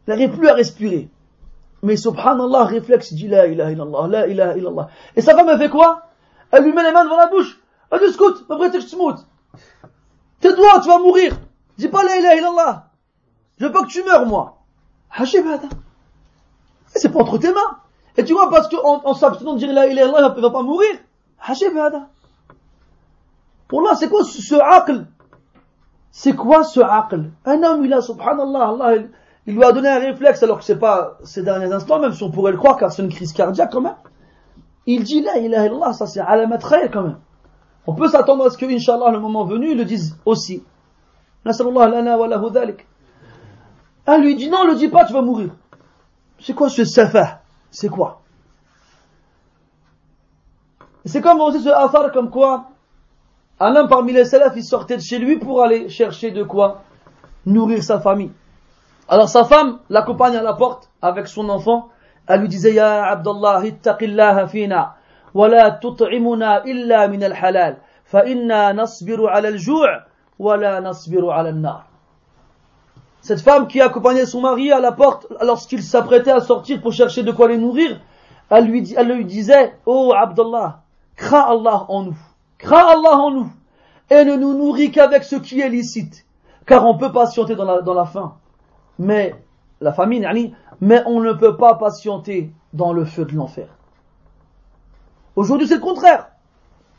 [0.08, 1.10] N'arrive plus à respirer.
[1.82, 4.88] Mais subhanallah, réflexe, il dit la ilaha illallah, la ilaha illallah.
[5.16, 6.04] Et sa femme, elle fait quoi?
[6.52, 7.60] Elle lui met les mains devant la bouche.
[7.92, 8.80] Elle dit, écoute, ma tu
[10.40, 11.36] Tais-toi, tu vas mourir.
[11.78, 12.88] Dis pas la ilaha illallah.
[13.58, 14.64] Je veux pas que tu meurs, moi.
[15.12, 15.46] Hachib
[16.88, 17.80] C'est pas entre tes mains.
[18.16, 20.64] Et tu vois, parce qu'en en, s'abstenant de dire la ilaha illallah, il va pas
[20.64, 20.96] mourir.
[21.42, 21.74] Hachib
[23.68, 24.56] Pour là, c'est quoi ce, ce
[26.16, 27.32] c'est quoi ce aql?
[27.44, 29.02] Un homme, il a, subhanallah, Allah,
[29.46, 32.24] il, lui a donné un réflexe, alors que c'est pas ces derniers instants, même si
[32.24, 33.96] on pourrait le croire, car c'est une crise cardiaque quand même.
[34.86, 36.60] Il dit la ilaha illallah, ça c'est alamat
[36.92, 37.20] quand même.
[37.86, 40.64] On peut s'attendre à ce que, inshallah, le moment venu, ils le disent aussi.
[44.06, 45.50] Ah, lui dit non, le dis pas, tu vas mourir.
[46.40, 47.42] C'est quoi ce safa?
[47.72, 48.22] C'est quoi?
[51.06, 52.70] C'est comme aussi ce afar comme quoi
[53.60, 56.84] un homme parmi les salafs, il sortait de chez lui pour aller chercher de quoi
[57.46, 58.32] nourrir sa famille.
[59.10, 61.90] Alors sa femme l'accompagne à la porte avec son enfant.
[62.28, 64.96] Elle lui disait, Ya Abdallah, ittaqillaha fina,
[65.34, 69.86] wa la tut'imuna illa min al-halal, fa inna nasbiru ala al-ju'
[70.40, 71.86] wa la nasbiru ala al-nar.
[73.20, 77.24] Cette femme qui accompagnait son mari à la porte lorsqu'il s'apprêtait à sortir pour chercher
[77.24, 78.00] de quoi les nourrir,
[78.50, 80.82] elle lui, disait, Oh Abdallah,
[81.16, 82.18] crains Allah en nous.
[82.58, 83.52] Crains Allah en nous
[84.10, 86.26] et ne nous nourrit qu'avec ce qui est licite.
[86.66, 88.36] Car on peut patienter dans la, dans la faim.
[89.00, 89.36] Mais,
[89.82, 93.68] la famine, mais on ne peut pas patienter dans le feu de l'enfer.
[95.36, 96.28] Aujourd'hui, c'est le contraire.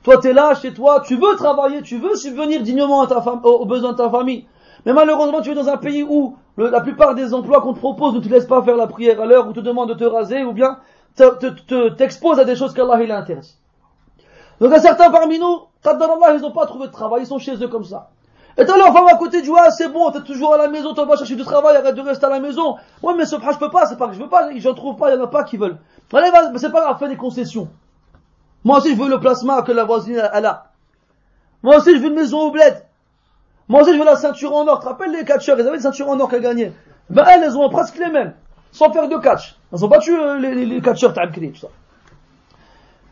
[0.03, 3.19] Toi, tu es là, chez toi, tu veux travailler, tu veux subvenir dignement à ta
[3.21, 4.47] aux besoins de ta famille.
[4.85, 8.15] Mais malheureusement, tu es dans un pays où la plupart des emplois qu'on te propose
[8.15, 10.45] ne te laissent pas faire la prière à l'heure, ou te demandent de te raser,
[10.45, 10.79] ou bien
[11.97, 13.57] t'exposent à des choses qu'Allah il interdit.
[14.61, 17.69] Donc à certains parmi nous, ils n'ont pas trouvé de travail, ils sont chez eux
[17.69, 18.11] comme ça.
[18.57, 20.95] Et t'as leur femme à côté du ah c'est bon, t'es toujours à la maison,
[20.95, 22.77] tu vas chercher du travail, arrête de rester à la maison.
[23.03, 25.11] Ouais mais ce je peux pas, c'est pas que je veux pas, j'en trouve pas,
[25.11, 25.79] il y en a pas qui veulent.
[26.13, 27.69] Allez, c'est pas grave, fais des concessions.
[28.65, 30.71] Moi aussi je veux le placement que la voisine elle a.
[31.63, 32.85] Moi aussi je veux une maison au bled.
[33.69, 34.79] Moi aussi je veux la ceinture en or.
[34.79, 36.73] Tu rappelles les catcheurs, ils avaient une ceinture en or qu'elles gagnaient.
[37.11, 38.35] Ben elles, elles ont presque les mêmes,
[38.71, 39.57] sans faire de catch.
[39.73, 41.69] Elles ont battu euh, les, les, les catcheurs, t'as tout ça.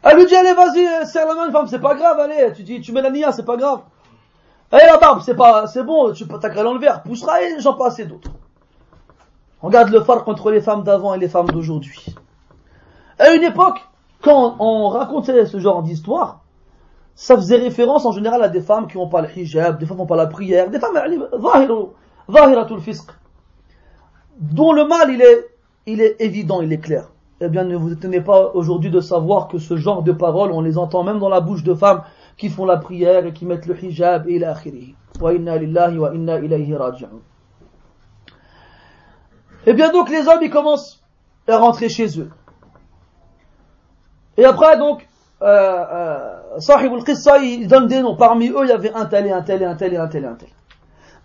[0.04, 2.62] Elle lui dit, allez, vas-y, euh, serre la main femme, c'est pas grave, allez, tu
[2.64, 3.80] dis, tu mets la nia, c'est pas grave.
[4.72, 7.60] Allez, la barbe, c'est pas, c'est bon, tu peux t'as dans le verre, poussera et
[7.60, 8.30] j'en passe et d'autres.
[9.60, 12.06] Regarde le phare entre les femmes d'avant et les femmes d'aujourd'hui.
[13.18, 13.80] À une époque,
[14.22, 16.40] quand on racontait ce genre d'histoire,
[17.14, 19.98] ça faisait référence en général à des femmes qui n'ont pas le hijab, des femmes
[19.98, 20.98] qui n'ont pas la prière, des femmes
[22.30, 23.10] zahiratul fisq,
[24.40, 25.48] dont le mal il est,
[25.84, 27.10] il est évident, il est clair.
[27.42, 30.62] Eh bien, ne vous étonnez pas aujourd'hui de savoir que ce genre de paroles, on
[30.62, 32.02] les entend même dans la bouche de femmes
[32.36, 34.94] qui font la prière et qui mettent le hijab et l'akhiri.
[35.20, 37.08] Raji'un.
[39.66, 41.02] Eh bien donc les hommes ils commencent
[41.48, 42.30] à rentrer chez eux.
[44.36, 45.06] Et après donc
[45.42, 48.16] euh, euh, Sahib al-Qissa il donne des noms.
[48.16, 50.08] Parmi eux il y avait un tel et un tel et un tel et un
[50.08, 50.48] tel et un tel.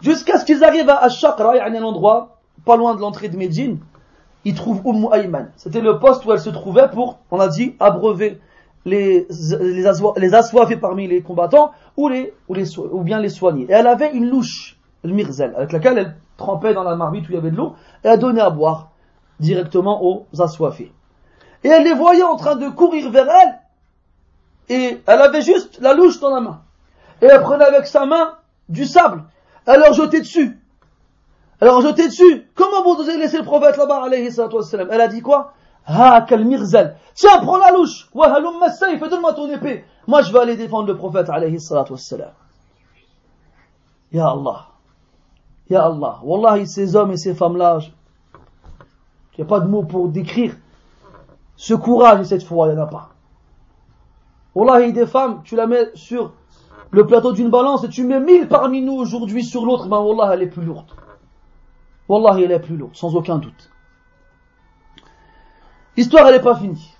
[0.01, 3.79] Jusqu'à ce qu'ils arrivent à Ash-Shaqra, un endroit pas loin de l'entrée de Médine.
[4.45, 5.51] Ils trouvent Umm Ayman.
[5.57, 8.39] C'était le poste où elle se trouvait pour, on a dit, abreuver
[8.87, 9.27] les,
[9.59, 13.65] les, parmi les combattants ou, les, ou, bien les soigner.
[13.65, 17.31] Et elle avait une louche, le mirzel, avec laquelle elle trempait dans la marmite où
[17.31, 18.91] il y avait de l'eau et elle donnait à boire
[19.39, 20.91] directement aux assoiffés.
[21.63, 23.59] Et elle les voyait en train de courir vers elle
[24.69, 26.61] et elle avait juste la louche dans la main.
[27.21, 28.35] Et elle prenait avec sa main
[28.69, 29.23] du sable.
[29.65, 30.59] Elle leur jetait dessus.
[31.59, 32.47] Elle leur jetait dessus.
[32.55, 35.53] Comment vous avez laissé le prophète là-bas, Elle a dit quoi?
[35.87, 36.97] Ah, quel mirzel.
[37.13, 38.09] Tiens, prends la louche.
[38.13, 39.85] Donne-moi ton épée.
[40.05, 42.31] Moi, je vais aller défendre le prophète, alayhi salatu wassalam.
[44.11, 44.67] Ya Allah.
[45.69, 46.19] Ya Allah.
[46.23, 47.79] Wallahi, ces hommes et ces femmes-là,
[49.33, 50.55] il n'y a pas de mots pour décrire
[51.55, 53.09] ce courage et cette foi, il n'y en a pas.
[54.55, 56.33] Wallahi, des femmes, tu la mets sur
[56.91, 60.33] le plateau d'une balance et tu mets mille parmi nous aujourd'hui sur l'autre, ben Wallah,
[60.33, 60.91] elle est plus lourde.
[62.09, 63.69] Wallahi, elle est plus lourde, sans aucun doute.
[65.97, 66.93] L'histoire, elle n'est pas finie.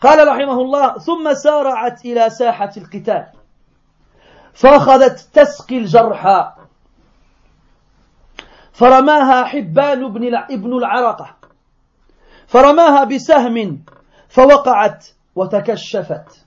[0.00, 3.26] قال رحمه الله ثم سارعت إلى ساحة القتال.
[4.54, 6.52] فأخذت تسقي الجرحى
[8.72, 11.36] فرماها حبان بن ابن العرقة.
[12.46, 13.84] فرماها بسهم
[14.28, 16.46] فوقعت وتكشفت.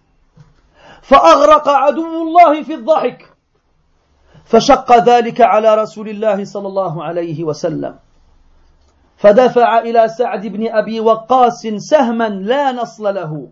[1.02, 3.34] فأغرق عدو الله في الضحك.
[4.46, 8.00] فشق ذلك على رسول الله صلى الله عليه وسلم.
[9.18, 13.48] فدفع إلى سعد بن أبي وقاص سهما لا نصل له.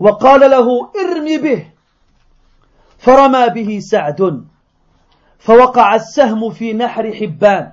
[0.00, 1.72] وقال له ارم به.
[2.98, 4.44] فرمى به سعد.
[5.38, 7.72] فوقع السهم في نحر حبان.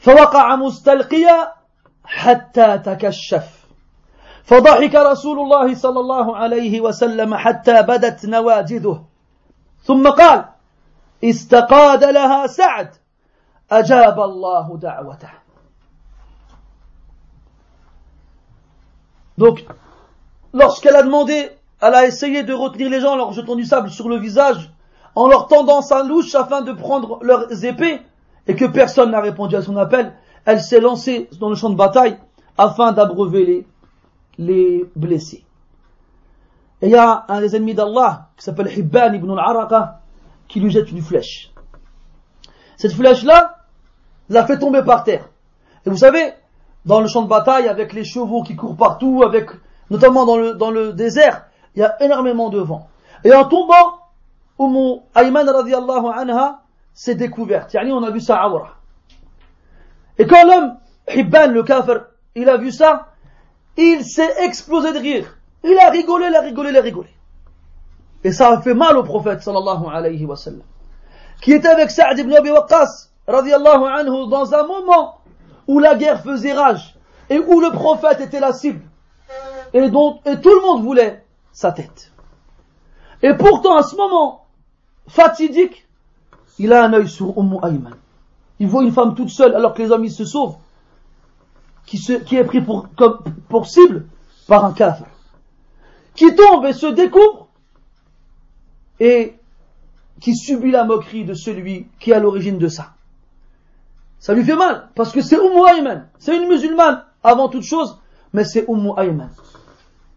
[0.00, 1.52] فوقع مستلقيا
[2.04, 3.66] حتى تكشف.
[4.44, 9.04] فضحك رسول الله صلى الله عليه وسلم حتى بدت نواجذه.
[9.82, 10.44] ثم قال
[11.24, 13.01] استقاد لها سعد.
[13.71, 15.29] أجاب الله دعوته
[19.37, 19.65] Donc,
[20.51, 23.91] lorsqu'elle a demandé, elle a essayé de retenir les gens en leur jetant du sable
[23.91, 24.71] sur le visage,
[25.13, 28.01] en leur tendant sa louche afin de prendre leurs épées,
[28.47, 30.13] et que personne n'a répondu à son appel,
[30.45, 32.17] elle s'est lancée dans le champ de bataille
[32.57, 33.67] afin d'abreuver les,
[34.39, 35.43] les blessés.
[36.81, 39.99] Et il y a un des ennemis d'Allah qui s'appelle Hibban ibn al-Araqa
[40.47, 41.51] qui lui jette une flèche.
[42.77, 43.50] Cette flèche-là,
[44.32, 45.28] l'a fait tomber par terre.
[45.86, 46.32] Et vous savez,
[46.84, 49.50] dans le champ de bataille, avec les chevaux qui courent partout, avec,
[49.90, 52.88] notamment dans le, dans le désert, il y a énormément de vent.
[53.24, 53.98] Et en tombant,
[54.58, 56.60] Umm Ayman radiallahu anha
[56.92, 57.72] s'est découverte.
[57.72, 58.76] Yani on a vu sa awra.
[60.18, 60.76] Et quand l'homme,
[61.08, 63.08] Hibban, le kafir, il a vu ça,
[63.76, 65.38] il s'est explosé de rire.
[65.64, 67.08] Il a rigolé, il a rigolé, il a rigolé.
[68.24, 70.62] Et ça a fait mal au prophète sallallahu alayhi wa sallam.
[71.40, 75.20] Qui était avec Sa'd ibn Abi Waqqas radiallahu anhu, dans un moment
[75.66, 76.96] où la guerre faisait rage
[77.30, 78.82] et où le prophète était la cible
[79.72, 82.12] et dont tout le monde voulait sa tête.
[83.22, 84.46] Et pourtant, à ce moment
[85.08, 85.86] fatidique,
[86.58, 87.94] il a un œil sur Umm Ayman.
[88.58, 90.56] Il voit une femme toute seule alors que les hommes se sauvent,
[91.86, 94.06] qui est pris pour, comme, pour cible
[94.46, 95.06] par un kafir,
[96.14, 97.48] qui tombe et se découvre
[99.00, 99.34] et
[100.20, 102.94] qui subit la moquerie de celui qui est à l'origine de ça.
[104.22, 106.06] Ça lui fait mal, parce que c'est Umm Ayman.
[106.20, 107.98] C'est une musulmane, avant toute chose,
[108.32, 109.30] mais c'est Umm Ayman.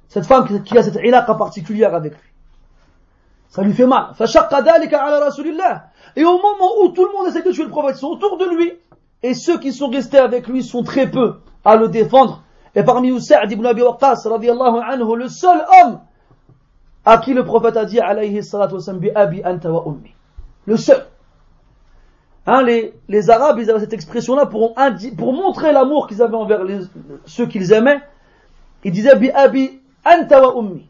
[0.10, 2.30] Cette femme qui a cette ilaqa particulière avec lui.
[3.49, 4.14] Ça lui fait mal.
[6.15, 8.38] Et au moment où tout le monde essaie de tuer le prophète, ils sont autour
[8.38, 8.73] de lui.
[9.23, 12.44] Et ceux qui sont restés avec lui sont très peu à le défendre.
[12.76, 15.99] Et parmi eux, Sa'd ibn Abi Waqqas, anhu, le seul homme
[17.06, 20.14] à qui le prophète a dit, alayhi salatu bi abi anta wa ummi.
[20.68, 21.07] Le seul.
[22.47, 24.76] Hein, les, Arabes, ils avaient cette expression-là pour,
[25.17, 26.61] pour montrer l'amour qu'ils avaient envers
[27.26, 28.01] ceux qu'ils aimaient.
[28.84, 30.88] Ils disaient bi abi anta wa ummi.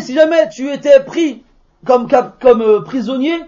[0.00, 1.44] Si jamais tu étais pris
[1.84, 2.06] comme,
[2.40, 3.40] comme euh, prisonnier,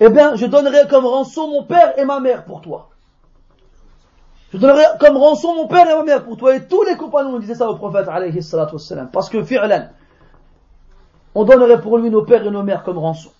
[0.00, 2.90] eh bien, je donnerais comme rançon mon père et ma mère pour toi.
[4.52, 6.54] Je donnerai comme rançon mon père et ma mère pour toi.
[6.54, 9.08] Et tous les compagnons disaient ça au prophète, alayhi salatu wassalam.
[9.10, 9.88] Parce que fi'lan,
[11.34, 13.30] on donnerait pour lui nos pères et nos mères comme rançon.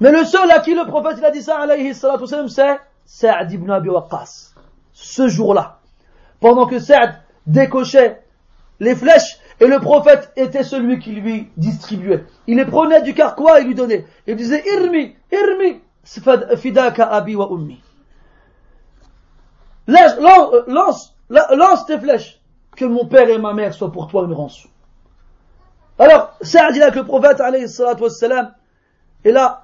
[0.00, 3.52] Mais le seul à qui le prophète il a dit ça, alayhi salatu c'est Sa'd
[3.52, 4.54] ibn Abi Waqqas.
[4.92, 5.78] Ce jour-là,
[6.40, 7.16] pendant que Sa'd
[7.46, 8.22] décochait
[8.80, 12.24] les flèches, et le prophète était celui qui lui distribuait.
[12.46, 14.04] Il les prenait du carquois et lui donnait.
[14.26, 15.80] Il disait, Irmi, Irmi,
[16.56, 17.80] fidaka abi wa ummi.
[19.86, 22.40] Lance, lance, tes flèches,
[22.76, 24.68] que mon père et ma mère soient pour toi une rançon.
[25.98, 28.52] Alors, Saad dit avec le prophète, alayhi salatu wassalam,
[29.24, 29.63] et là,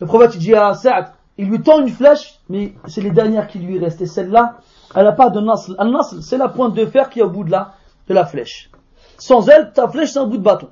[0.00, 3.58] le prophète dit à Saad, il lui tend une flèche, mais c'est les dernières qui
[3.58, 4.00] lui restent.
[4.00, 4.58] Et celle-là,
[4.94, 5.74] elle n'a pas de nasl.
[5.78, 7.74] Un nasl, c'est la pointe de fer qui est au bout de la,
[8.08, 8.70] de la flèche.
[9.18, 10.68] Sans elle, ta flèche, c'est un bout de bâton.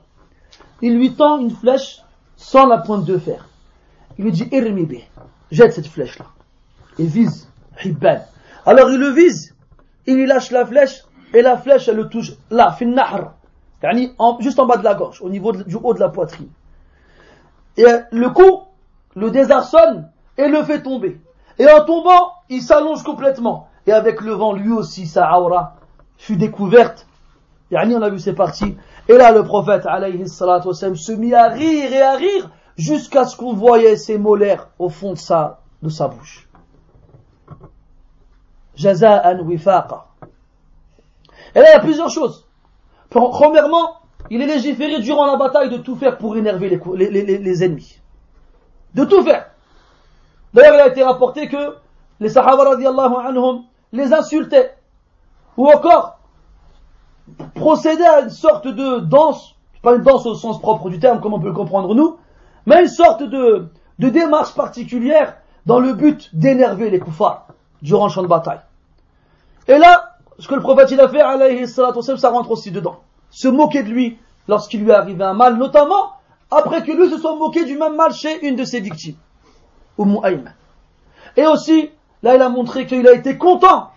[0.80, 2.02] Il lui tend une flèche
[2.36, 3.46] sans la pointe de fer.
[4.18, 4.94] Il lui dit, Irmibe,
[5.50, 6.26] jette cette flèche-là.
[6.98, 7.48] Et vise
[7.84, 8.20] Hibban.
[8.66, 9.54] Alors il le vise,
[10.06, 13.34] il lâche la flèche, et la flèche, elle le touche là, fin nahr,
[14.40, 16.48] juste en bas de la gorge, au niveau du haut de la poitrine.
[17.76, 18.62] Et le coup
[19.18, 21.20] le désarçonne et le fait tomber.
[21.58, 23.68] Et en tombant, il s'allonge complètement.
[23.86, 25.74] Et avec le vent, lui aussi, sa aura
[26.16, 27.06] fut découverte.
[27.70, 28.76] Yani, on a vu, c'est parti.
[29.08, 33.24] Et là, le prophète, alayhi salatu wassalam, se mit à rire et à rire jusqu'à
[33.24, 36.48] ce qu'on voyait ses molaires au fond de sa, bouche.
[38.76, 40.06] Jaza'an wifaqa.
[41.54, 42.46] Et là, il y a plusieurs choses.
[43.10, 43.96] Premièrement,
[44.30, 48.00] il est légiféré durant la bataille de tout faire pour énerver les ennemis.
[48.94, 49.46] De tout faire.
[50.54, 51.76] D'ailleurs, il a été rapporté que
[52.20, 54.76] les Sahaba radiallahu anhum les insultaient.
[55.56, 56.18] Ou encore,
[57.54, 61.34] procédaient à une sorte de danse, pas une danse au sens propre du terme, comme
[61.34, 62.16] on peut le comprendre nous,
[62.66, 65.36] mais une sorte de, démarche particulière
[65.66, 67.46] dans le but d'énerver les koufars
[67.82, 68.60] durant le champ de bataille.
[69.66, 73.00] Et là, ce que le prophète il a fait, ça rentre aussi dedans.
[73.30, 76.12] Se moquer de lui lorsqu'il lui arrivé un mal, notamment
[76.50, 79.16] après que lui se soit moqué du même mal chez une de ses victimes.
[79.98, 80.54] Umm Ayman.
[81.36, 81.90] Et aussi,
[82.22, 83.90] là il a montré qu'il a été content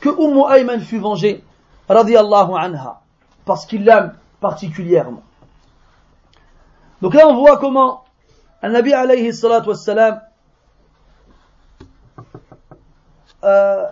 [0.00, 1.42] que Umm Ayman fut vengé,
[1.88, 3.00] radiallahu anha,
[3.44, 5.22] parce qu'il l'aime particulièrement.
[7.02, 8.04] Donc là on voit comment
[8.62, 10.20] un Nabi alayhi salatu wassalam
[13.44, 13.86] euh,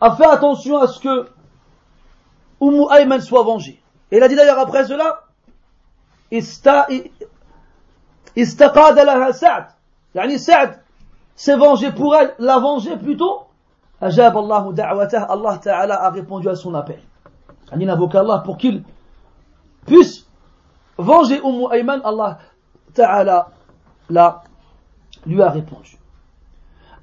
[0.00, 1.28] a fait attention à ce que
[2.60, 3.81] Umm Ayman soit vengé.
[4.11, 5.23] Et il a dit d'ailleurs après cela,
[8.37, 9.65] استقاد لها سعد
[10.15, 10.79] يعني سعد
[11.35, 13.47] s'est vengé pour elle l'a vengé plutôt
[14.01, 16.99] أجاب الله دعوته Allah Ta'ala a répondu à son appel
[17.79, 18.83] il invoque Allah pour qu'il
[19.85, 20.25] puisse
[20.97, 22.39] venger Umm Ayman Allah
[22.93, 23.49] Ta'ala
[24.09, 24.43] l'a
[25.25, 25.97] lui a répondu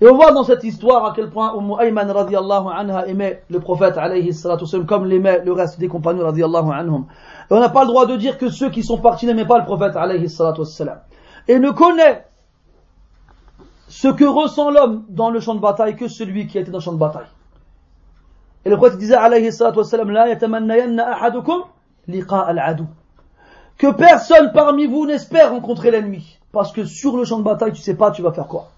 [0.02, 3.60] et on voit dans cette histoire à quel point Umm Ayman radiallahu anha aimait le
[3.60, 7.06] prophète alayhi salatu comme l'aimait le reste des compagnons radiallahu anhum
[7.50, 9.58] et on n'a pas le droit de dire que ceux qui sont partis n'aimaient pas
[9.58, 10.62] le prophète alayhi salatu
[11.48, 12.26] et ne connaît
[13.90, 16.78] ce que ressent l'homme dans le champ de bataille que celui qui a été dans
[16.78, 17.28] le champ de bataille.
[18.64, 21.64] Et le prophète disait alayhi salatu wassalam, la ahadukum
[22.08, 22.84] liqa al-adu.
[23.78, 26.38] Que personne parmi vous n'espère rencontrer l'ennemi.
[26.52, 28.70] Parce que sur le champ de bataille, tu sais pas tu vas faire quoi.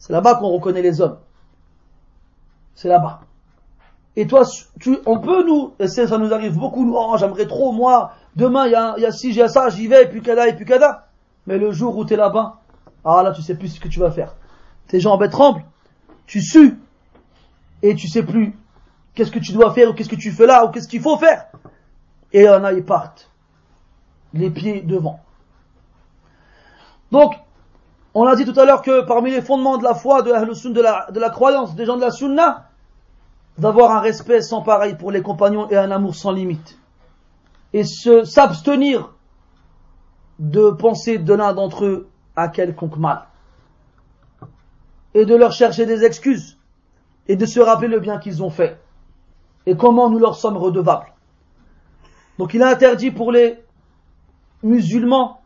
[0.00, 1.18] C'est là-bas qu'on reconnaît les hommes.
[2.74, 3.20] C'est là-bas.
[4.16, 4.42] Et toi,
[4.80, 8.66] tu, on peut nous, et ça nous arrive beaucoup, nous, oh, j'aimerais trop, moi, demain,
[8.66, 10.64] il y a, y a ci, j'ai ça, j'y vais, et puis kada, et puis
[10.64, 11.06] kada.
[11.46, 12.60] Mais le jour où tu es là-bas,
[13.04, 14.34] ah là, tu sais plus ce que tu vas faire.
[14.88, 15.64] Tes jambes tremblent,
[16.26, 16.80] tu sues,
[17.82, 18.58] et tu sais plus
[19.14, 21.18] qu'est-ce que tu dois faire, ou qu'est-ce que tu fais là, ou qu'est-ce qu'il faut
[21.18, 21.46] faire.
[22.32, 23.30] Et en a, ils partent.
[24.32, 25.20] Les pieds devant.
[27.12, 27.34] Donc,
[28.14, 30.30] on a dit tout à l'heure que parmi les fondements de la foi, de,
[30.80, 32.68] la, de la croyance des gens de la sunna,
[33.58, 36.78] d'avoir un respect sans pareil pour les compagnons et un amour sans limite.
[37.72, 39.12] Et s'abstenir
[40.38, 43.26] de penser de l'un d'entre eux à quelconque mal.
[45.14, 46.58] Et de leur chercher des excuses.
[47.28, 48.80] Et de se rappeler le bien qu'ils ont fait.
[49.66, 51.12] Et comment nous leur sommes redevables.
[52.38, 53.62] Donc il est interdit pour les
[54.62, 55.39] musulmans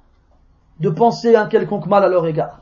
[0.80, 2.60] de penser un quelconque mal à leur égard.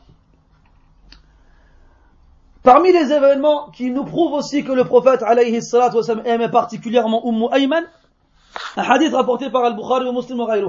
[2.62, 5.58] Parmi les événements qui nous prouvent aussi que le prophète alayhi
[6.24, 7.84] aimait particulièrement Umm Ayman,
[8.76, 10.62] un hadith rapporté par Al-Bukhari et Muslim et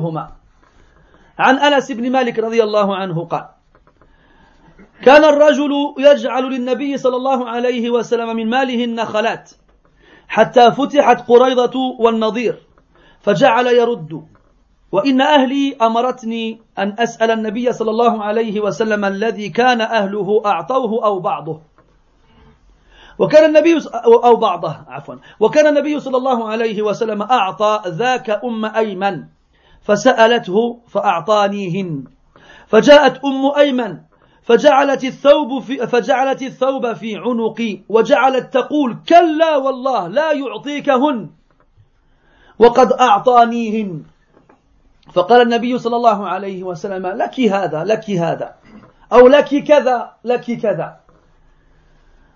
[1.40, 3.46] عن أنس بن مالك رضي الله عنه قال
[5.04, 9.52] كان الرجل يجعل للنبي صلى الله عليه وسلم من ماله النخلات
[10.28, 12.68] حتى فتحت قريضة والنظير
[13.22, 14.24] فجعل يرد
[14.94, 21.20] وإن أهلي أمرتني أن أسأل النبي صلى الله عليه وسلم الذي كان أهله أعطوه أو
[21.20, 21.62] بعضه.
[23.20, 25.16] وكان النبي أو بعضها عفوا.
[25.40, 29.24] وكان النبي صلى الله عليه وسلم أعطى ذاك أم أيمن
[29.82, 32.04] فسألته فأعطانيهن.
[32.68, 33.98] فجاءت أم أيمن
[34.44, 41.30] فجعلت الثوب في فجعلت الثوب في عنقي وجعلت تقول كلا والله لا يعطيكهن
[42.60, 44.13] وقد أعطانيهن.
[45.12, 48.56] فقال النبي صلى الله عليه وسلم لك هذا لك هذا
[49.14, 51.00] أو لك كذا لك كذا.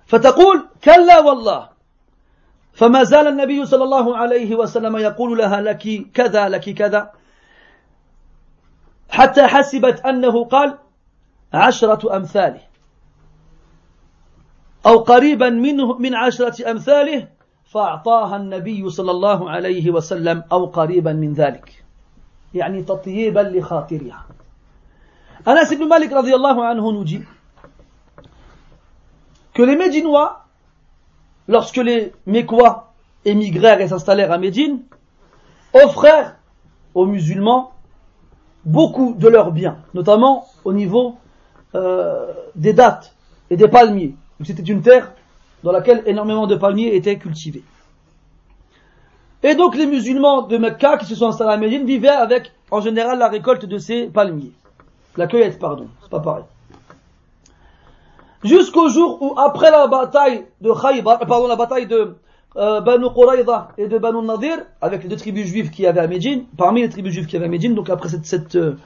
[0.05, 1.69] فتقول كلا والله.
[2.73, 7.11] فما زال النبي صلى الله عليه وسلم يقول لها لك كذا لك كذا.
[9.09, 10.77] حتى حسبت أنه قال
[11.53, 12.61] عشرة أمثاله.
[14.85, 17.27] أو قريبا منه من عشرة أمثاله
[17.65, 21.86] فأعطاها النبي صلى الله عليه وسلم أو قريبا من ذلك.
[22.54, 24.26] يعني تطييبا لخاطرها
[25.48, 27.24] أنس بن مالك رضي الله عنه نجي
[29.54, 30.46] que les Médinois,
[31.48, 32.92] lorsque les Mécois
[33.24, 34.80] émigrèrent et s'installèrent à Médine,
[35.74, 36.36] offrèrent
[36.94, 37.72] aux musulmans
[38.64, 41.16] beaucoup de leurs biens, notamment au niveau
[41.74, 43.14] euh, des dates
[43.50, 44.14] et des palmiers.
[44.44, 45.12] C'était une terre
[45.62, 47.62] dans laquelle énormément de palmiers étaient cultivés.
[49.43, 52.81] Et donc les musulmans de Mecca qui se sont installés à Médine vivaient avec en
[52.81, 54.51] général la récolte de ces palmiers.
[55.15, 56.43] La cueillette, pardon, c'est pas pareil.
[58.43, 62.15] Jusqu'au jour où, après la bataille de Khaybar, pardon, la bataille de
[62.55, 63.07] euh, Banu
[63.77, 66.89] et de Banu Nadir, avec les deux tribus juives qui avaient à Médine, parmi les
[66.89, 68.77] tribus juives qui avaient à Médine, donc après cette, cette, euh,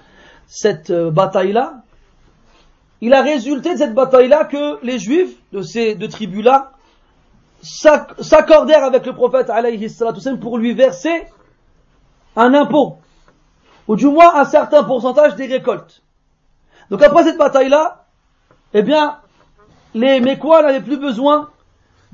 [0.47, 1.83] cette euh, bataille-là,
[3.01, 6.71] il a résulté de cette bataille-là que les juifs de ces deux tribus-là
[7.61, 9.87] s'accordèrent avec le prophète alayhi
[10.39, 11.27] pour lui verser
[12.35, 12.97] un impôt,
[13.87, 16.01] ou du moins un certain pourcentage des récoltes.
[16.89, 18.05] Donc après cette bataille-là,
[18.73, 19.19] eh bien,
[19.93, 21.49] les Mécois n'avaient plus besoin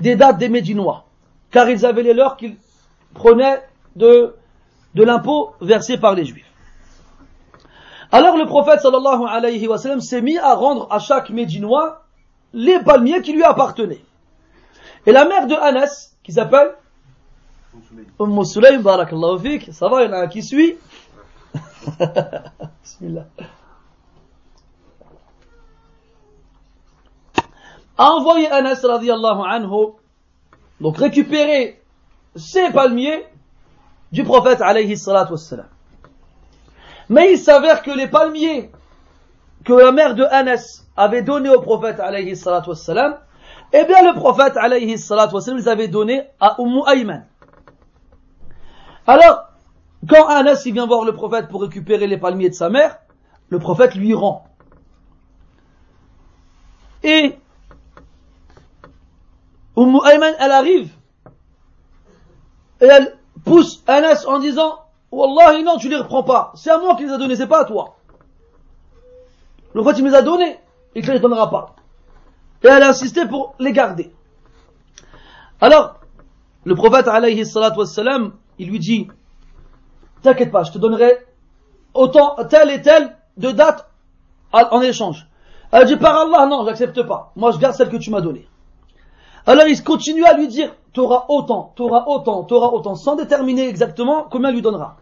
[0.00, 1.04] des dates des Médinois,
[1.50, 2.56] car ils avaient les leurs qu'ils
[3.14, 3.62] prenaient
[3.96, 4.34] de,
[4.94, 6.44] de l'impôt versé par les Juifs.
[8.10, 12.04] Alors le prophète sallallahu alayhi wa sallam s'est mis à rendre à chaque Médinois
[12.54, 14.02] les palmiers qui lui appartenaient.
[15.08, 16.74] Et la mère de Anas, qui s'appelle
[18.20, 20.76] Umm Sulaym, barakallahu ça va, il y en a un qui suit.
[22.82, 23.24] Bismillah.
[27.96, 29.94] a envoyé Anas radiallahu anhu,
[30.78, 31.82] donc récupérer
[32.36, 33.24] ces palmiers
[34.12, 35.68] du prophète alayhi salatu wassalam.
[37.08, 38.70] Mais il s'avère que les palmiers
[39.64, 42.68] que la mère de Anas avait donné au prophète alayhi salatu
[43.72, 47.26] eh bien le prophète alayhi salatu wassalam les avait donnés à Umm Ayman.
[49.06, 49.48] Alors,
[50.08, 52.98] quand Anas il vient voir le prophète pour récupérer les palmiers de sa mère,
[53.48, 54.46] le prophète lui rend.
[57.02, 57.36] Et
[59.76, 60.90] Umm Ayman, elle arrive
[62.80, 64.78] et elle pousse Anas en disant
[65.10, 66.52] Wallahi non, tu les reprends pas.
[66.54, 67.96] C'est à moi qui les a donnés, c'est pas à toi.
[69.74, 70.58] Le fait, il les a donnés,
[70.94, 71.76] il ne les donnera pas.
[72.62, 74.12] Et elle a insisté pour les garder.
[75.60, 76.00] Alors,
[76.64, 79.08] le prophète alayhi wassalam, il lui dit
[80.22, 81.26] T'inquiète pas, je te donnerai
[81.94, 83.88] autant, telle et telle de dates
[84.52, 85.28] en échange.
[85.70, 87.32] Elle dit Par Allah, non, j'accepte pas.
[87.36, 88.48] Moi, je garde celle que tu m'as donnée.
[89.46, 94.26] Alors il continue à lui dire, t'auras autant, t'auras autant, t'auras autant, sans déterminer exactement
[94.30, 94.98] combien il lui donnera.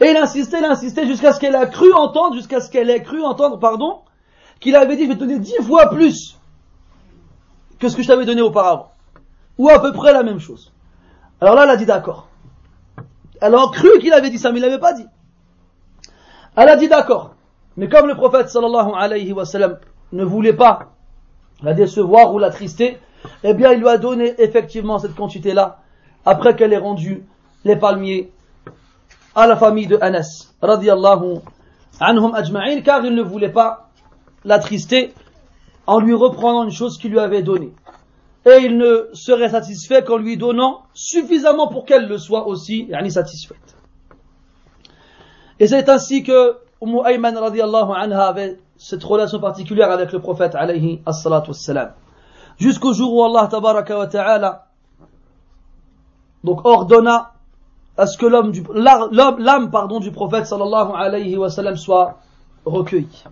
[0.00, 3.04] Et il insistait, il insistait jusqu'à ce qu'elle a cru entendre, jusqu'à ce qu'elle ait
[3.04, 4.00] cru entendre, pardon,
[4.58, 6.35] qu'il avait dit, je vais te donner dix fois plus
[7.78, 8.92] que ce que je t'avais donné auparavant.
[9.58, 10.72] Ou à peu près la même chose.
[11.40, 12.28] Alors là, elle a dit d'accord.
[13.40, 15.06] Elle a cru qu'il avait dit ça, mais il l'avait pas dit.
[16.56, 17.34] Elle a dit d'accord.
[17.76, 19.78] Mais comme le prophète sallallahu alayhi wa sallam
[20.12, 20.92] ne voulait pas
[21.62, 22.98] la décevoir ou la trister,
[23.42, 25.78] eh bien il lui a donné effectivement cette quantité-là,
[26.24, 27.24] après qu'elle ait rendu
[27.64, 28.32] les palmiers
[29.34, 31.40] à la famille de Anas, radiallahu
[32.00, 33.90] anhum ajma'in, car il ne voulait pas
[34.44, 35.12] l'attrister
[35.86, 37.72] en lui reprenant une chose qu'il lui avait donnée.
[38.44, 43.76] Et il ne serait satisfait qu'en lui donnant suffisamment pour qu'elle le soit aussi, satisfaite.
[45.58, 50.54] Et c'est ainsi que Umm Ayman radiallahu anha avait cette relation particulière avec le prophète
[50.54, 51.92] alayhi wassalam
[52.58, 54.66] jusqu'au jour où Allah tabaraka wa ta'ala
[56.44, 57.32] donc ordonna
[57.96, 62.18] à ce que l'homme du, l'âme pardon du prophète sallallahu alayhi wa sallam soit
[62.66, 63.24] recueillie.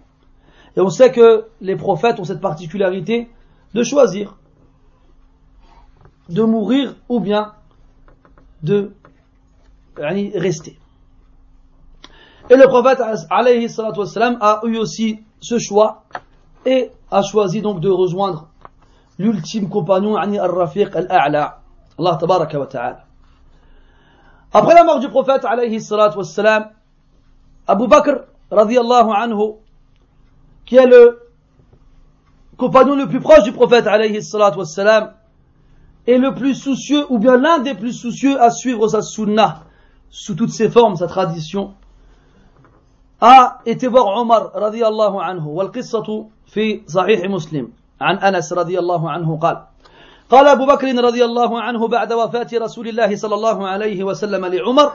[0.77, 3.29] Et on sait que les prophètes ont cette particularité
[3.75, 4.37] de choisir
[6.29, 7.53] de mourir ou bien
[8.63, 8.93] de
[9.97, 10.79] rester.
[12.51, 13.69] Et le prophète alayhi
[14.41, 16.05] a eu aussi ce choix
[16.67, 18.49] et a choisi donc de rejoindre
[19.19, 21.61] l'ultime compagnon, al-Rafiq al-A'la.
[21.97, 23.05] Allah ta'ala.
[24.53, 25.81] Après la mort du prophète, alayhi
[27.67, 29.55] Abu Bakr, radiallahu anhu,
[30.66, 31.20] qui est le
[32.58, 35.14] compagnon le plus proche du prophète, alayhi salatu wassalam,
[36.08, 39.64] est le plus soucieux, ou bien l'un des plus soucieux à suivre sa sunnah,
[40.10, 41.74] sous toutes ses formes, sa tradition,
[43.22, 47.72] a été voir Omar, radiallahu anhu, والقصة في صحيح مسلم
[48.02, 49.58] عن أنس رضي الله عنه قال
[50.30, 54.92] قال أبو بكر رضي الله عنه بعد وفاة رسول الله صلى الله عليه وسلم لعمر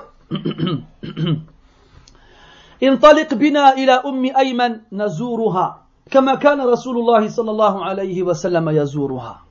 [2.83, 9.41] انطلق بنا إلى أم أيمن نزورها كما كان رسول الله صلى الله عليه وسلم يزورها.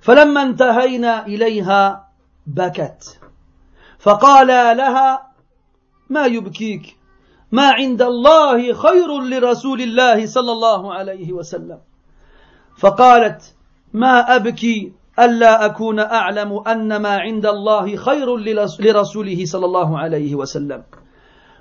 [0.00, 2.08] فلما انتهينا إليها
[2.46, 3.20] بكت.
[3.98, 4.46] فقال
[4.76, 5.30] لها
[6.10, 6.96] ما يبكيك؟
[7.52, 11.78] ما عند الله خير لرسول الله صلى الله عليه وسلم.
[12.78, 13.54] فقالت
[13.92, 18.36] ما أبكي ألا أكون أعلم أن ما عند الله خير
[18.80, 20.82] لرسوله صلى الله عليه وسلم.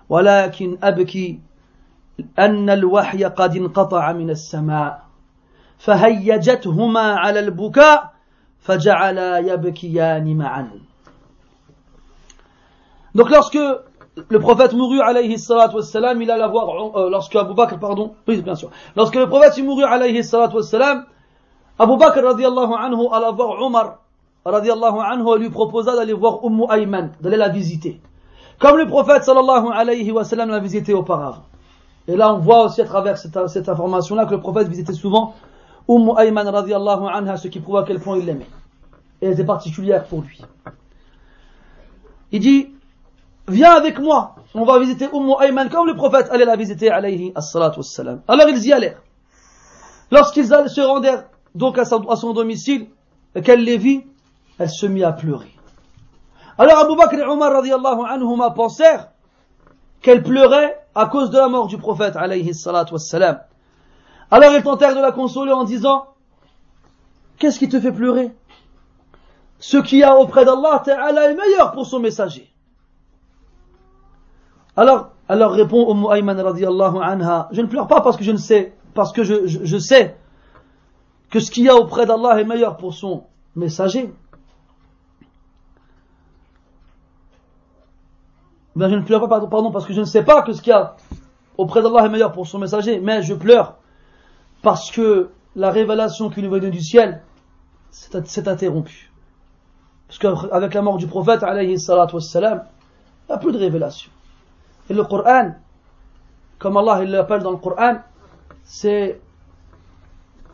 [0.09, 1.39] ولكن أبكي
[2.39, 5.03] أن الوحي قد انقطع من السماء
[5.77, 8.13] فهيجتهما على البكاء
[8.59, 10.69] فجعلا يبكيان معا
[13.15, 13.57] Donc lorsque
[14.29, 18.41] le prophète mourut alayhi salatu wassalam, il alla voir, euh, lorsque Abu Bakr, pardon, oui
[18.41, 21.05] bien sûr, lorsque le prophète mourut alayhi salatu wassalam,
[21.79, 23.99] Abu Bakr radiallahu anhu alla voir Omar
[24.45, 27.99] radiallahu anhu lui proposa d'aller voir Ummu Ayman, d'aller la visiter.
[28.59, 31.43] Comme le prophète sallallahu alayhi wa sallam l'a visité auparavant.
[32.07, 35.35] Et là on voit aussi à travers cette, information-là que le prophète visitait souvent
[35.87, 38.47] Ummu Ayman radiallahu anha, ce qui prouve à quel point il l'aimait.
[39.21, 40.41] Et elle était particulière pour lui.
[42.31, 42.69] Il dit,
[43.47, 47.33] viens avec moi, on va visiter Ummu Ayman comme le prophète allait la visiter alayhi
[47.35, 48.21] wassalam.
[48.27, 49.01] Alors ils y allèrent.
[50.11, 51.25] Lorsqu'ils se rendèrent
[51.55, 52.87] donc à son, à son domicile,
[53.43, 54.03] qu'elle les vit,
[54.57, 55.58] elle se mit à pleurer.
[56.59, 59.11] Alors Abu Bakr et Omar radiallahu anhuma pensèrent
[60.01, 63.39] qu'elle pleurait à cause de la mort du prophète alayhi salatu wassalam.
[64.29, 66.07] Alors ils tentèrent de la consoler en disant,
[67.37, 68.35] qu'est-ce qui te fait pleurer?
[69.59, 72.53] Ce qui a auprès d'Allah est meilleur pour son messager.
[74.75, 78.37] Alors, alors répond Umm Ayman radiallahu anha, je ne pleure pas parce que je ne
[78.37, 80.17] sais, parce que je, je, je sais
[81.29, 84.13] que ce qu'il y a auprès d'Allah est meilleur pour son messager.
[88.78, 90.70] Ben, je ne pleure pas, pardon, parce que je ne sais pas que ce qu'il
[90.70, 90.96] y a
[91.56, 93.76] auprès d'Allah est meilleur pour son messager, mais je pleure
[94.62, 97.22] parce que la révélation qui nous venait du ciel
[97.90, 99.12] s'est interrompue.
[100.08, 102.64] Parce qu'avec la mort du prophète, alayhi salatu wassalam,
[103.28, 104.10] il n'y a plus de révélation.
[104.90, 105.52] Et le Coran,
[106.58, 107.98] comme Allah il l'appelle dans le Coran,
[108.64, 109.20] c'est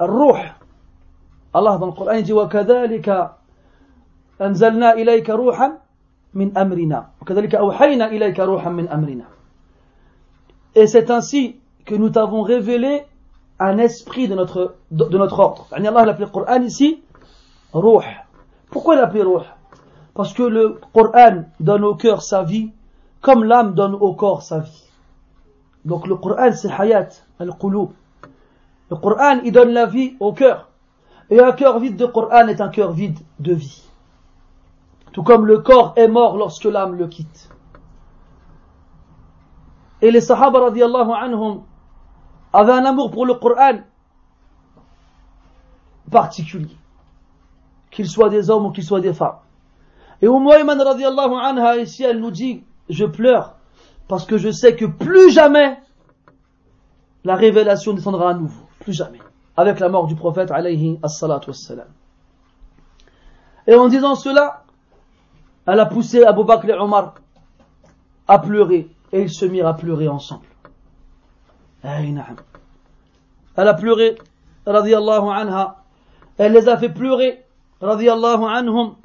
[0.00, 0.56] الروح
[1.52, 3.30] Allah dans le Coran il dit وكذلك
[4.40, 5.72] أنزلنا إليك روحا
[6.34, 9.24] من أمرنا وكذلك أوحينا إليك روحا من أمرنا
[10.76, 13.02] Et c'est ainsi que nous t'avons révélé
[13.58, 15.66] un esprit de notre, de, de notre ordre.
[15.72, 17.02] Allah l'a appelé le Coran ici
[17.72, 18.04] Ruh.
[18.70, 19.42] Pourquoi il l'a appelé Ruh
[20.14, 22.70] Parce que le Coran donne au cœur sa vie
[23.20, 24.84] comme l'âme donne au corps sa vie.
[25.84, 27.08] Donc le Coran c'est hayat,
[27.38, 27.90] al-qulub.
[28.90, 30.68] Le Coran il donne la vie au cœur.
[31.30, 33.82] Et un cœur vide de Coran est un cœur vide de vie.
[35.15, 37.49] Tout comme le corps est mort lorsque l'âme le quitte.
[40.01, 41.63] Et les Sahaba radiallahu anhum
[42.51, 43.79] avaient un amour pour le Coran
[46.11, 46.75] particulier.
[47.91, 49.37] Qu'ils soient des hommes ou qu'ils soient des femmes.
[50.21, 53.55] Et Umm Ayman radiallahu anha ici elle nous dit je pleure
[54.09, 55.79] parce que je sais que plus jamais
[57.23, 58.65] la révélation descendra à nouveau.
[58.81, 59.19] Plus jamais.
[59.55, 61.87] Avec la mort du prophète alayhi as-salatu wassalam.
[63.65, 64.64] Et en disant cela,
[65.67, 67.15] elle a poussé Abu Bakr et Omar
[68.27, 68.87] à pleurer.
[69.11, 70.45] Et ils se mirent à pleurer ensemble.
[73.57, 74.15] Elle a pleuré,
[74.65, 75.77] radiallahu anha.
[76.37, 77.45] Elle les a fait pleurer,
[77.81, 78.95] radiallahu anhum,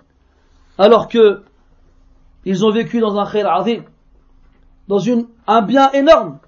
[0.79, 1.43] alors que
[2.45, 3.85] ils ont vécu dans un khair azim,
[4.89, 5.01] dans
[5.47, 6.39] un bien énorme.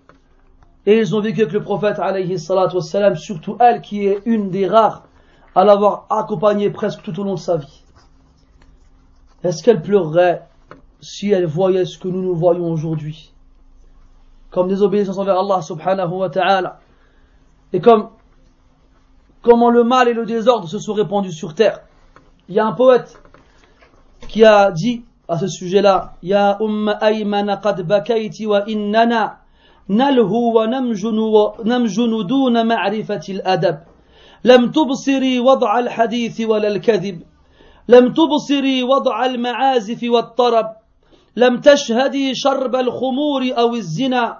[0.87, 4.51] Et ils ont vécu avec le prophète alayhi salatu wassalam, surtout elle qui est une
[4.51, 5.05] des rares
[5.55, 7.82] à l'avoir accompagné presque tout au long de sa vie.
[9.44, 10.48] Est-ce qu'elle pleurerait
[11.00, 13.32] si elle voyait ce que nous nous voyons aujourd'hui
[14.52, 16.80] Comme des obéissances envers Allah subhanahu wa ta'ala.
[17.74, 18.10] Et comme
[19.42, 21.82] comment le mal et le désordre se sont répandus sur terre.
[22.50, 23.22] Il y a un poète
[24.28, 29.40] qui a dit à ce sujet-là Ya Umm Ayman qad bakayti wa innana
[29.90, 33.78] نلهو ونمجن, ونمجن دون معرفة الأدب
[34.44, 37.22] لم تبصري وضع الحديث ولا الكذب
[37.89, 40.67] لم تبصري وضع المعازف والطرب
[41.37, 44.39] لم تشهدي شرب الخمور أو الزنا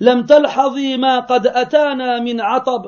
[0.00, 2.82] لم تلحظي ما قد أتانا من عطب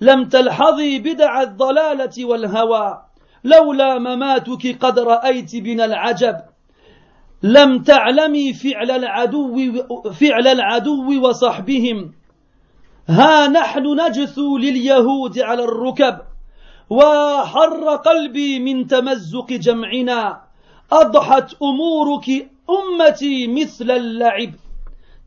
[0.00, 3.02] لم تلحظي بدع الضلالة والهوى
[3.44, 6.36] لولا مماتك قد رأيت بنا العجب.
[7.42, 9.56] لم تعلمي فعل العدو
[10.12, 12.12] فعل العدو وصحبهم.
[13.08, 16.29] ها نحن نجثو لليهود على الركب.
[16.90, 20.42] وحر قلبي من تمزق جمعنا
[20.92, 24.52] أضحت أمورك أمتي مثل اللعب.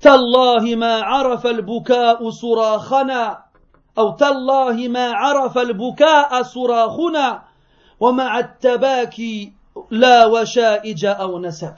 [0.01, 3.43] تالله ما عرف البكاء صراخنا
[3.97, 7.43] أو تالله ما عرف البكاء صراخنا
[7.99, 9.53] ومع التباكي
[9.91, 11.73] لا وشائج أو نسب.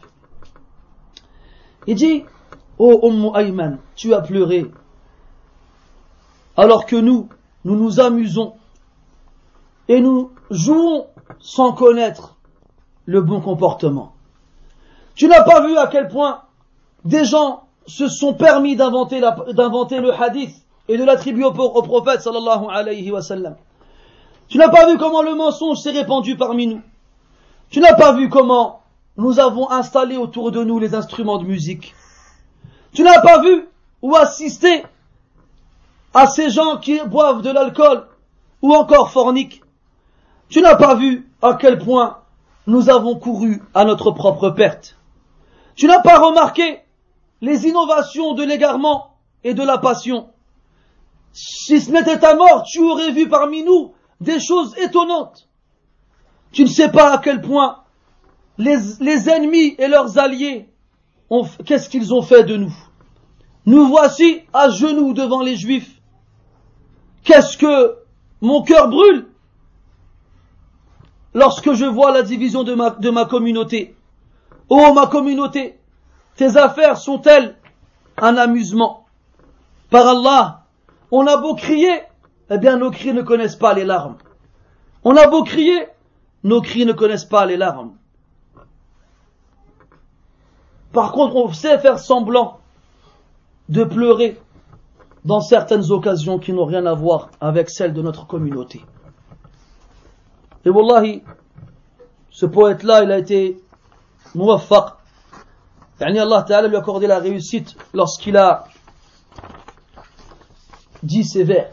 [1.88, 2.26] Il dit,
[2.80, 4.66] ô oh, Umm Ayman, tu as pleuré,
[6.58, 7.30] alors que nous,
[7.64, 8.56] nous nous amusons
[9.88, 11.08] et nous jouons
[11.40, 12.36] sans connaître
[13.06, 14.14] le bon comportement.
[15.16, 16.42] Tu n'as pas vu à quel point
[17.04, 20.56] des gens se sont permis d'inventer le hadith
[20.88, 23.56] et de l'attribuer au, prophète sallallahu alayhi wa sallam.
[24.48, 26.82] Tu n'as pas vu comment le mensonge s'est répandu parmi nous.
[27.70, 28.82] Tu n'as pas vu comment
[29.18, 31.96] nous avons installé autour de nous les instruments de musique.
[32.94, 33.68] Tu n'as pas vu
[34.02, 34.84] ou assisté
[36.14, 38.06] à ces gens qui boivent de l'alcool
[38.62, 39.65] ou encore forniquent.
[40.50, 42.20] Tu n'as pas vu à quel point
[42.68, 44.98] nous avons couru à notre propre perte.
[45.76, 46.80] Tu n'as pas remarqué
[47.42, 50.30] les innovations de l'égarement et de la passion.
[51.34, 55.50] Si ce n'était ta mort, tu aurais vu parmi nous des choses étonnantes.
[56.52, 57.84] Tu ne sais pas à quel point
[58.58, 60.70] les, ennemis et leurs alliés
[61.66, 62.74] qu'est-ce qu'ils ont fait de nous.
[63.66, 66.02] Nous voici à genoux devant les juifs.
[67.24, 67.98] Qu'est-ce que
[68.42, 69.28] mon cœur brûle?
[71.36, 72.74] Lorsque je vois la division de
[73.12, 73.96] ma, communauté.
[74.70, 75.78] Oh ma communauté,
[76.38, 77.56] tes affaires sont-elles
[78.18, 79.06] un amusement?
[79.92, 80.64] Par Allah,
[81.12, 82.02] on a beau crier,
[82.50, 84.16] eh bien nos cris ne connaissent pas les larmes.
[85.04, 85.88] On a beau crier,
[86.44, 87.94] nos cris ne connaissent pas les larmes.
[90.94, 92.60] Par contre, on sait faire semblant
[93.68, 94.40] de pleurer
[95.26, 98.82] dans certaines occasions qui n'ont rien à voir avec celles de notre communauté.
[100.66, 101.24] Et wallahi,
[102.32, 103.62] ce poète-là, il a été
[104.34, 104.94] muwaffaq.
[106.00, 108.66] Yani Allah Ta'ala lui a accordé la réussite lorsqu'il a
[111.04, 111.72] dit ces vers.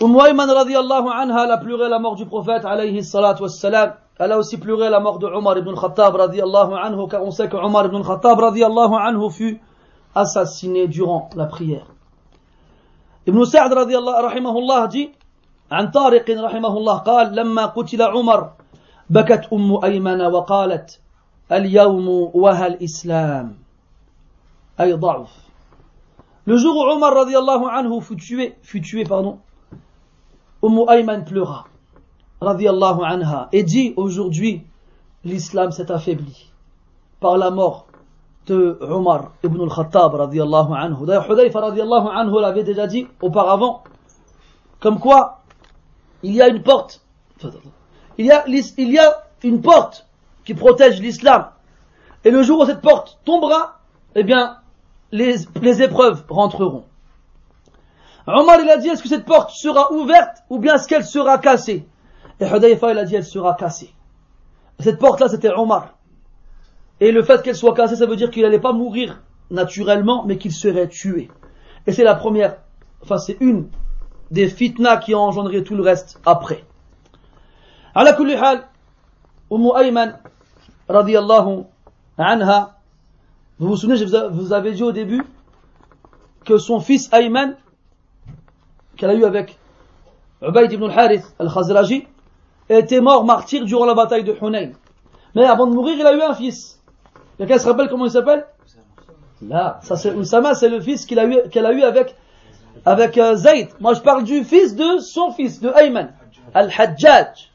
[0.00, 3.94] Umm Ayman radiallahu anha, elle a pleuré la mort du prophète alayhi salatu wassalam.
[4.18, 7.48] Elle a aussi pleuré la mort de Omar ibn al-Khattab radiallahu anhu, car on sait
[7.48, 9.60] que Omar ibn al-Khattab radiallahu anhu fut
[10.14, 11.86] assassiné durant la prière.
[13.26, 15.10] Ibn Sa'd radiallahu rahimahullah dit,
[15.72, 18.50] عن طارق رحمه الله قال لما قتل عمر
[19.10, 21.00] بكت أم أيمن وقالت
[21.52, 23.56] اليوم وهى الإسلام
[24.80, 25.46] أي ضعف
[26.48, 29.40] Le jour où Omar radiallahu anhu fut tué, fut tué pardon,
[30.62, 31.66] Umm Ayman pleura
[32.40, 34.62] radiallahu anha et dit aujourd'hui
[35.24, 36.52] l'islam s'est affaibli
[37.18, 37.86] par la mort
[38.46, 41.04] de Omar ibn al-Khattab radiallahu anhu.
[41.04, 43.82] D'ailleurs Hudayfa radiallahu anhu l'avait déjà dit auparavant
[44.78, 45.40] comme quoi
[46.26, 47.02] il y a une porte
[48.18, 50.06] il y a, une porte
[50.44, 51.50] qui protège l'islam
[52.24, 53.80] et le jour où cette porte tombera
[54.14, 54.58] eh bien
[55.12, 56.84] les, les épreuves rentreront
[58.26, 61.38] Omar il a dit est-ce que cette porte sera ouverte ou bien est-ce qu'elle sera
[61.38, 61.86] cassée?
[62.40, 63.94] Et Hudayfa, il a dit, elle sera cassée.
[64.80, 65.94] Cette porte-là, c'était Omar.
[67.00, 70.38] Et le fait qu'elle soit cassée, ça veut dire qu'il n'allait pas mourir naturellement, mais
[70.38, 71.30] qu'il serait tué.
[71.86, 72.56] Et c'est la première,
[73.00, 73.68] enfin c'est une
[74.31, 76.63] des fitnas qui ont engendré tout le reste après.
[77.95, 78.63] على كل حال
[79.51, 80.13] أم أيمن
[80.89, 81.65] رضي الله
[82.19, 82.77] عنها
[83.59, 85.23] vous vous souvenez je vous avais dit au début
[86.45, 87.55] que son fils Ayman
[88.95, 89.57] qu'elle a eu avec
[90.41, 92.07] Ubayd ibn al-Harith al-Khazraji
[92.69, 94.71] était mort martyr durant la bataille de Hunayn.
[95.35, 96.81] Mais avant de mourir, il a eu un fils.
[97.37, 98.45] Quelqu'un se rappelle comment il s'appelle
[99.41, 102.15] Là, ça c'est Oussama, c'est le fils qu'elle a eu, qu'elle a eu avec,
[102.86, 103.68] avec euh, Zayd.
[103.80, 106.12] Moi je parle du fils de son fils, de Ayman.
[106.54, 107.50] Al-Hajjaj.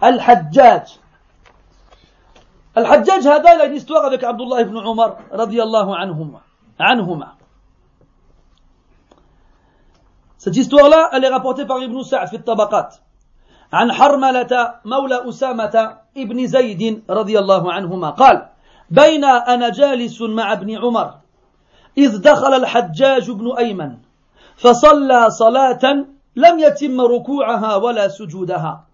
[0.00, 0.98] Al-Hajjaj.
[2.74, 5.92] Al-Hajjaj, هذا il a une histoire avec Abdullah ibn Umar, radiyallahu
[6.78, 7.36] anhuma.
[10.38, 12.96] Cette histoire-là, elle est rapportée par Ibn Sa'd في الطبقات.
[13.72, 18.48] عن حرملة مولى أسامة ابن زيد رضي الله عنهما قال
[18.90, 21.14] بين أنا جالس مع ابن عمر
[21.98, 23.96] إذ دخل الحجاج بن أيمن
[24.62, 25.84] فصلى صلاة
[26.36, 28.86] لم يتم ركوعها ولا سجودها.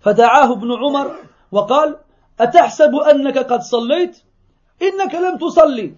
[0.00, 1.06] فدعاه ابن عمر
[1.52, 1.96] وقال
[2.40, 4.22] أتحسب أنك قد صليت؟
[4.82, 5.94] إنك لم تصلي.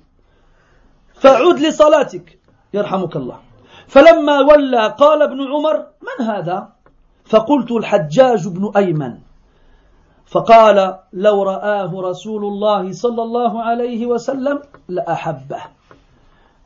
[1.15, 2.39] فعد لصلاتك
[2.75, 3.39] يرحمك الله.
[3.87, 6.69] فلما ولى قال ابن عمر من هذا؟
[7.25, 9.19] فقلت الحجاج بن أيمن.
[10.27, 15.63] فقال لو رآه رسول الله صلى الله عليه وسلم لأحبه.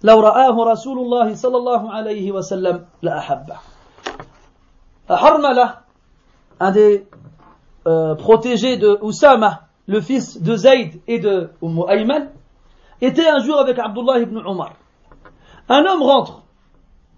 [0.04, 3.58] لو رآه رسول الله صلى الله عليه وسلم لأحبه
[5.10, 5.84] Harmala,
[6.60, 7.08] un des
[7.88, 12.30] euh, protégés de Oussama, le fils de Zayd et de Umm Ayman,
[13.02, 14.74] était un jour avec Abdullah ibn Omar.
[15.70, 16.44] Un homme rentre,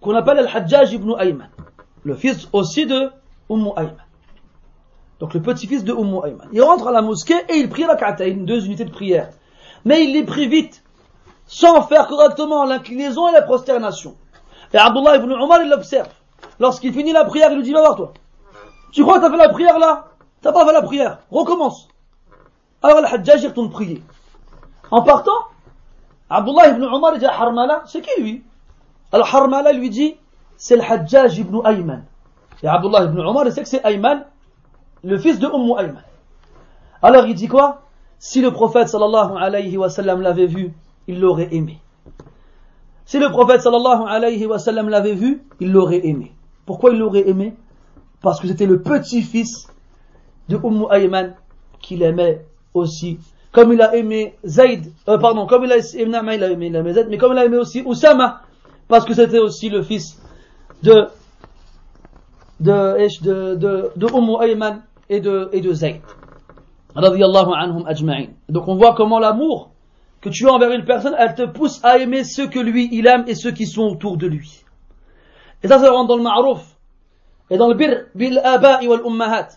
[0.01, 1.49] qu'on appelle Al-Hajjaj ibn Ayman,
[2.03, 3.09] le fils aussi de
[3.49, 3.95] Umm Ayman.
[5.19, 6.47] Donc le petit-fils de Umm Ayman.
[6.53, 9.31] Il rentre à la mosquée et il prie la une deux unités de prière.
[9.83, 10.82] Mais il les prie vite,
[11.46, 14.16] sans faire correctement l'inclinaison et la prosternation.
[14.72, 16.08] Et Abdullah ibn Omar, il l'observe.
[16.58, 18.12] Lorsqu'il finit la prière, il lui dit, va voir toi.
[18.92, 20.06] Tu crois que tu as fait la prière là?
[20.40, 21.18] T'as pas fait la prière.
[21.30, 21.88] Recommence.
[22.82, 24.02] Alors le Hajjaj, il retourne prier.
[24.90, 25.32] En partant,
[26.28, 28.44] Abdullah ibn Omar dit à Harmala, c'est qui lui?
[29.10, 30.16] Alors Harmala lui dit,
[30.56, 32.04] c'est le Hajjaj ibn Ayman.
[32.62, 34.24] Et Abdullah ibn Omar, il sait que c'est Ayman,
[35.02, 36.02] le fils de Umm Ayman.
[37.02, 37.82] Alors il dit quoi?
[38.18, 40.72] Si le prophète sallallahu alayhi wa sallam l'avait vu,
[41.06, 41.78] il l'aurait aimé.
[43.04, 46.32] Si le prophète sallallahu alayhi wa sallam l'avait vu, il l'aurait aimé.
[46.66, 47.54] Pourquoi il l'aurait aimé?
[48.22, 49.68] Parce que c'était le petit-fils
[50.48, 51.34] de Umm Ayman
[51.80, 53.18] qu'il aimait aussi.
[53.52, 56.76] Comme il a aimé Zayd, euh, pardon, comme il a aimé, il a aimé, il
[56.76, 58.40] a aimé Zayd, mais comme il a aimé aussi Oussama,
[58.88, 60.20] parce que c'était aussi le fils
[60.82, 61.06] de
[62.60, 66.00] de, de, de, de Umm Ayman et de, et Zayd.
[68.48, 69.73] Donc on voit comment l'amour
[70.24, 73.06] que tu as envers une personne, elle te pousse à aimer ceux que lui il
[73.06, 74.64] aime et ceux qui sont autour de lui.
[75.62, 76.64] Et ça, ça rentre dans le ma'rouf.
[77.50, 79.48] Et dans le bir bil aba'i wal ummahat.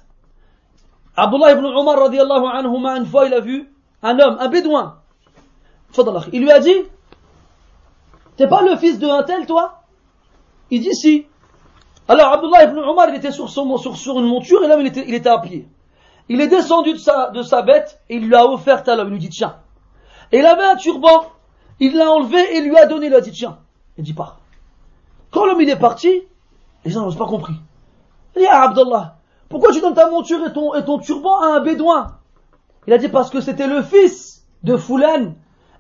[1.16, 3.72] Abdullah ibn Umar radiallahu anhuma, une fois, il a vu
[4.04, 4.98] un homme, un bédouin.
[6.34, 6.84] Il lui a dit,
[8.36, 9.84] t'es pas le fils de un tel, toi?
[10.70, 11.28] Il dit si.
[12.10, 14.88] Alors Abdullah ibn Umar, il était sur, son, sur, sur une monture et l'homme, il
[14.88, 15.66] était, il était à pied.
[16.28, 19.08] Il est descendu de sa, de sa bête et il lui a offert à l'homme.
[19.08, 19.56] Il lui dit, tiens.
[20.32, 21.26] Et il avait un turban.
[21.80, 23.08] Il l'a enlevé et lui a donné.
[23.08, 23.60] Il a dit, tiens.
[23.98, 24.40] Il dit, pars.
[25.32, 26.24] Quand l'homme il est parti,
[26.86, 27.54] les gens n'ont pas compris.
[28.36, 29.18] Il dit, ah, Abdullah,
[29.50, 32.18] pourquoi tu donnes ta monture et ton, et ton turban à un bédouin?
[32.86, 35.34] Il a dit parce que c'était le fils de Foulan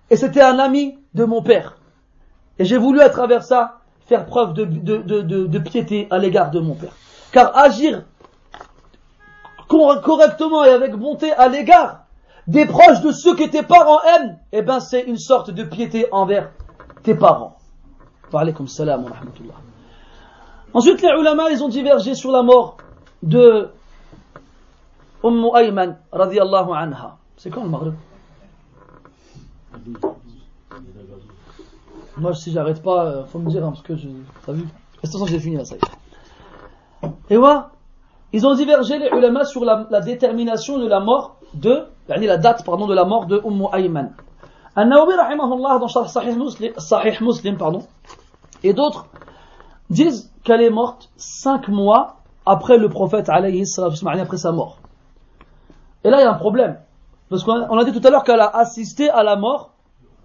[0.09, 1.77] et c'était un ami de mon père.
[2.59, 6.51] Et j'ai voulu à travers ça faire preuve de, de, de, de piété à l'égard
[6.51, 6.93] de mon père.
[7.31, 8.03] Car agir
[9.67, 12.05] correctement et avec bonté à l'égard
[12.47, 16.07] des proches de ceux que tes parents aiment, eh ben c'est une sorte de piété
[16.11, 16.51] envers
[17.03, 17.57] tes parents.
[18.33, 19.53] Alaykum salam wa rahmatullah.
[20.73, 22.77] Ensuite, les ulama, ils ont divergé sur la mort
[23.23, 23.69] de
[25.23, 27.17] Umm Ayman radiallahu anha.
[27.37, 27.93] C'est quand le Maghreb?
[32.17, 34.07] Moi, si j'arrête pas, euh, faut me dire, hein, parce que je.
[34.45, 34.63] T'as vu?
[34.63, 34.67] De
[35.01, 35.75] toute façon, j'ai fini là, ça.
[37.29, 37.71] Et voilà,
[38.33, 42.63] ils ont divergé, les ulama, sur la, la détermination de la mort de, la date,
[42.65, 44.13] pardon, de la mort de Umm Ayman.
[44.75, 47.83] An-Nawawi, rahimahullah, dans Sahih Muslim, Sahih Muslim, pardon,
[48.63, 49.07] et d'autres,
[49.89, 54.77] disent qu'elle est morte cinq mois après le prophète alayhi après sa mort.
[56.03, 56.77] Et là, il y a un problème.
[57.29, 59.71] Parce qu'on a dit tout à l'heure qu'elle a assisté à la mort,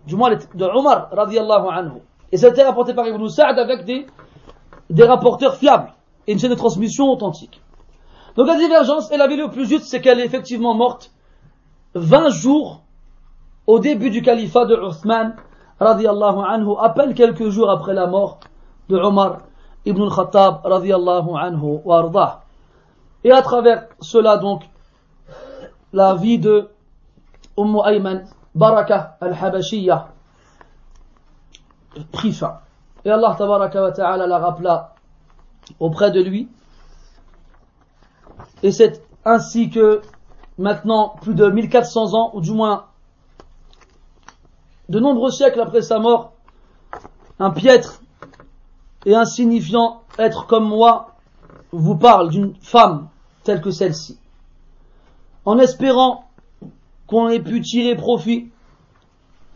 [0.06, 2.00] du moins de Omar, radiallahu anhu.
[2.30, 4.06] Et ça a été rapporté par Ibn Sa'd avec des,
[4.90, 5.92] des rapporteurs fiables
[6.26, 7.60] et une chaîne de transmission authentique.
[8.36, 11.11] Donc la divergence, et la le plus juste, c'est qu'elle est effectivement morte
[11.94, 12.82] 20 jours
[13.66, 15.36] au début du califat de Uthman,
[15.80, 18.40] radiallahu anhu, à peine quelques jours après la mort
[18.88, 19.38] de Omar
[19.84, 22.42] ibn al-Khattab radiallahu anhu wa
[23.24, 24.62] Et à travers cela donc,
[25.92, 26.68] la vie de
[27.56, 28.24] Umm Ayman,
[28.54, 30.08] Baraka al-Habashiyya,
[32.12, 32.60] prit fin.
[33.04, 34.94] Et Allah tabaraka wa ta'ala la rappela
[35.80, 36.48] auprès de lui.
[38.62, 40.00] Et c'est ainsi que
[40.58, 42.86] maintenant, plus de 1400 ans, ou du moins
[44.88, 46.32] de nombreux siècles après sa mort,
[47.38, 48.02] un piètre
[49.06, 51.14] et insignifiant être comme moi
[51.72, 53.08] vous parle d'une femme
[53.44, 54.18] telle que celle-ci,
[55.44, 56.28] en espérant
[57.06, 58.50] qu'on ait pu tirer profit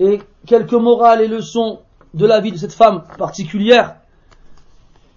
[0.00, 1.80] et quelques morales et leçons
[2.14, 3.96] de la vie de cette femme particulière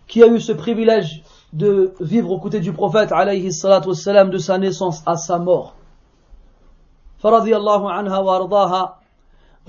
[0.07, 1.23] qui a eu ce privilège
[1.53, 5.75] de vivre aux côtés du prophète alayhi salatu de sa naissance à sa mort.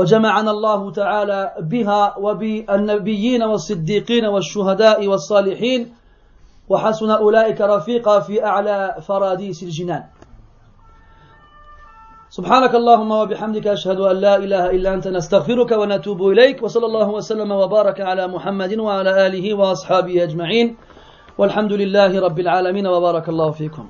[0.01, 5.93] وجمعنا الله تعالى بها وبالنبيين والصديقين والشهداء والصالحين
[6.69, 10.05] وحسن أولئك رفيقا في أعلى فراديس الجنان
[12.31, 17.51] سبحانك اللهم وبحمدك أشهد أن لا إله إلا أنت نستغفرك ونتوب إليك وصلى الله وسلم
[17.53, 20.77] وبارك على محمد وعلى آله وأصحابه أجمعين
[21.41, 23.85] والحمد لله رب العالمين وبارك الله فيكم.